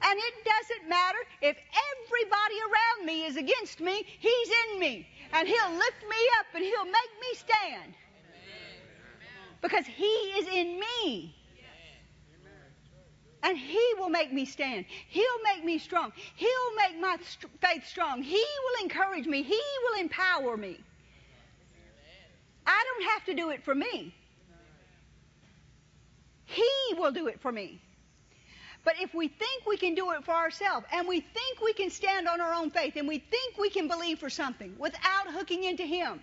And 0.02 0.18
it 0.18 0.34
doesn't 0.46 0.90
matter 0.90 1.18
if 1.42 1.58
everybody 1.58 2.56
around 2.62 3.06
me 3.06 3.26
is 3.26 3.36
against 3.36 3.80
me, 3.82 4.06
He's 4.20 4.50
in 4.72 4.80
me. 4.80 5.08
And 5.34 5.48
He'll 5.48 5.72
lift 5.72 6.02
me 6.10 6.18
up 6.40 6.46
and 6.56 6.64
He'll 6.64 6.86
make 6.86 7.14
me 7.22 7.36
stand. 7.36 7.94
Because 9.62 9.86
He 9.86 10.06
is 10.06 10.48
in 10.48 10.80
me. 10.80 11.36
And 13.44 13.58
He 13.58 13.94
will 13.98 14.10
make 14.10 14.34
me 14.34 14.46
stand. 14.46 14.86
He'll 15.10 15.42
make 15.44 15.64
me 15.64 15.78
strong. 15.78 16.12
He'll 16.36 16.76
make 16.76 17.00
my 17.00 17.18
st- 17.24 17.52
faith 17.62 17.88
strong. 17.88 18.22
He 18.22 18.44
will 18.64 18.84
encourage 18.84 19.28
me. 19.28 19.44
He 19.44 19.62
will 19.84 20.00
empower 20.00 20.58
me. 20.58 20.80
I 22.66 22.84
don't 22.84 23.10
have 23.12 23.26
to 23.26 23.34
do 23.34 23.50
it 23.50 23.64
for 23.64 23.74
me. 23.76 24.14
He 26.46 26.70
will 26.98 27.12
do 27.12 27.28
it 27.28 27.40
for 27.42 27.52
me. 27.52 27.82
But 28.84 28.96
if 29.02 29.14
we 29.14 29.28
think 29.28 29.66
we 29.68 29.78
can 29.78 29.94
do 29.96 30.12
it 30.12 30.24
for 30.24 30.34
ourselves, 30.34 30.86
and 30.94 31.08
we 31.08 31.20
think 31.20 31.62
we 31.62 31.74
can 31.74 31.90
stand 31.90 32.28
on 32.28 32.42
our 32.42 32.54
own 32.54 32.72
faith, 32.72 32.96
and 32.96 33.08
we 33.08 33.20
think 33.20 33.58
we 33.58 33.70
can 33.70 33.88
believe 33.88 34.20
for 34.20 34.30
something 34.30 34.76
without 34.80 35.28
hooking 35.28 35.64
into 35.64 35.84
Him, 35.84 36.20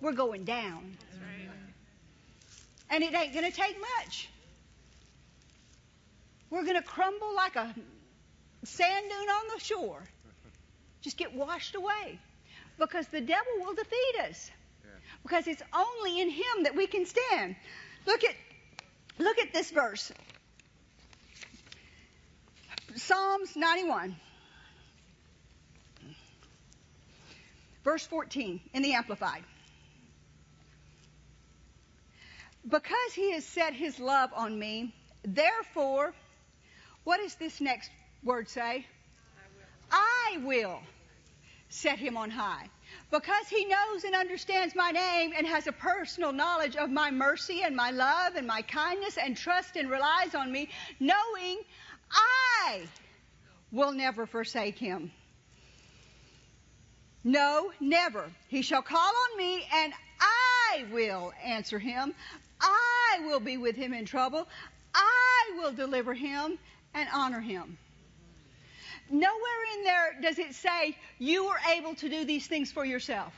we're 0.00 0.12
going 0.12 0.44
down. 0.44 0.96
And 2.90 3.02
it 3.02 3.14
ain't 3.14 3.32
going 3.32 3.50
to 3.50 3.56
take 3.56 3.76
much. 3.98 4.28
We're 6.50 6.62
going 6.62 6.76
to 6.76 6.82
crumble 6.82 7.34
like 7.34 7.56
a 7.56 7.74
sand 8.64 9.04
dune 9.08 9.28
on 9.28 9.44
the 9.54 9.64
shore. 9.64 10.02
Just 11.00 11.16
get 11.16 11.34
washed 11.34 11.74
away. 11.74 12.18
Because 12.78 13.06
the 13.08 13.20
devil 13.20 13.52
will 13.60 13.74
defeat 13.74 14.20
us. 14.28 14.50
Because 15.22 15.46
it's 15.46 15.62
only 15.72 16.20
in 16.20 16.30
him 16.30 16.62
that 16.64 16.74
we 16.76 16.86
can 16.86 17.06
stand. 17.06 17.56
Look 18.06 18.24
at 18.24 18.34
look 19.18 19.38
at 19.38 19.52
this 19.52 19.70
verse. 19.70 20.12
Psalms 22.96 23.56
91. 23.56 24.16
Verse 27.82 28.06
14 28.06 28.60
in 28.72 28.82
the 28.82 28.94
Amplified. 28.94 29.44
Because 32.66 33.12
he 33.14 33.32
has 33.32 33.44
set 33.44 33.74
his 33.74 34.00
love 34.00 34.30
on 34.34 34.58
me, 34.58 34.94
therefore, 35.22 36.14
what 37.04 37.18
does 37.18 37.34
this 37.34 37.60
next 37.60 37.90
word 38.22 38.48
say? 38.48 38.86
I 39.90 40.38
will. 40.38 40.40
I 40.40 40.46
will 40.46 40.80
set 41.74 41.98
him 41.98 42.16
on 42.16 42.30
high. 42.30 42.68
Because 43.10 43.48
he 43.48 43.64
knows 43.64 44.04
and 44.04 44.14
understands 44.14 44.74
my 44.74 44.90
name 44.90 45.32
and 45.36 45.46
has 45.46 45.66
a 45.66 45.72
personal 45.72 46.32
knowledge 46.32 46.76
of 46.76 46.90
my 46.90 47.10
mercy 47.10 47.62
and 47.62 47.74
my 47.74 47.90
love 47.90 48.36
and 48.36 48.46
my 48.46 48.62
kindness 48.62 49.18
and 49.18 49.36
trust 49.36 49.76
and 49.76 49.90
relies 49.90 50.34
on 50.34 50.50
me, 50.50 50.68
knowing 51.00 51.58
I 52.10 52.82
will 53.72 53.92
never 53.92 54.26
forsake 54.26 54.78
him. 54.78 55.10
No, 57.24 57.72
never. 57.80 58.30
He 58.48 58.62
shall 58.62 58.82
call 58.82 59.00
on 59.00 59.38
me 59.38 59.66
and 59.72 59.92
I 60.20 60.84
will 60.92 61.32
answer 61.42 61.78
him. 61.78 62.14
I 62.60 63.20
will 63.26 63.40
be 63.40 63.56
with 63.56 63.76
him 63.76 63.94
in 63.94 64.04
trouble. 64.04 64.46
I 64.94 65.52
will 65.56 65.72
deliver 65.72 66.14
him 66.14 66.58
and 66.92 67.08
honor 67.12 67.40
him. 67.40 67.78
Nowhere 69.10 69.64
in 69.76 69.84
there 69.84 70.16
does 70.22 70.38
it 70.38 70.54
say 70.54 70.96
you 71.18 71.46
are 71.46 71.58
able 71.74 71.94
to 71.96 72.08
do 72.08 72.24
these 72.24 72.46
things 72.46 72.72
for 72.72 72.84
yourself. 72.84 73.32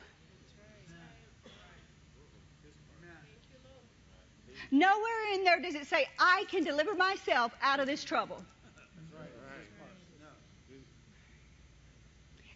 Nowhere 4.71 5.35
in 5.35 5.45
there 5.45 5.61
does 5.61 5.75
it 5.75 5.87
say 5.87 6.09
I 6.19 6.45
can 6.51 6.65
deliver 6.65 6.95
myself 6.95 7.53
out 7.63 7.79
of 7.79 7.87
this 7.87 8.03
trouble. 8.03 8.45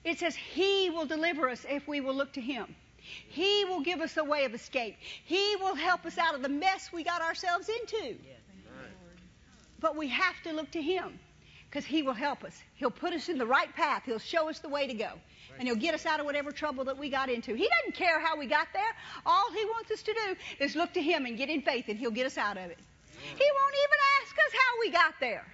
It 0.05 0.19
says 0.19 0.35
He 0.35 0.91
will 0.91 1.07
deliver 1.07 1.49
us 1.49 1.65
if 1.69 1.87
we 1.87 2.01
will 2.01 2.15
look 2.15 2.33
to 2.35 2.41
Him. 2.41 2.75
He 3.29 3.65
will 3.65 3.81
give 3.81 4.01
us 4.01 4.17
a 4.17 4.25
way 4.25 4.45
of 4.45 4.55
escape. 4.55 4.97
He 5.25 5.57
will 5.61 5.75
help 5.75 6.05
us 6.07 6.19
out 6.19 6.35
of 6.35 6.43
the 6.43 6.49
mess 6.49 6.91
we 6.93 7.03
got 7.03 7.23
ourselves 7.23 7.69
into. 7.69 8.17
But 9.81 9.97
we 9.97 10.09
have 10.09 10.41
to 10.45 10.53
look 10.53 10.71
to 10.73 10.83
Him 10.83 11.19
because 11.69 11.85
He 11.85 12.03
will 12.03 12.15
help 12.15 12.45
us. 12.45 12.63
He'll 12.75 12.91
put 12.91 13.13
us 13.13 13.29
in 13.29 13.39
the 13.39 13.47
right 13.47 13.75
path. 13.75 14.03
He'll 14.05 14.19
show 14.19 14.49
us 14.49 14.59
the 14.59 14.69
way 14.69 14.87
to 14.87 14.95
go. 14.95 15.13
And 15.59 15.67
He'll 15.69 15.77
get 15.77 15.95
us 15.95 16.07
out 16.07 16.21
of 16.21 16.27
whatever 16.27 16.53
trouble 16.53 16.85
that 16.85 16.99
we 16.99 17.11
got 17.11 17.29
into. 17.29 17.55
He 17.55 17.69
doesn't 17.79 17.95
care 17.95 18.21
how 18.21 18.37
we 18.37 18.47
got 18.47 18.69
there. 18.73 18.93
All 19.25 19.51
He 19.53 19.65
wants 19.65 19.91
us 19.91 20.03
to 20.03 20.13
do 20.13 20.65
is 20.65 20.77
look 20.77 20.93
to 20.95 21.03
Him 21.03 21.27
and 21.27 21.37
get 21.37 21.49
in 21.49 21.63
faith, 21.63 21.87
and 21.89 21.99
He'll 21.99 22.11
get 22.11 22.27
us 22.27 22.39
out 22.39 22.57
of 22.57 22.71
it. 22.71 22.79
He 23.13 23.29
won't 23.29 23.75
even 23.85 23.99
ask 24.23 24.35
us 24.35 24.53
how 24.53 24.81
we 24.81 24.91
got 24.91 25.15
there. 25.21 25.45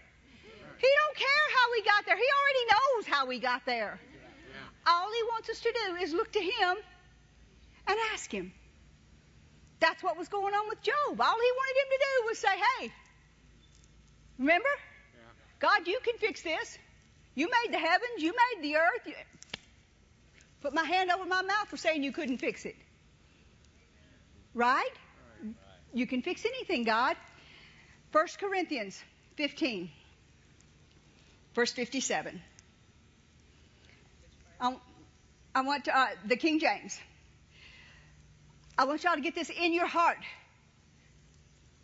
He 0.79 0.87
don't 0.87 1.17
care 1.17 1.47
how 1.57 1.71
we 1.73 1.83
got 1.83 2.07
there. 2.07 2.17
He 2.17 2.23
already 2.23 2.65
knows 2.71 3.07
how 3.07 3.27
we 3.27 3.39
got 3.39 3.63
there. 3.67 3.99
All 4.87 5.09
He 5.13 5.23
wants 5.25 5.51
us 5.51 5.61
to 5.61 5.73
do 5.73 5.97
is 5.97 6.13
look 6.13 6.33
to 6.33 6.41
Him 6.41 6.77
and 7.89 7.99
ask 8.13 8.31
Him. 8.31 8.53
That's 9.81 10.03
what 10.03 10.17
was 10.17 10.29
going 10.29 10.55
on 10.55 10.69
with 10.69 10.81
Job. 10.83 10.95
All 11.09 11.15
he 11.17 11.21
wanted 11.21 11.81
him 11.81 11.89
to 11.91 11.99
do 11.99 12.27
was 12.27 12.39
say, 12.39 12.49
hey, 12.49 12.93
remember? 14.39 14.69
God, 15.59 15.87
you 15.87 15.99
can 16.03 16.17
fix 16.19 16.43
this. 16.43 16.79
You 17.35 17.49
made 17.49 17.75
the 17.75 17.79
heavens, 17.79 18.19
you 18.19 18.33
made 18.33 18.65
the 18.65 18.77
earth. 18.77 19.07
You... 19.07 19.15
Put 20.63 20.75
my 20.75 20.85
hand 20.85 21.11
over 21.11 21.27
my 21.27 21.43
mouth 21.43 21.69
for 21.69 21.77
saying 21.77 22.03
you 22.03 22.13
couldn't 22.13 22.39
fix 22.39 22.65
it. 22.65 22.77
Right? 24.55 24.91
You 25.93 26.07
can 26.07 26.23
fix 26.23 26.45
anything, 26.45 26.85
God. 26.85 27.17
1 28.13 28.27
Corinthians 28.41 29.03
15, 29.37 29.91
verse 31.55 31.73
57. 31.73 32.41
I, 34.61 34.77
I 35.55 35.63
want 35.63 35.85
to, 35.87 35.97
uh, 35.97 36.07
the 36.27 36.37
King 36.37 36.59
James. 36.59 36.99
I 38.79 38.85
want 38.85 39.05
y'all 39.05 39.15
to 39.15 39.21
get 39.21 39.35
this 39.35 39.51
in 39.51 39.73
your 39.73 39.87
heart 39.87 40.19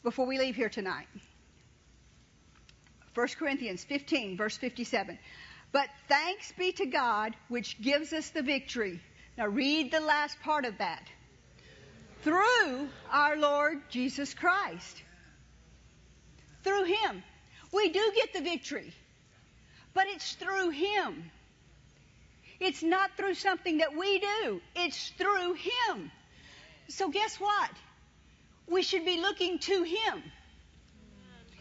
before 0.03 0.27
we 0.27 0.39
leave 0.39 0.57
here 0.57 0.69
tonight. 0.69 1.07
1 3.15 3.29
Corinthians 3.39 3.85
15, 3.85 4.37
verse 4.37 4.57
57. 4.57 5.19
But 5.71 5.89
thanks 6.09 6.53
be 6.53 6.73
to 6.73 6.87
God, 6.87 7.35
which 7.49 7.81
gives 7.81 8.13
us 8.13 8.31
the 8.31 8.43
victory. 8.43 9.01
Now 9.39 9.47
read 9.47 9.91
the 9.91 10.01
last 10.01 10.41
part 10.41 10.65
of 10.65 10.79
that. 10.79 11.03
Through 12.23 12.89
our 13.11 13.37
Lord 13.37 13.83
Jesus 13.91 14.35
Christ. 14.35 15.03
Through 16.63 16.85
Him. 16.85 17.23
We 17.73 17.89
do 17.89 18.13
get 18.15 18.35
the 18.35 18.43
victory, 18.43 18.93
but 19.95 20.07
it's 20.09 20.35
through 20.35 20.71
Him. 20.71 21.31
It's 22.63 22.83
not 22.83 23.17
through 23.17 23.35
something 23.35 23.79
that 23.79 23.97
we 23.97 24.21
do, 24.21 24.61
it's 24.77 25.09
through 25.19 25.55
Him. 25.55 26.13
So 26.89 27.09
guess 27.09 27.41
what? 27.41 27.71
We 28.69 28.83
should 28.83 29.05
be 29.05 29.21
looking 29.21 29.59
to 29.59 29.83
Him. 29.83 30.23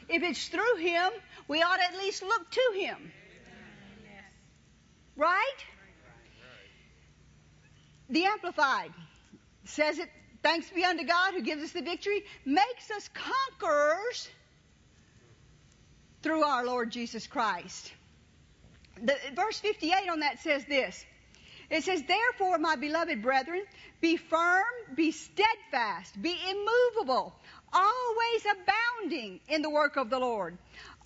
If 0.07 0.21
it's 0.21 0.47
through 0.47 0.75
Him, 0.77 1.11
we 1.47 1.63
ought 1.63 1.77
to 1.77 1.83
at 1.83 1.97
least 1.97 2.21
look 2.21 2.51
to 2.51 2.71
Him. 2.75 3.11
Right? 5.15 5.65
the 8.11 8.25
Amplified 8.25 8.91
says 9.63 9.97
it, 9.97 10.09
thanks 10.43 10.69
be 10.69 10.83
unto 10.83 11.05
God 11.05 11.33
who 11.33 11.41
gives 11.41 11.63
us 11.63 11.71
the 11.71 11.81
victory, 11.81 12.23
makes 12.45 12.91
us 12.91 13.09
conquerors 13.13 14.29
through 16.21 16.43
our 16.43 16.65
Lord 16.65 16.91
Jesus 16.91 17.25
Christ. 17.25 17.91
The, 19.01 19.15
verse 19.35 19.59
58 19.59 20.09
on 20.09 20.19
that 20.19 20.39
says 20.39 20.65
this. 20.65 21.05
It 21.71 21.85
says, 21.85 22.03
Therefore, 22.03 22.57
my 22.57 22.75
beloved 22.75 23.21
brethren, 23.21 23.63
be 24.01 24.17
firm, 24.17 24.65
be 24.93 25.11
steadfast, 25.11 26.21
be 26.21 26.37
immovable, 26.49 27.33
always 27.71 28.45
abounding 28.45 29.39
in 29.47 29.61
the 29.61 29.69
work 29.69 29.95
of 29.95 30.09
the 30.09 30.19
Lord, 30.19 30.57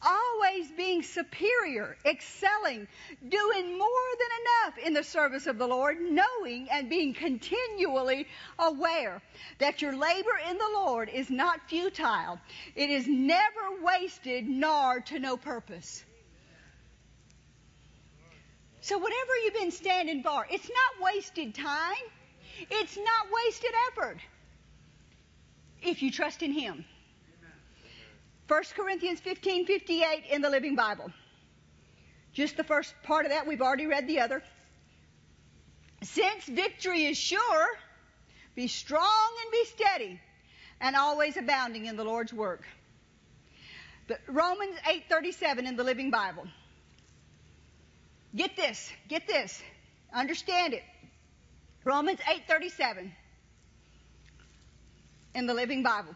always 0.01 0.71
being 0.71 1.03
superior, 1.03 1.95
excelling, 2.03 2.87
doing 3.29 3.77
more 3.77 4.09
than 4.19 4.29
enough 4.41 4.87
in 4.87 4.93
the 4.93 5.03
service 5.03 5.45
of 5.45 5.59
the 5.59 5.67
Lord, 5.67 5.97
knowing 6.01 6.67
and 6.71 6.89
being 6.89 7.13
continually 7.13 8.27
aware 8.57 9.21
that 9.59 9.83
your 9.83 9.95
labor 9.95 10.39
in 10.49 10.57
the 10.57 10.71
Lord 10.73 11.09
is 11.09 11.29
not 11.29 11.69
futile. 11.69 12.39
It 12.75 12.89
is 12.89 13.07
never 13.07 13.83
wasted 13.83 14.47
nor 14.47 14.99
to 15.01 15.19
no 15.19 15.37
purpose. 15.37 16.03
So 18.85 18.99
whatever 18.99 19.31
you've 19.43 19.55
been 19.55 19.71
standing 19.71 20.21
for, 20.21 20.45
it's 20.47 20.69
not 20.69 21.03
wasted 21.03 21.55
time. 21.55 22.05
It's 22.69 22.95
not 22.95 23.27
wasted 23.33 23.71
effort. 23.87 24.19
If 25.81 26.03
you 26.03 26.11
trust 26.11 26.43
in 26.43 26.51
Him. 26.51 26.85
1 28.47 28.63
Corinthians 28.75 29.19
15 29.21 29.65
58 29.65 30.25
in 30.29 30.43
the 30.43 30.51
Living 30.51 30.75
Bible. 30.75 31.11
Just 32.31 32.57
the 32.57 32.63
first 32.63 32.93
part 33.01 33.25
of 33.25 33.31
that, 33.31 33.47
we've 33.47 33.63
already 33.63 33.87
read 33.87 34.07
the 34.07 34.19
other. 34.19 34.43
Since 36.03 36.45
victory 36.45 37.05
is 37.05 37.17
sure, 37.17 37.67
be 38.53 38.67
strong 38.67 39.31
and 39.41 39.51
be 39.51 39.65
steady, 39.65 40.21
and 40.79 40.95
always 40.95 41.37
abounding 41.37 41.87
in 41.87 41.95
the 41.95 42.03
Lord's 42.03 42.33
work. 42.33 42.61
But 44.07 44.19
Romans 44.27 44.77
8:37 44.85 45.65
in 45.65 45.75
the 45.75 45.83
Living 45.83 46.11
Bible. 46.11 46.45
Get 48.35 48.57
this, 48.57 48.91
get 49.07 49.27
this. 49.27 49.61
Understand 50.13 50.73
it. 50.73 50.83
Romans 51.85 52.19
8:37 52.27 53.11
in 55.35 55.45
the 55.45 55.53
Living 55.53 55.83
Bible. 55.83 56.15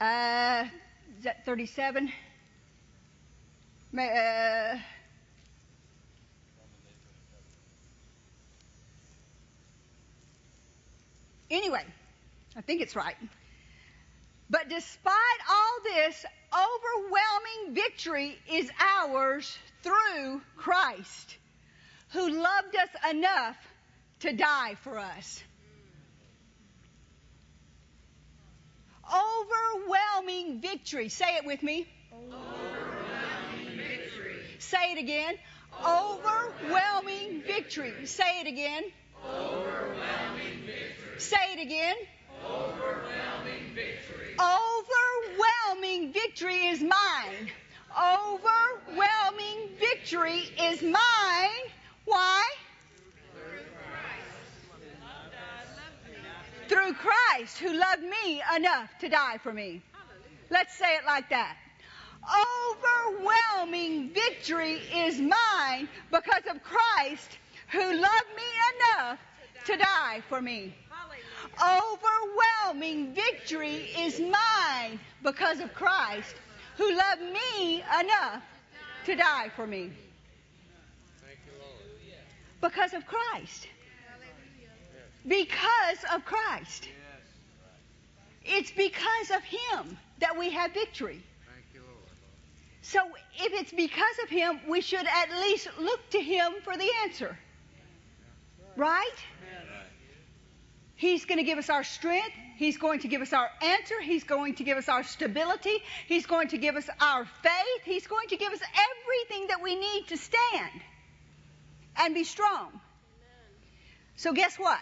Uh, 0.00 0.64
is 1.18 1.24
that 1.24 1.44
37? 1.44 2.12
Uh, 3.96 4.78
anyway, 11.50 11.84
I 12.56 12.60
think 12.60 12.80
it's 12.80 12.96
right. 12.96 13.16
But 14.50 14.68
despite 14.68 15.40
all 15.50 15.78
this, 15.84 16.24
overwhelming 16.52 17.74
victory 17.74 18.38
is 18.50 18.70
ours 18.78 19.58
through 19.82 20.42
Christ, 20.56 21.36
who 22.12 22.28
loved 22.30 22.76
us 22.76 23.10
enough 23.10 23.56
to 24.20 24.32
die 24.32 24.74
for 24.82 24.98
us. 24.98 25.42
Overwhelming 29.06 30.60
victory. 30.60 31.08
Say 31.08 31.36
it 31.36 31.44
with 31.44 31.62
me. 31.62 31.86
Overwhelming 32.12 33.76
victory. 33.76 34.36
Say 34.58 34.92
it 34.92 34.98
again. 34.98 35.34
Overwhelming 35.86 37.42
victory. 37.42 38.06
Say 38.06 38.40
it 38.40 38.46
again. 38.46 38.84
Overwhelming 39.26 40.62
victory. 40.64 41.18
Say 41.18 41.52
it 41.52 41.60
again. 41.60 41.96
Overwhelming 42.50 43.74
victory. 43.74 44.36
Overwhelming 44.40 46.12
victory 46.12 46.66
is 46.66 46.80
mine. 46.82 47.50
Overwhelming 47.96 49.70
victory 49.78 50.50
is 50.60 50.82
mine. 50.82 51.64
Why? 52.04 52.44
Through 56.68 56.94
Christ 56.94 57.58
who 57.58 57.72
loved 57.72 58.02
me 58.02 58.42
enough 58.56 58.90
to 59.00 59.08
die 59.08 59.38
for 59.42 59.52
me. 59.52 59.82
Let's 60.50 60.76
say 60.76 60.96
it 60.96 61.04
like 61.06 61.28
that. 61.30 61.56
Overwhelming 63.14 64.10
victory 64.10 64.80
is 64.94 65.20
mine 65.20 65.88
because 66.10 66.42
of 66.50 66.62
Christ 66.62 67.38
who 67.70 67.80
loved 67.80 68.30
me 68.36 68.50
enough 68.76 69.18
to 69.66 69.76
die 69.76 70.22
for 70.28 70.40
me. 70.40 70.74
Overwhelming 71.62 73.14
victory 73.14 73.90
is 73.98 74.20
mine 74.20 74.98
because 75.22 75.60
of 75.60 75.72
Christ 75.74 76.34
who 76.76 76.90
loved 76.94 77.22
me 77.22 77.82
enough 78.00 78.42
to 79.06 79.14
die 79.14 79.50
for 79.54 79.66
me. 79.66 79.90
Because 82.60 82.94
of 82.94 83.06
Christ. 83.06 83.68
Because 85.26 85.98
of 86.12 86.24
Christ. 86.24 86.88
It's 88.44 88.70
because 88.70 89.30
of 89.34 89.42
Him 89.42 89.98
that 90.20 90.38
we 90.38 90.50
have 90.50 90.72
victory. 90.72 91.22
Thank 91.46 91.66
you, 91.74 91.80
Lord. 91.80 92.10
So 92.82 93.00
if 93.38 93.52
it's 93.52 93.72
because 93.72 94.18
of 94.22 94.28
Him, 94.28 94.60
we 94.68 94.80
should 94.80 95.06
at 95.06 95.30
least 95.40 95.68
look 95.78 96.08
to 96.10 96.20
Him 96.20 96.54
for 96.62 96.76
the 96.76 96.90
answer. 97.04 97.38
Right? 98.76 99.16
He's 100.96 101.24
going 101.24 101.38
to 101.38 101.44
give 101.44 101.58
us 101.58 101.70
our 101.70 101.82
strength. 101.82 102.32
He's 102.56 102.78
going 102.78 103.00
to 103.00 103.08
give 103.08 103.20
us 103.20 103.32
our 103.32 103.50
answer. 103.62 104.00
He's 104.00 104.24
going 104.24 104.54
to 104.56 104.64
give 104.64 104.78
us 104.78 104.88
our 104.88 105.02
stability. 105.02 105.82
He's 106.06 106.26
going 106.26 106.48
to 106.48 106.58
give 106.58 106.76
us 106.76 106.88
our 107.00 107.24
faith. 107.24 107.82
He's 107.84 108.06
going 108.06 108.28
to 108.28 108.36
give 108.36 108.52
us 108.52 108.60
everything 108.60 109.48
that 109.48 109.60
we 109.60 109.74
need 109.74 110.06
to 110.08 110.16
stand 110.16 110.80
and 111.96 112.14
be 112.14 112.24
strong. 112.24 112.80
So, 114.16 114.32
guess 114.32 114.56
what? 114.56 114.78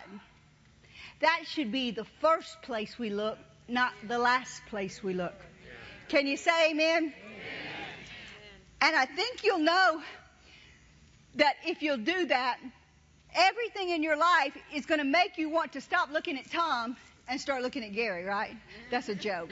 That 1.21 1.45
should 1.47 1.73
be 1.73 1.93
the 1.93 2.05
first 2.21 2.61
place 2.63 2.99
we 2.99 3.09
look, 3.09 3.39
not 3.69 3.93
the 4.07 4.19
last 4.19 4.61
place 4.67 5.03
we 5.03 5.15
look. 5.15 5.35
Can 6.09 6.27
you 6.27 6.37
say 6.37 6.71
amen? 6.73 6.97
amen? 6.97 7.15
And 8.83 8.97
I 8.97 9.07
think 9.07 9.45
you'll 9.45 9.61
know 9.61 10.03
that 11.37 11.55
if 11.65 11.83
you'll 11.83 11.97
do 11.97 12.27
that, 12.27 12.59
everything 13.35 13.91
in 13.91 14.03
your 14.03 14.17
life 14.17 14.57
is 14.75 14.87
going 14.87 14.99
to 14.99 15.05
make 15.05 15.39
you 15.39 15.49
want 15.49 15.73
to 15.73 15.81
stop 15.81 16.11
looking 16.13 16.39
at 16.39 16.51
Tom 16.51 16.97
and 17.29 17.41
start 17.41 17.63
looking 17.63 17.85
at 17.85 17.93
Gary, 17.93 18.25
right? 18.25 18.57
That's 18.91 19.09
a 19.09 19.15
joke. 19.15 19.51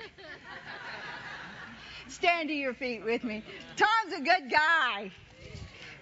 Stand 2.08 2.48
to 2.48 2.54
your 2.54 2.74
feet 2.74 3.04
with 3.04 3.22
me. 3.22 3.42
Tom's 3.76 4.14
a 4.18 4.20
good 4.20 4.50
guy. 4.50 5.12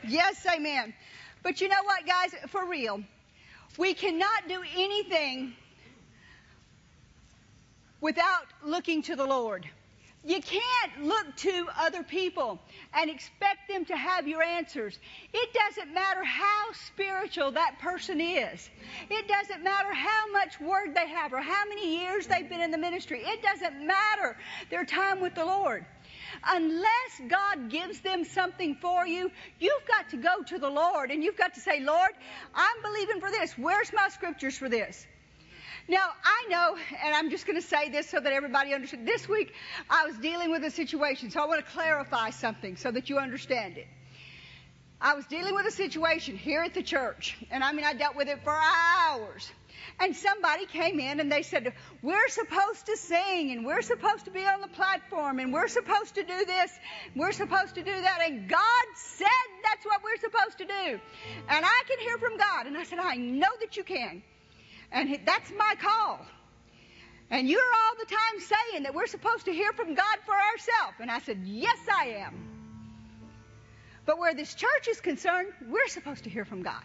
Yes, 0.06 0.44
amen. 0.46 0.94
But 1.42 1.60
you 1.60 1.68
know 1.68 1.82
what, 1.84 2.06
guys? 2.06 2.34
For 2.48 2.66
real, 2.66 3.02
we 3.76 3.94
cannot 3.94 4.48
do 4.48 4.62
anything 4.76 5.54
without 8.00 8.46
looking 8.64 9.02
to 9.02 9.16
the 9.16 9.26
Lord. 9.26 9.68
You 10.24 10.40
can't 10.42 11.06
look 11.06 11.36
to 11.36 11.66
other 11.78 12.02
people 12.02 12.58
and 12.92 13.08
expect 13.08 13.68
them 13.68 13.84
to 13.84 13.96
have 13.96 14.26
your 14.26 14.42
answers. 14.42 14.98
It 15.32 15.48
doesn't 15.54 15.94
matter 15.94 16.24
how 16.24 16.72
spiritual 16.86 17.52
that 17.52 17.78
person 17.78 18.20
is. 18.20 18.68
It 19.10 19.28
doesn't 19.28 19.62
matter 19.62 19.94
how 19.94 20.32
much 20.32 20.60
word 20.60 20.94
they 20.94 21.08
have 21.08 21.32
or 21.32 21.40
how 21.40 21.64
many 21.68 22.00
years 22.00 22.26
they've 22.26 22.48
been 22.48 22.60
in 22.60 22.72
the 22.72 22.78
ministry. 22.78 23.22
It 23.24 23.42
doesn't 23.42 23.86
matter 23.86 24.36
their 24.70 24.84
time 24.84 25.20
with 25.20 25.36
the 25.36 25.44
Lord. 25.44 25.86
Unless 26.46 27.20
God 27.28 27.70
gives 27.70 28.00
them 28.00 28.24
something 28.24 28.74
for 28.74 29.06
you, 29.06 29.30
you've 29.60 29.86
got 29.86 30.10
to 30.10 30.16
go 30.16 30.42
to 30.48 30.58
the 30.58 30.68
Lord 30.68 31.12
and 31.12 31.22
you've 31.22 31.38
got 31.38 31.54
to 31.54 31.60
say, 31.60 31.80
Lord, 31.80 32.10
I'm 32.54 32.82
believing 32.82 33.20
for 33.20 33.30
this. 33.30 33.56
Where's 33.56 33.92
my 33.92 34.08
scriptures 34.08 34.58
for 34.58 34.68
this? 34.68 35.06
Now, 35.88 36.10
I 36.22 36.50
know, 36.50 36.76
and 37.02 37.14
I'm 37.14 37.30
just 37.30 37.46
going 37.46 37.58
to 37.58 37.66
say 37.66 37.88
this 37.88 38.10
so 38.10 38.20
that 38.20 38.30
everybody 38.30 38.74
understands. 38.74 39.10
This 39.10 39.26
week, 39.26 39.54
I 39.88 40.04
was 40.06 40.18
dealing 40.18 40.50
with 40.50 40.62
a 40.62 40.70
situation, 40.70 41.30
so 41.30 41.40
I 41.40 41.46
want 41.46 41.64
to 41.64 41.72
clarify 41.72 42.28
something 42.28 42.76
so 42.76 42.90
that 42.90 43.08
you 43.08 43.18
understand 43.18 43.78
it. 43.78 43.86
I 45.00 45.14
was 45.14 45.24
dealing 45.26 45.54
with 45.54 45.64
a 45.64 45.70
situation 45.70 46.36
here 46.36 46.60
at 46.60 46.74
the 46.74 46.82
church, 46.82 47.38
and 47.50 47.64
I 47.64 47.72
mean, 47.72 47.86
I 47.86 47.94
dealt 47.94 48.16
with 48.16 48.28
it 48.28 48.42
for 48.44 48.52
hours. 48.52 49.50
And 50.00 50.14
somebody 50.14 50.66
came 50.66 51.00
in 51.00 51.20
and 51.20 51.32
they 51.32 51.42
said, 51.42 51.72
We're 52.02 52.28
supposed 52.28 52.86
to 52.86 52.96
sing, 52.96 53.52
and 53.52 53.64
we're 53.64 53.80
supposed 53.80 54.26
to 54.26 54.30
be 54.30 54.44
on 54.44 54.60
the 54.60 54.68
platform, 54.68 55.38
and 55.38 55.52
we're 55.54 55.68
supposed 55.68 56.16
to 56.16 56.22
do 56.22 56.44
this, 56.44 56.70
we're 57.16 57.32
supposed 57.32 57.76
to 57.76 57.82
do 57.82 57.92
that. 57.92 58.18
And 58.26 58.46
God 58.48 58.86
said 58.96 59.26
that's 59.64 59.86
what 59.86 60.02
we're 60.04 60.20
supposed 60.20 60.58
to 60.58 60.66
do. 60.66 61.00
And 61.48 61.64
I 61.64 61.82
can 61.88 61.98
hear 62.00 62.18
from 62.18 62.36
God. 62.36 62.66
And 62.66 62.76
I 62.76 62.84
said, 62.84 62.98
I 62.98 63.14
know 63.14 63.48
that 63.60 63.76
you 63.76 63.84
can. 63.84 64.22
And 64.92 65.18
that's 65.24 65.52
my 65.56 65.74
call. 65.80 66.20
And 67.30 67.48
you're 67.48 67.60
all 67.60 67.94
the 67.98 68.06
time 68.06 68.40
saying 68.40 68.82
that 68.84 68.94
we're 68.94 69.06
supposed 69.06 69.44
to 69.44 69.52
hear 69.52 69.72
from 69.72 69.94
God 69.94 70.16
for 70.24 70.34
ourselves. 70.34 70.96
And 71.00 71.10
I 71.10 71.18
said, 71.20 71.40
Yes, 71.44 71.78
I 71.94 72.06
am. 72.24 72.48
But 74.06 74.18
where 74.18 74.34
this 74.34 74.54
church 74.54 74.88
is 74.88 75.00
concerned, 75.00 75.48
we're 75.68 75.88
supposed 75.88 76.24
to 76.24 76.30
hear 76.30 76.46
from 76.46 76.62
God. 76.62 76.84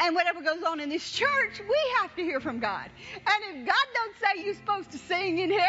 And 0.00 0.16
whatever 0.16 0.40
goes 0.40 0.62
on 0.64 0.80
in 0.80 0.88
this 0.88 1.12
church, 1.12 1.60
we 1.60 1.78
have 2.00 2.14
to 2.16 2.22
hear 2.22 2.40
from 2.40 2.58
God. 2.58 2.90
And 3.14 3.60
if 3.60 3.66
God 3.66 3.86
don't 3.94 4.14
say 4.16 4.44
you're 4.44 4.54
supposed 4.54 4.90
to 4.92 4.98
sing 4.98 5.38
in 5.38 5.50
here, 5.50 5.68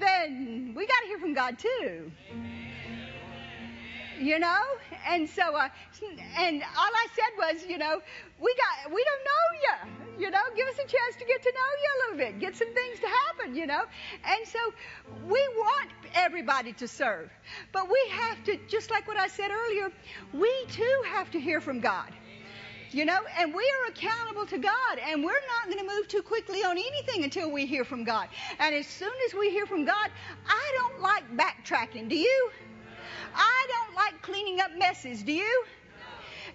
then 0.00 0.72
we 0.74 0.86
got 0.86 1.00
to 1.02 1.06
hear 1.06 1.18
from 1.18 1.34
God 1.34 1.58
too. 1.58 2.10
You 4.20 4.38
know, 4.40 4.60
and 5.08 5.28
so, 5.28 5.54
uh, 5.54 5.68
and 6.36 6.62
all 6.62 6.90
I 6.92 7.06
said 7.14 7.32
was, 7.38 7.66
you 7.68 7.78
know, 7.78 8.00
we 8.40 8.54
got, 8.54 8.92
we 8.92 9.04
don't 9.04 9.24
know 9.24 9.44
you. 9.62 10.24
You 10.24 10.30
know, 10.32 10.40
give 10.56 10.66
us 10.66 10.74
a 10.74 10.88
chance 10.88 11.14
to 11.20 11.24
get 11.24 11.40
to 11.42 11.52
know 11.54 11.70
you 11.82 11.88
a 11.94 11.98
little 12.02 12.26
bit, 12.26 12.40
get 12.40 12.56
some 12.56 12.74
things 12.74 12.98
to 12.98 13.06
happen. 13.06 13.54
You 13.54 13.66
know, 13.66 13.84
and 14.24 14.46
so 14.46 14.58
we 15.28 15.38
want 15.56 15.90
everybody 16.14 16.72
to 16.72 16.88
serve, 16.88 17.30
but 17.72 17.88
we 17.88 18.10
have 18.10 18.42
to, 18.44 18.58
just 18.68 18.90
like 18.90 19.06
what 19.06 19.16
I 19.16 19.28
said 19.28 19.50
earlier, 19.52 19.92
we 20.32 20.52
too 20.68 21.02
have 21.06 21.30
to 21.30 21.40
hear 21.40 21.60
from 21.60 21.80
God. 21.80 22.12
You 22.90 23.04
know, 23.04 23.20
and 23.38 23.54
we 23.54 23.62
are 23.62 23.90
accountable 23.92 24.46
to 24.46 24.58
God, 24.58 24.98
and 25.06 25.22
we're 25.22 25.32
not 25.58 25.66
going 25.66 25.86
to 25.86 25.94
move 25.94 26.08
too 26.08 26.22
quickly 26.22 26.64
on 26.64 26.72
anything 26.72 27.22
until 27.22 27.50
we 27.50 27.66
hear 27.66 27.84
from 27.84 28.02
God. 28.02 28.28
And 28.58 28.74
as 28.74 28.86
soon 28.86 29.12
as 29.26 29.34
we 29.34 29.50
hear 29.50 29.66
from 29.66 29.84
God, 29.84 30.10
I 30.48 30.72
don't 30.78 31.02
like 31.02 31.24
backtracking. 31.36 32.08
Do 32.08 32.16
you? 32.16 32.50
I 33.38 33.66
don't 33.68 33.94
like 33.94 34.22
cleaning 34.22 34.60
up 34.60 34.70
messes. 34.76 35.22
Do 35.22 35.32
you? 35.32 35.64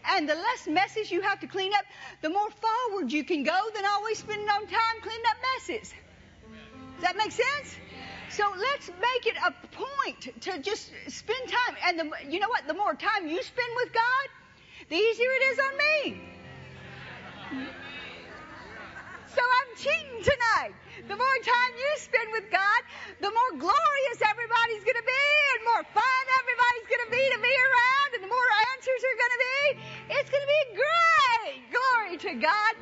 And 0.09 0.27
the 0.27 0.35
less 0.35 0.67
messes 0.67 1.11
you 1.11 1.21
have 1.21 1.39
to 1.39 1.47
clean 1.47 1.71
up, 1.73 1.85
the 2.21 2.29
more 2.29 2.49
forward 2.49 3.11
you 3.11 3.23
can 3.23 3.43
go 3.43 3.59
than 3.73 3.85
always 3.85 4.19
spending 4.19 4.47
on 4.49 4.67
time 4.67 4.97
cleaning 5.01 5.25
up 5.29 5.37
messes. 5.55 5.93
Does 6.95 7.03
that 7.03 7.15
make 7.17 7.31
sense? 7.31 7.77
So 8.29 8.43
let's 8.57 8.89
make 8.89 9.27
it 9.27 9.35
a 9.45 9.53
point 9.75 10.41
to 10.41 10.59
just 10.59 10.91
spend 11.07 11.47
time. 11.47 11.77
And 11.85 11.99
the, 11.99 12.11
you 12.29 12.39
know 12.39 12.49
what? 12.49 12.67
The 12.67 12.73
more 12.73 12.93
time 12.95 13.27
you 13.27 13.41
spend 13.41 13.69
with 13.77 13.93
God, 13.93 14.29
the 14.89 14.95
easier 14.95 15.29
it 15.29 15.43
is 15.51 15.59
on 15.59 15.77
me. 15.77 16.21
So 19.35 19.41
I'm 19.41 19.77
cheating 19.77 20.23
tonight. 20.23 20.73
The 21.03 21.19
more 21.19 21.39
time 21.43 21.71
you 21.75 21.89
spend 21.99 22.31
with 22.31 22.47
God, 22.47 22.81
the 23.19 23.27
more 23.27 23.51
glorious 23.59 24.19
everybody's 24.23 24.87
going 24.87 24.95
to 24.95 25.03
be 25.03 25.27
and 25.59 25.61
more 25.67 25.83
fun 25.91 26.23
everybody's 26.39 26.87
going 26.87 27.03
to 27.03 27.11
be 27.11 27.23
to 27.27 27.39
be 27.43 27.51
around 27.51 28.09
and 28.15 28.23
the 28.23 28.31
more 28.31 28.49
answers 28.71 29.01
are 29.03 29.17
going 29.19 29.35
to 29.35 29.43
be. 29.43 29.63
It's 30.15 30.29
going 30.31 30.45
to 30.47 30.53
be 30.55 30.63
great. 30.79 31.59
Glory 31.75 32.15
to 32.23 32.31
God. 32.39 32.73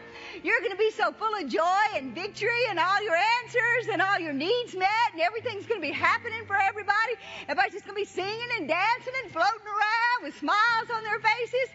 You're 0.45 0.61
going 0.61 0.71
to 0.71 0.77
be 0.77 0.91
so 0.93 1.11
full 1.11 1.33
of 1.33 1.49
joy 1.49 1.85
and 1.97 2.13
victory 2.13 2.69
and 2.69 2.77
all 2.77 3.01
your 3.01 3.17
answers 3.41 3.89
and 3.89 4.01
all 4.01 4.19
your 4.19 4.33
needs 4.33 4.75
met 4.77 5.09
and 5.13 5.21
everything's 5.21 5.65
going 5.65 5.81
to 5.81 5.87
be 5.87 5.93
happening 5.93 6.45
for 6.45 6.57
everybody. 6.61 7.17
Everybody's 7.49 7.73
just 7.73 7.85
going 7.85 7.97
to 7.97 8.01
be 8.01 8.09
singing 8.09 8.49
and 8.57 8.67
dancing 8.67 9.13
and 9.23 9.33
floating 9.33 9.65
around 9.65 10.29
with 10.29 10.37
smiles 10.37 10.93
on 10.93 11.01
their 11.01 11.19
faces. 11.19 11.73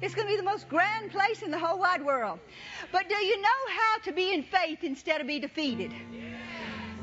It's 0.00 0.14
going 0.14 0.28
to 0.28 0.32
be 0.32 0.36
the 0.36 0.46
most 0.46 0.68
grand 0.68 1.10
place 1.10 1.42
in 1.42 1.50
the 1.50 1.58
whole 1.58 1.78
wide 1.78 2.04
world. 2.04 2.38
But 2.92 3.08
do 3.08 3.16
you 3.16 3.40
know 3.40 3.60
how 3.76 3.98
to 4.04 4.12
be 4.12 4.32
in 4.32 4.42
faith 4.42 4.84
instead 4.84 5.20
of 5.20 5.26
be 5.26 5.40
defeated? 5.40 5.87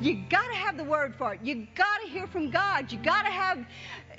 You 0.01 0.23
got 0.29 0.47
to 0.47 0.55
have 0.55 0.77
the 0.77 0.83
word 0.83 1.15
for 1.15 1.33
it. 1.33 1.39
You 1.43 1.67
got 1.75 2.01
to 2.03 2.09
hear 2.09 2.27
from 2.27 2.51
God. 2.51 2.91
You 2.91 2.97
got 2.97 3.23
to 3.23 3.31
have 3.31 3.65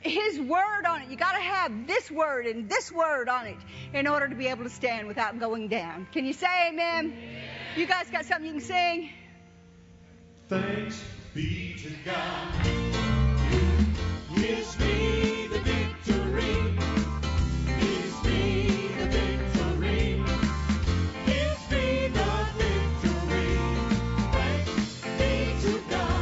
His 0.02 0.40
word 0.40 0.86
on 0.86 1.02
it. 1.02 1.10
You 1.10 1.16
got 1.16 1.32
to 1.32 1.42
have 1.42 1.86
this 1.86 2.10
word 2.10 2.46
and 2.46 2.68
this 2.68 2.90
word 2.90 3.28
on 3.28 3.46
it 3.46 3.58
in 3.92 4.06
order 4.06 4.26
to 4.26 4.34
be 4.34 4.46
able 4.46 4.64
to 4.64 4.70
stand 4.70 5.06
without 5.06 5.38
going 5.38 5.68
down. 5.68 6.06
Can 6.12 6.24
you 6.24 6.32
say 6.32 6.68
amen? 6.70 7.14
You 7.76 7.86
guys 7.86 8.10
got 8.10 8.24
something 8.24 8.46
you 8.46 8.52
can 8.52 8.62
sing? 8.62 9.10
Thanks 10.48 11.02
be 11.34 11.74
to 11.74 11.90
God 12.04 12.54
who 14.28 14.40
gives 14.40 14.78
me 14.78 15.48
the 15.48 15.58
victory. 15.60 16.75